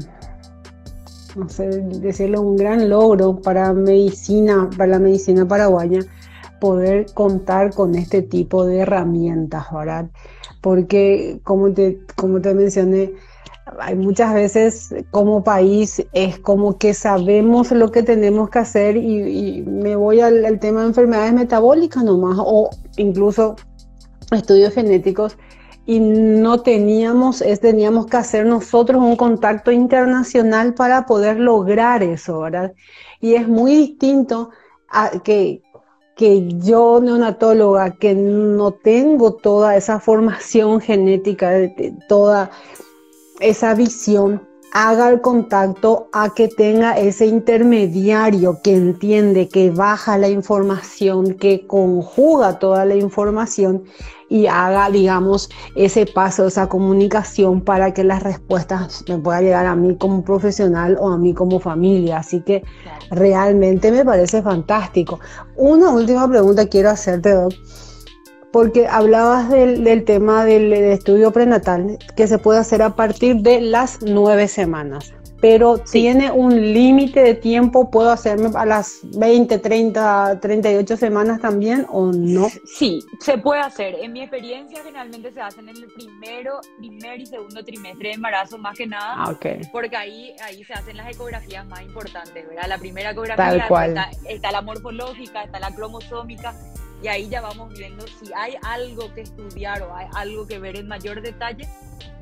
no 1.36 1.50
sé 1.50 1.68
decirlo, 1.68 2.42
un 2.42 2.56
gran 2.56 2.90
logro 2.90 3.38
para 3.38 3.74
medicina, 3.74 4.70
para 4.78 4.92
la 4.92 5.00
medicina 5.00 5.48
paraguaya, 5.48 6.00
poder 6.60 7.08
contar 7.14 7.74
con 7.74 7.96
este 7.96 8.22
tipo 8.22 8.66
de 8.66 8.80
herramientas, 8.80 9.66
¿verdad? 9.74 10.10
Porque 10.62 11.40
como 11.44 11.72
te, 11.74 12.00
como 12.16 12.40
te 12.42 12.54
mencioné, 12.54 13.14
hay 13.80 13.96
muchas 13.96 14.34
veces 14.34 14.96
como 15.12 15.44
país 15.44 16.06
es 16.14 16.40
como 16.40 16.78
que 16.78 16.94
sabemos 16.94 17.72
lo 17.72 17.92
que 17.92 18.04
tenemos 18.04 18.50
que 18.50 18.60
hacer 18.60 18.98
y, 18.98 19.64
me 19.64 19.96
voy 19.96 20.22
al, 20.22 20.46
al, 20.46 20.60
tema 20.60 20.82
de 20.82 20.88
enfermedades 20.88 21.34
metabólicas 21.34 22.04
nomás 22.04 22.38
o 22.40 22.70
incluso 22.98 23.56
estudios 24.32 24.74
genéticos 24.74 25.38
y 25.86 26.00
no 26.00 26.62
teníamos, 26.62 27.42
es, 27.42 27.60
teníamos 27.60 28.06
que 28.06 28.18
hacer 28.18 28.46
nosotros 28.46 29.02
un 29.02 29.16
contacto 29.16 29.72
internacional 29.72 30.74
para 30.74 31.06
poder 31.06 31.40
lograr 31.40 32.04
eso, 32.04 32.40
¿verdad? 32.42 32.74
Y 33.20 33.36
es 33.36 33.48
muy 33.48 33.76
distinto 33.76 34.52
a 34.90 35.12
que, 35.24 35.62
que 36.16 36.48
yo, 36.60 37.02
neonatóloga, 37.02 37.96
que 37.96 38.16
no 38.16 38.72
tengo 38.72 39.34
toda 39.34 39.76
esa 39.76 40.00
formación 40.00 40.80
genética, 40.80 41.52
toda 42.08 42.50
esa 43.42 43.74
visión, 43.74 44.42
haga 44.74 45.10
el 45.10 45.22
contacto 45.22 46.08
a 46.14 46.34
que 46.34 46.48
tenga 46.48 46.98
ese 46.98 47.28
intermediario 47.28 48.60
que 48.64 48.74
entiende, 48.74 49.48
que 49.48 49.70
baja 49.70 50.18
la 50.18 50.30
información, 50.30 51.36
que 51.36 51.68
conjuga 51.68 52.58
toda 52.58 52.84
la 52.84 52.96
información 52.96 53.84
y 54.34 54.48
haga, 54.48 54.90
digamos, 54.90 55.48
ese 55.76 56.08
paso, 56.08 56.48
esa 56.48 56.68
comunicación 56.68 57.62
para 57.62 57.94
que 57.94 58.04
las 58.04 58.24
respuestas 58.24 59.06
me 59.08 59.20
puedan 59.20 59.44
llegar 59.44 59.68
a 59.68 59.76
mí 59.76 59.96
como 59.96 60.24
profesional 60.24 60.98
o 61.00 61.10
a 61.10 61.20
mí 61.20 61.36
como 61.36 61.60
familia. 61.60 62.18
Así 62.18 62.42
que 62.42 62.64
realmente 63.12 63.92
me 63.92 64.04
parece 64.04 64.42
fantástico. 64.42 65.20
Una 65.56 65.92
última 65.92 66.28
pregunta 66.28 66.66
quiero 66.66 66.90
hacerte, 66.90 67.32
Doc 67.32 67.54
porque 68.52 68.88
hablabas 68.88 69.50
del, 69.50 70.04
tema 70.04 70.46
del, 70.46 70.74
estudio 70.74 71.32
prenatal 71.32 71.98
que 72.16 72.28
se 72.28 72.38
puede 72.38 72.60
hacer 72.60 72.84
a 72.84 72.96
partir 72.96 73.38
de 73.38 73.62
las 73.62 74.00
nueve 74.02 74.48
semanas, 74.48 75.12
pero 75.44 75.78
tiene 75.78 76.32
un 76.32 76.56
límite 76.56 77.22
de 77.22 77.34
tiempo, 77.34 77.92
¿puedo 77.92 78.12
hacerme 78.12 78.50
a 78.56 78.66
las 78.66 79.02
20, 79.18 79.60
30, 79.60 80.40
38 80.40 80.96
semanas 80.96 81.42
también 81.42 81.86
o 81.90 82.14
no? 82.14 82.48
Sí, 82.64 83.04
se 83.20 83.38
puede 83.38 83.60
hacer. 83.60 83.96
En 83.96 84.14
mi 84.14 84.22
experiencia 84.22 84.82
generalmente 84.82 85.34
se 85.34 85.42
hacen 85.42 85.68
en 85.68 85.76
el 85.76 85.88
primero, 85.88 86.62
primer 86.78 87.20
y 87.20 87.26
segundo 87.26 87.62
trimestre 87.62 88.08
de 88.08 88.16
embarazo 88.16 88.58
más 88.58 88.78
que 88.78 88.88
nada, 88.88 89.16
ah, 89.18 89.38
porque 89.74 89.98
ahí, 89.98 90.34
ahí 90.46 90.64
se 90.64 90.72
hacen 90.72 90.96
las 90.96 91.14
ecografías 91.14 91.68
más 91.68 91.82
importantes, 91.82 92.48
¿verdad? 92.48 92.64
La 92.70 92.78
primera 92.78 93.12
ecografía 93.12 93.66
Está, 93.66 94.12
está 94.30 94.50
la 94.50 94.62
morfológica, 94.62 95.44
está 95.44 95.60
la 95.60 95.76
cromosómica 95.76 96.56
y 97.04 97.08
ahí 97.10 97.30
ya 97.30 97.42
vamos 97.42 97.74
viendo 97.78 98.06
si 98.08 98.32
hay 98.34 98.56
algo 98.64 99.14
que 99.14 99.22
estudiar 99.22 99.84
o 99.84 99.94
hay 99.94 100.08
algo 100.16 100.48
que 100.48 100.58
ver 100.58 100.78
en 100.78 100.88
mayor 100.88 101.22
detalle 101.22 101.68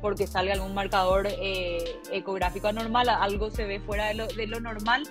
porque 0.00 0.26
salga 0.26 0.54
algún 0.54 0.74
marcador 0.74 1.28
eh, 1.30 1.84
ecográfico 2.10 2.66
anormal, 2.66 3.08
algo 3.08 3.50
se 3.50 3.64
ve 3.64 3.78
fuera 3.78 4.08
de 4.08 4.14
lo, 4.14 4.26
de 4.26 4.48
lo 4.48 4.58
normal, 4.58 5.04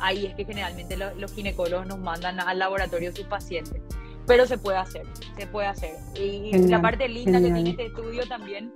ahí 0.00 0.26
es 0.26 0.34
que 0.36 0.44
generalmente 0.44 0.96
los 0.96 1.32
ginecólogos 1.34 1.86
nos 1.86 1.98
mandan 1.98 2.38
al 2.38 2.58
laboratorio 2.58 3.14
sus 3.14 3.26
pacientes. 3.26 3.82
Pero 4.28 4.46
se 4.46 4.56
puede 4.58 4.78
hacer, 4.78 5.02
se 5.36 5.46
puede 5.48 5.66
hacer. 5.66 5.96
Y 6.14 6.56
la 6.68 6.80
parte 6.80 7.08
linda 7.08 7.40
que 7.40 7.50
tiene 7.50 7.70
este 7.70 7.86
estudio 7.86 8.28
también 8.28 8.72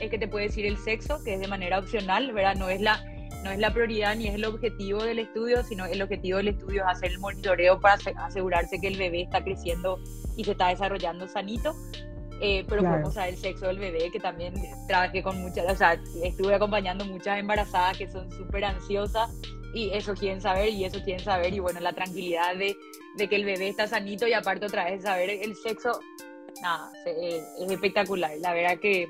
es 0.00 0.10
que 0.10 0.18
te 0.18 0.28
puede 0.28 0.48
decir 0.48 0.66
el 0.66 0.76
sexo, 0.76 1.22
que 1.24 1.34
es 1.34 1.40
de 1.40 1.48
manera 1.48 1.78
opcional, 1.78 2.32
¿verdad? 2.32 2.56
No 2.56 2.68
es 2.68 2.80
la 2.80 3.02
no 3.46 3.52
es 3.52 3.60
la 3.60 3.72
prioridad 3.72 4.16
ni 4.16 4.26
es 4.26 4.34
el 4.34 4.44
objetivo 4.44 5.04
del 5.04 5.20
estudio, 5.20 5.62
sino 5.62 5.86
el 5.86 6.02
objetivo 6.02 6.38
del 6.38 6.48
estudio 6.48 6.82
es 6.82 6.96
hacer 6.96 7.12
el 7.12 7.20
monitoreo 7.20 7.80
para 7.80 7.96
asegurarse 8.16 8.80
que 8.80 8.88
el 8.88 8.98
bebé 8.98 9.22
está 9.22 9.42
creciendo 9.44 10.00
y 10.36 10.42
se 10.42 10.50
está 10.50 10.68
desarrollando 10.68 11.28
sanito. 11.28 11.72
Eh, 12.40 12.66
pero 12.68 12.82
podemos 12.82 13.14
saber 13.14 13.34
el 13.34 13.40
sexo 13.40 13.66
del 13.68 13.78
bebé, 13.78 14.10
que 14.10 14.18
también 14.18 14.52
trabajé 14.88 15.22
con 15.22 15.40
muchas, 15.40 15.72
o 15.72 15.76
sea, 15.76 15.98
estuve 16.22 16.54
acompañando 16.54 17.04
muchas 17.06 17.38
embarazadas 17.38 17.96
que 17.96 18.10
son 18.10 18.30
súper 18.32 18.64
ansiosas 18.64 19.30
y 19.72 19.90
eso 19.90 20.12
quieren 20.14 20.40
saber 20.40 20.68
y 20.70 20.84
eso 20.84 21.00
quieren 21.02 21.24
saber 21.24 21.54
y 21.54 21.60
bueno, 21.60 21.80
la 21.80 21.94
tranquilidad 21.94 22.56
de, 22.56 22.76
de, 23.16 23.28
que 23.28 23.36
el 23.36 23.44
bebé 23.44 23.68
está 23.68 23.86
sanito 23.86 24.26
y 24.26 24.34
aparte 24.34 24.66
otra 24.66 24.84
vez 24.84 25.04
saber 25.04 25.30
el 25.30 25.54
sexo, 25.54 25.98
nada, 26.60 26.92
es, 27.06 27.42
es 27.58 27.70
espectacular, 27.70 28.32
la 28.40 28.52
verdad 28.52 28.78
que 28.80 29.08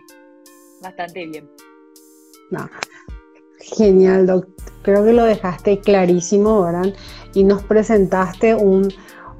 bastante 0.82 1.26
bien. 1.26 1.51
No, 2.51 2.70
Genial, 3.74 4.26
doctor. 4.26 4.54
Creo 4.82 5.04
que 5.04 5.12
lo 5.12 5.24
dejaste 5.24 5.80
clarísimo, 5.80 6.62
¿verdad? 6.62 6.94
Y 7.34 7.42
nos 7.42 7.64
presentaste 7.64 8.54
un, 8.54 8.88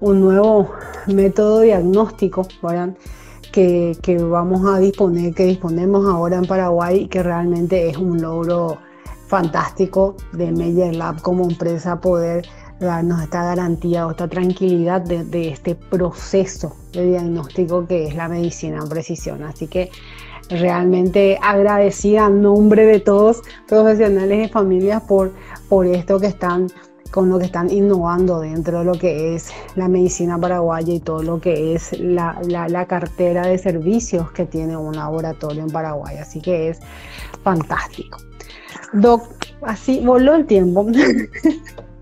nuevo 0.01 0.73
método 1.07 1.61
diagnóstico, 1.61 2.49
¿verdad? 2.63 2.97
Que, 3.53 3.97
vamos 4.29 4.67
a 4.67 4.81
disponer, 4.81 5.33
que 5.35 5.47
disponemos 5.47 6.05
ahora 6.05 6.39
en 6.39 6.47
Paraguay 6.47 7.03
y 7.03 7.07
que 7.07 7.23
realmente 7.23 7.89
es 7.89 7.97
un 7.97 8.21
logro 8.21 8.79
fantástico 9.29 10.17
de 10.33 10.51
Meyer 10.51 10.97
Lab 10.97 11.23
como 11.23 11.45
empresa 11.45 12.01
poder 12.01 12.47
darnos 12.81 13.23
esta 13.23 13.45
garantía 13.45 14.07
o 14.07 14.11
esta 14.11 14.29
tranquilidad 14.29 15.01
de, 15.01 15.25
de 15.25 15.49
este 15.49 15.75
proceso 15.75 16.77
de 16.93 17.07
diagnóstico 17.07 17.87
que 17.87 18.09
es 18.09 18.17
la 18.17 18.29
medicina 18.29 18.79
en 18.83 18.89
precisión. 18.89 19.45
Así 19.45 19.69
que 19.69 19.91
realmente 20.49 21.39
agradecida 21.43 22.27
en 22.27 22.43
nombre 22.43 22.87
de 22.87 23.01
todos 23.01 23.43
profesionales 23.67 24.47
y 24.47 24.53
familias 24.53 25.03
por, 25.03 25.33
por 25.69 25.87
esto 25.87 26.21
que 26.21 26.27
están 26.27 26.69
con 27.11 27.31
lo 27.31 27.39
que 27.39 27.47
están 27.47 27.71
innovando 27.71 28.41
dentro 28.41 28.81
de 28.81 28.85
lo 28.85 28.93
que 28.93 29.35
es 29.35 29.51
la 29.75 29.89
medicina 29.89 30.39
paraguaya 30.39 30.93
y 30.93 31.01
todo 31.01 31.23
lo 31.23 31.41
que 31.41 31.75
es 31.75 31.99
la, 31.99 32.39
la, 32.47 32.87
cartera 32.87 33.47
de 33.47 33.59
servicios 33.59 34.31
que 34.33 34.45
tiene 34.45 34.77
un 34.77 34.97
laboratorio 34.97 35.63
en 35.63 35.71
Paraguay. 35.71 36.17
Así 36.19 36.41
que 36.41 36.69
es 36.69 36.81
fantástico. 37.43 38.19
Doc, 38.93 39.23
así 39.63 40.01
voló 40.05 40.35
el 40.35 40.47
tiempo. 40.47 40.87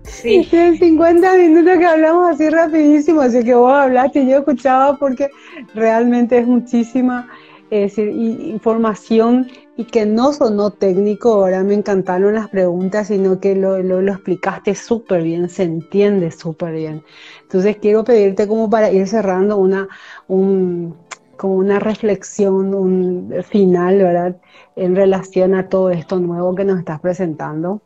Sí. 0.03 0.43
50 0.79 1.35
minutos 1.35 1.77
que 1.77 1.85
hablamos 1.85 2.31
así 2.31 2.49
rapidísimo, 2.49 3.21
así 3.21 3.43
que 3.43 3.53
vos 3.53 3.71
hablaste, 3.71 4.25
yo 4.25 4.39
escuchaba 4.39 4.97
porque 4.97 5.29
realmente 5.73 6.39
es 6.39 6.47
muchísima 6.47 7.27
es 7.69 7.95
decir, 7.95 8.09
información 8.09 9.47
y 9.77 9.85
que 9.85 10.05
no 10.05 10.33
sonó 10.33 10.71
técnico, 10.71 11.33
ahora 11.33 11.63
me 11.63 11.73
encantaron 11.73 12.35
las 12.35 12.49
preguntas, 12.49 13.07
sino 13.07 13.39
que 13.39 13.55
lo, 13.55 13.79
lo, 13.79 13.99
explicaste 14.11 14.75
súper 14.75 15.23
bien, 15.23 15.49
se 15.49 15.63
entiende 15.63 16.31
súper 16.31 16.73
bien. 16.73 17.03
Entonces 17.41 17.77
quiero 17.77 18.03
pedirte 18.03 18.47
como 18.47 18.69
para 18.69 18.91
ir 18.91 19.07
cerrando 19.07 19.57
una, 19.57 19.87
un, 20.27 20.95
una 21.41 21.79
reflexión 21.79 22.73
un 22.73 23.33
final, 23.43 23.97
¿verdad? 23.97 24.37
En 24.75 24.95
relación 24.95 25.55
a 25.55 25.67
todo 25.67 25.89
esto 25.89 26.19
nuevo 26.19 26.55
que 26.55 26.65
nos 26.65 26.79
estás 26.79 26.99
presentando. 26.99 27.81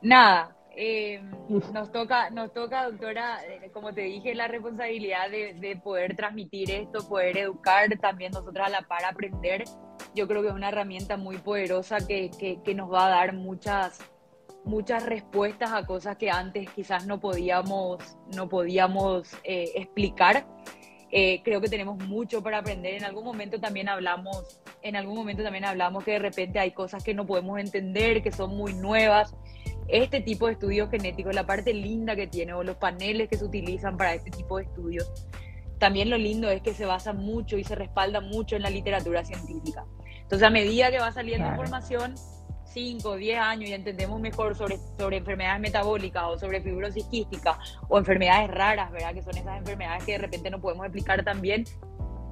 Nada, 0.00 0.56
eh, 0.80 1.20
nos 1.72 1.90
toca, 1.90 2.30
nos 2.30 2.52
toca, 2.52 2.88
doctora, 2.88 3.44
eh, 3.44 3.68
como 3.72 3.92
te 3.92 4.02
dije, 4.02 4.32
la 4.36 4.46
responsabilidad 4.46 5.28
de, 5.28 5.80
poder 5.82 6.14
transmitir 6.14 6.70
esto, 6.70 7.06
poder 7.08 7.36
educar 7.36 7.88
también 7.98 8.30
nosotros 8.30 8.64
a 8.64 8.70
la 8.70 8.82
par 8.82 9.04
aprender. 9.04 9.64
Yo 10.14 10.28
creo 10.28 10.40
que 10.40 10.48
es 10.48 10.54
una 10.54 10.68
herramienta 10.68 11.16
muy 11.16 11.38
poderosa 11.38 11.98
que, 12.06 12.30
que, 12.64 12.74
nos 12.76 12.92
va 12.92 13.06
a 13.06 13.10
dar 13.10 13.34
muchas, 13.34 13.98
muchas 14.64 15.04
respuestas 15.04 15.72
a 15.72 15.84
cosas 15.84 16.16
que 16.16 16.30
antes 16.30 16.70
quizás 16.70 17.06
no 17.06 17.18
podíamos, 17.18 18.16
no 18.36 18.48
podíamos 18.48 19.34
eh, 19.42 19.72
explicar. 19.74 20.46
creo 21.10 21.60
que 21.60 21.68
tenemos 21.68 21.98
mucho 22.06 22.40
para 22.40 22.58
aprender. 22.58 22.94
En 22.94 23.04
algún 23.04 23.24
momento 23.24 23.58
también 23.58 23.88
hablamos, 23.88 24.60
en 24.82 24.94
algún 24.94 25.16
momento 25.16 25.42
también 25.42 25.64
hablamos 25.64 26.04
que 26.04 26.12
de 26.12 26.18
repente 26.20 26.60
hay 26.60 26.70
cosas 26.70 27.02
que 27.02 27.14
no 27.14 27.26
podemos 27.26 27.58
entender, 27.58 28.22
que 28.22 28.30
son 28.30 28.56
muy 28.56 28.74
nuevas 28.74 29.34
este 29.88 30.20
tipo 30.20 30.46
de 30.46 30.52
estudios 30.52 30.90
genéticos, 30.90 31.34
la 31.34 31.46
parte 31.46 31.72
linda 31.72 32.14
que 32.14 32.26
tiene 32.26 32.52
o 32.52 32.62
los 32.62 32.76
paneles 32.76 33.28
que 33.28 33.36
se 33.36 33.44
utilizan 33.44 33.96
para 33.96 34.14
este 34.14 34.30
tipo 34.30 34.58
de 34.58 34.64
estudios, 34.64 35.10
también 35.78 36.10
lo 36.10 36.18
lindo 36.18 36.50
es 36.50 36.60
que 36.60 36.74
se 36.74 36.84
basa 36.86 37.12
mucho 37.12 37.56
y 37.56 37.64
se 37.64 37.74
respalda 37.74 38.20
mucho 38.20 38.56
en 38.56 38.62
la 38.62 38.70
literatura 38.70 39.24
científica. 39.24 39.84
Entonces, 40.22 40.46
a 40.46 40.50
medida 40.50 40.90
que 40.90 40.98
va 40.98 41.10
saliendo 41.12 41.48
información, 41.48 42.14
5 42.64 43.08
o 43.08 43.16
10 43.16 43.38
años 43.38 43.70
y 43.70 43.72
entendemos 43.72 44.20
mejor 44.20 44.54
sobre, 44.54 44.78
sobre 44.98 45.18
enfermedades 45.18 45.60
metabólicas 45.60 46.24
o 46.26 46.38
sobre 46.38 46.60
fibrosis 46.60 47.04
quística 47.06 47.58
o 47.88 47.98
enfermedades 47.98 48.50
raras, 48.50 48.90
¿verdad? 48.92 49.14
Que 49.14 49.22
son 49.22 49.36
esas 49.36 49.58
enfermedades 49.58 50.04
que 50.04 50.12
de 50.12 50.18
repente 50.18 50.50
no 50.50 50.60
podemos 50.60 50.84
explicar 50.84 51.24
también, 51.24 51.64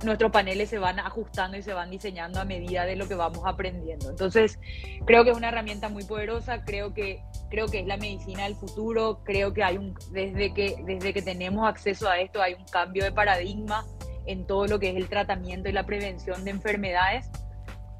nuestros 0.05 0.31
paneles 0.31 0.69
se 0.69 0.79
van 0.79 0.99
ajustando 0.99 1.57
y 1.57 1.63
se 1.63 1.73
van 1.73 1.91
diseñando 1.91 2.41
a 2.41 2.45
medida 2.45 2.85
de 2.85 2.97
lo 2.97 3.09
que 3.09 3.15
vamos 3.15 3.41
aprendiendo. 3.45 4.11
Entonces, 4.11 4.59
creo 5.07 5.25
que 5.25 5.31
es 5.31 5.37
una 5.37 5.49
herramienta 5.49 5.89
muy 5.89 6.05
poderosa, 6.05 6.65
creo 6.65 6.93
que, 6.93 7.23
creo 7.49 7.67
que 7.69 7.81
es 7.81 7.87
la 7.87 7.97
medicina 7.97 8.45
del 8.45 8.57
futuro, 8.57 9.21
creo 9.25 9.53
que 9.53 9.63
hay 9.63 9.79
un, 9.79 9.95
desde 10.13 10.53
que, 10.53 10.77
desde 10.85 11.13
que 11.13 11.23
tenemos 11.23 11.67
acceso 11.67 12.09
a 12.09 12.19
esto 12.19 12.43
hay 12.43 12.55
un 12.55 12.65
cambio 12.67 13.05
de 13.05 13.13
paradigma 13.13 13.85
en 14.27 14.47
todo 14.47 14.67
lo 14.67 14.79
que 14.79 14.91
es 14.91 14.97
el 14.97 15.09
tratamiento 15.09 15.69
y 15.69 15.73
la 15.73 15.87
prevención 15.87 16.45
de 16.45 16.51
enfermedades. 16.51 17.31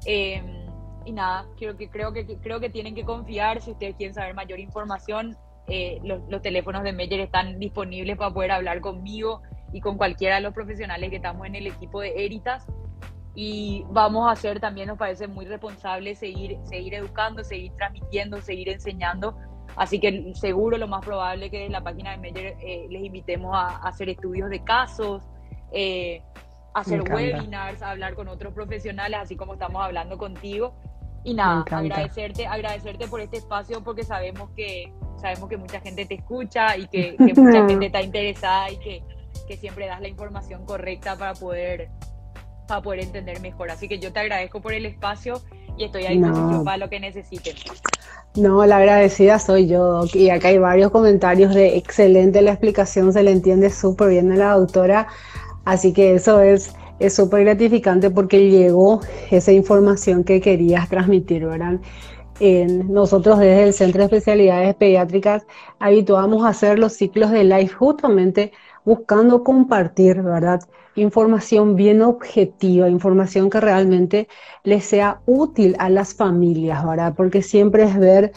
Eh, 0.05 0.41
y 1.05 1.11
nada, 1.13 1.45
creo 1.57 1.77
que, 1.77 1.89
creo, 1.89 2.11
que, 2.11 2.25
creo 2.25 2.59
que 2.59 2.69
tienen 2.69 2.93
que 2.93 3.05
confiar, 3.05 3.61
si 3.61 3.71
ustedes 3.71 3.95
quieren 3.95 4.13
saber 4.13 4.35
mayor 4.35 4.59
información, 4.59 5.37
eh, 5.69 5.99
los 6.03 6.41
teléfonos 6.41 6.83
de 6.83 6.93
Meyer 6.93 7.19
están 7.19 7.59
disponibles 7.59 8.17
para 8.17 8.33
poder 8.33 8.51
hablar 8.51 8.79
conmigo 8.79 9.41
y 9.71 9.81
con 9.81 9.97
cualquiera 9.97 10.35
de 10.35 10.41
los 10.41 10.53
profesionales 10.53 11.09
que 11.09 11.17
estamos 11.17 11.45
en 11.47 11.55
el 11.55 11.67
equipo 11.67 12.01
de 12.01 12.25
Eritas. 12.25 12.65
Y 13.35 13.85
vamos 13.89 14.27
a 14.27 14.31
hacer 14.31 14.59
también, 14.59 14.87
nos 14.87 14.97
parece 14.97 15.27
muy 15.27 15.45
responsable 15.45 16.15
seguir, 16.15 16.57
seguir 16.63 16.95
educando, 16.95 17.43
seguir 17.43 17.71
transmitiendo, 17.73 18.41
seguir 18.41 18.69
enseñando. 18.69 19.37
Así 19.75 19.99
que 19.99 20.33
seguro 20.33 20.77
lo 20.77 20.87
más 20.87 21.05
probable 21.05 21.51
que 21.51 21.65
en 21.65 21.71
la 21.71 21.81
página 21.81 22.11
de 22.11 22.17
Meyer 22.17 22.55
eh, 22.59 22.87
les 22.89 23.03
invitemos 23.03 23.55
a, 23.55 23.77
hacer 23.87 24.09
estudios 24.09 24.49
de 24.49 24.63
casos, 24.63 25.21
eh, 25.71 26.23
hacer 26.73 27.03
webinars, 27.03 27.83
a 27.83 27.91
hablar 27.91 28.15
con 28.15 28.27
otros 28.27 28.53
profesionales, 28.53 29.19
así 29.21 29.35
como 29.35 29.53
estamos 29.53 29.83
hablando 29.83 30.17
contigo. 30.17 30.73
Y 31.23 31.33
nada, 31.33 31.63
agradecerte, 31.69 32.47
agradecerte 32.47 33.07
por 33.07 33.21
este 33.21 33.37
espacio 33.37 33.83
porque 33.83 34.03
sabemos 34.03 34.49
que, 34.55 34.91
sabemos 35.17 35.49
que 35.49 35.57
mucha 35.57 35.79
gente 35.79 36.05
te 36.05 36.15
escucha 36.15 36.75
y 36.75 36.87
que, 36.87 37.15
que 37.17 37.33
mucha 37.35 37.67
gente 37.67 37.87
está 37.87 38.01
interesada 38.01 38.71
y 38.71 38.77
que 38.77 39.03
que 39.47 39.57
siempre 39.57 39.87
das 39.87 40.01
la 40.01 40.07
información 40.07 40.65
correcta 40.65 41.17
para 41.17 41.33
poder, 41.33 41.89
para 42.67 42.81
poder 42.81 43.01
entender 43.01 43.39
mejor. 43.41 43.71
Así 43.71 43.87
que 43.87 43.99
yo 43.99 44.11
te 44.11 44.19
agradezco 44.19 44.61
por 44.61 44.73
el 44.73 44.85
espacio 44.85 45.41
y 45.77 45.85
estoy 45.85 46.05
a 46.05 46.11
disposición 46.11 46.63
para 46.63 46.77
lo 46.77 46.89
que 46.89 46.99
necesiten. 46.99 47.55
No, 48.35 48.65
la 48.65 48.77
agradecida 48.77 49.39
soy 49.39 49.67
yo, 49.67 50.03
Y 50.13 50.29
acá 50.29 50.49
hay 50.49 50.57
varios 50.57 50.91
comentarios 50.91 51.55
de 51.55 51.77
excelente 51.77 52.41
la 52.41 52.51
explicación, 52.51 53.13
se 53.13 53.23
le 53.23 53.31
entiende 53.31 53.69
súper 53.69 54.09
bien 54.09 54.31
a 54.31 54.35
la 54.35 54.51
doctora. 54.57 55.07
Así 55.65 55.91
que 55.93 56.15
eso 56.15 56.41
es 56.41 56.73
es 56.99 57.15
súper 57.15 57.43
gratificante 57.43 58.09
porque 58.09 58.49
llegó 58.49 59.01
esa 59.29 59.51
información 59.51 60.23
que 60.23 60.41
querías 60.41 60.89
transmitir, 60.89 61.45
¿verdad? 61.45 61.79
nosotros 62.39 63.39
desde 63.39 63.63
el 63.63 63.73
Centro 63.73 63.99
de 63.99 64.05
Especialidades 64.05 64.75
Pediátricas 64.75 65.47
habituamos 65.79 66.45
a 66.45 66.49
hacer 66.49 66.77
los 66.77 66.93
ciclos 66.93 67.31
de 67.31 67.43
live 67.43 67.69
justamente 67.69 68.51
buscando 68.87 69.43
compartir, 69.43 70.21
¿verdad? 70.21 70.61
Información 70.95 71.75
bien 71.75 72.01
objetiva, 72.01 72.87
información 72.89 73.49
que 73.49 73.59
realmente 73.59 74.29
les 74.63 74.85
sea 74.85 75.19
útil 75.25 75.75
a 75.77 75.89
las 75.89 76.13
familias, 76.13 76.85
¿verdad? 76.85 77.13
Porque 77.17 77.41
siempre 77.41 77.83
es 77.83 77.99
ver 77.99 78.31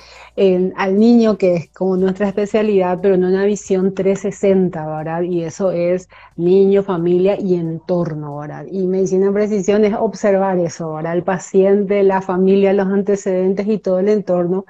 al 0.76 0.98
niño 0.98 1.38
que 1.38 1.54
es 1.54 1.70
como 1.70 1.96
nuestra 1.96 2.26
especialidad, 2.26 2.98
pero 3.00 3.14
en 3.14 3.24
una 3.24 3.44
visión 3.44 3.94
360, 3.94 4.84
¿verdad? 4.86 5.22
Y 5.22 5.44
eso 5.44 5.70
es 5.70 6.08
niño, 6.34 6.82
familia 6.82 7.38
y 7.38 7.54
entorno, 7.54 8.38
¿verdad? 8.38 8.66
Y 8.68 8.88
medicina 8.88 9.26
en 9.28 9.34
precisión 9.34 9.84
es 9.84 9.94
observar 9.94 10.58
eso, 10.58 10.94
¿verdad? 10.94 11.14
El 11.14 11.22
paciente, 11.22 12.02
la 12.02 12.22
familia, 12.22 12.72
los 12.72 12.88
antecedentes 12.88 13.68
y 13.68 13.78
todo 13.78 14.00
el 14.00 14.08
entorno, 14.08 14.66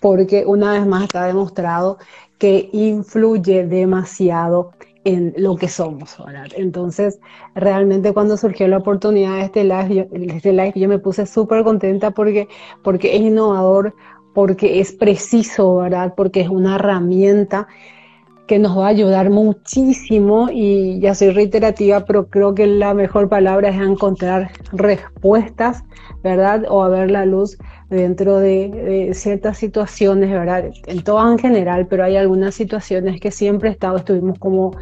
porque 0.00 0.44
una 0.46 0.74
vez 0.74 0.86
más 0.86 1.02
está 1.02 1.26
demostrado 1.26 1.98
que 2.38 2.70
influye 2.72 3.66
demasiado 3.66 4.72
en 5.04 5.34
lo 5.36 5.56
que 5.56 5.68
somos. 5.68 6.16
Entonces, 6.56 7.20
realmente 7.54 8.12
cuando 8.12 8.36
surgió 8.36 8.68
la 8.68 8.78
oportunidad 8.78 9.36
de 9.36 9.42
este 9.42 9.64
live, 9.64 9.94
yo, 9.94 10.04
este 10.34 10.52
live, 10.52 10.72
yo 10.74 10.88
me 10.88 10.98
puse 10.98 11.26
súper 11.26 11.64
contenta 11.64 12.10
porque, 12.10 12.48
porque 12.82 13.16
es 13.16 13.22
innovador, 13.22 13.94
porque 14.34 14.80
es 14.80 14.92
preciso, 14.92 15.76
¿verdad? 15.76 16.14
Porque 16.16 16.40
es 16.40 16.48
una 16.48 16.76
herramienta 16.76 17.68
que 18.48 18.58
nos 18.58 18.76
va 18.76 18.86
a 18.86 18.88
ayudar 18.88 19.30
muchísimo 19.30 20.48
y 20.50 20.98
ya 20.98 21.14
soy 21.14 21.30
reiterativa, 21.30 22.04
pero 22.04 22.28
creo 22.28 22.54
que 22.54 22.66
la 22.66 22.94
mejor 22.94 23.28
palabra 23.28 23.68
es 23.68 23.80
encontrar 23.80 24.50
respuestas, 24.72 25.84
¿verdad? 26.24 26.64
O 26.68 26.82
a 26.82 26.88
ver 26.88 27.10
la 27.10 27.26
luz 27.26 27.58
dentro 27.90 28.38
de, 28.38 29.10
ciertas 29.14 29.58
situaciones, 29.58 30.30
¿verdad? 30.30 30.64
En 30.86 31.04
todas 31.04 31.30
en 31.30 31.38
general, 31.38 31.86
pero 31.88 32.02
hay 32.02 32.16
algunas 32.16 32.54
situaciones 32.54 33.20
que 33.20 33.30
siempre 33.30 33.70
estado, 33.70 33.98
estuvimos 33.98 34.38
como 34.38 34.72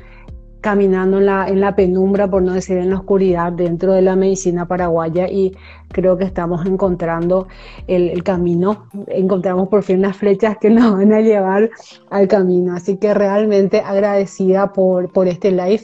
caminando 0.61 1.19
en 1.19 1.27
la, 1.27 1.49
en 1.49 1.61
la 1.61 1.77
penumbra, 1.77 2.29
por 2.29 2.43
no 2.43 2.55
decir 2.55 2.79
en 2.79 2.91
la 2.91 2.97
oscuridad, 2.97 3.53
dentro 3.53 3.93
de 3.93 4.03
la 4.03 4.17
medicina 4.17 4.67
paraguaya 4.67 5.29
y 5.29 5.57
creo 5.93 6.17
que 6.17 6.25
estamos 6.25 6.67
encontrando 6.67 7.49
el, 7.87 8.23
camino, 8.23 8.89
encontramos 9.09 9.69
por 9.69 9.83
fin 9.83 10.03
las 10.03 10.17
flechas 10.17 10.59
que 10.59 10.71
nos 10.71 10.93
van 10.93 11.13
a 11.13 11.21
llevar 11.21 11.71
al 12.11 12.29
camino. 12.29 12.75
Así 12.75 12.97
que 12.97 13.15
realmente 13.15 13.81
agradecida 13.81 14.73
por, 14.73 15.13
por 15.13 15.29
este 15.29 15.53
live 15.53 15.83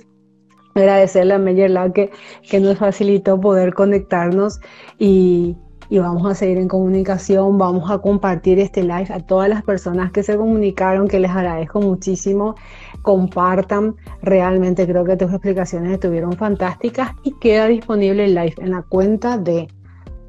agradecerle 0.75 1.35
a 1.35 1.39
Meyer 1.39 1.71
Lab 1.71 1.93
que, 1.93 2.11
que, 2.49 2.59
nos 2.59 2.79
facilitó 2.79 3.39
poder 3.39 3.75
conectarnos 3.75 4.59
y, 4.99 5.57
y, 5.93 5.99
vamos 5.99 6.31
a 6.31 6.35
seguir 6.35 6.59
en 6.59 6.69
comunicación, 6.69 7.59
vamos 7.59 7.91
a 7.91 7.99
compartir 7.99 8.59
este 8.59 8.83
live 8.83 9.09
a 9.11 9.21
todas 9.21 9.49
las 9.49 9.63
personas 9.63 10.11
que 10.11 10.23
se 10.23 10.37
comunicaron, 10.37 11.07
que 11.07 11.21
les 11.21 11.31
agradezco 11.31 11.81
muchísimo 11.81 12.55
compartan. 13.03 13.97
Realmente 14.23 14.87
creo 14.87 15.05
que 15.05 15.17
tus 15.17 15.31
explicaciones 15.31 15.93
estuvieron 15.93 16.33
fantásticas 16.33 17.11
y 17.23 17.33
queda 17.39 17.67
disponible 17.67 18.25
el 18.25 18.35
live 18.35 18.55
en 18.59 18.71
la 18.71 18.83
cuenta 18.83 19.37
de 19.37 19.69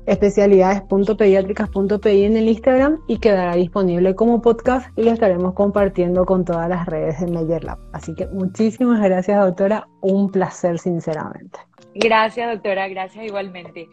especialidades.pediátricas.pi 0.06 2.26
en 2.26 2.36
el 2.36 2.50
Instagram 2.50 3.00
y 3.08 3.20
quedará 3.20 3.56
disponible 3.56 4.16
como 4.16 4.42
podcast 4.42 4.88
y 4.98 5.04
lo 5.04 5.12
estaremos 5.12 5.54
compartiendo 5.54 6.26
con 6.26 6.44
todas 6.44 6.68
las 6.68 6.86
redes 6.88 7.22
de 7.22 7.28
Meyer 7.28 7.64
Lab. 7.64 7.78
Así 7.94 8.14
que 8.16 8.28
muchísimas 8.28 9.02
gracias, 9.02 9.40
doctora. 9.40 9.88
Un 10.02 10.30
placer, 10.30 10.78
sinceramente. 10.78 11.58
Gracias, 11.96 12.52
doctora. 12.52 12.88
Gracias 12.88 13.26
igualmente. 13.26 13.88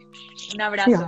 Un 0.53 0.61
abrazo. 0.61 1.07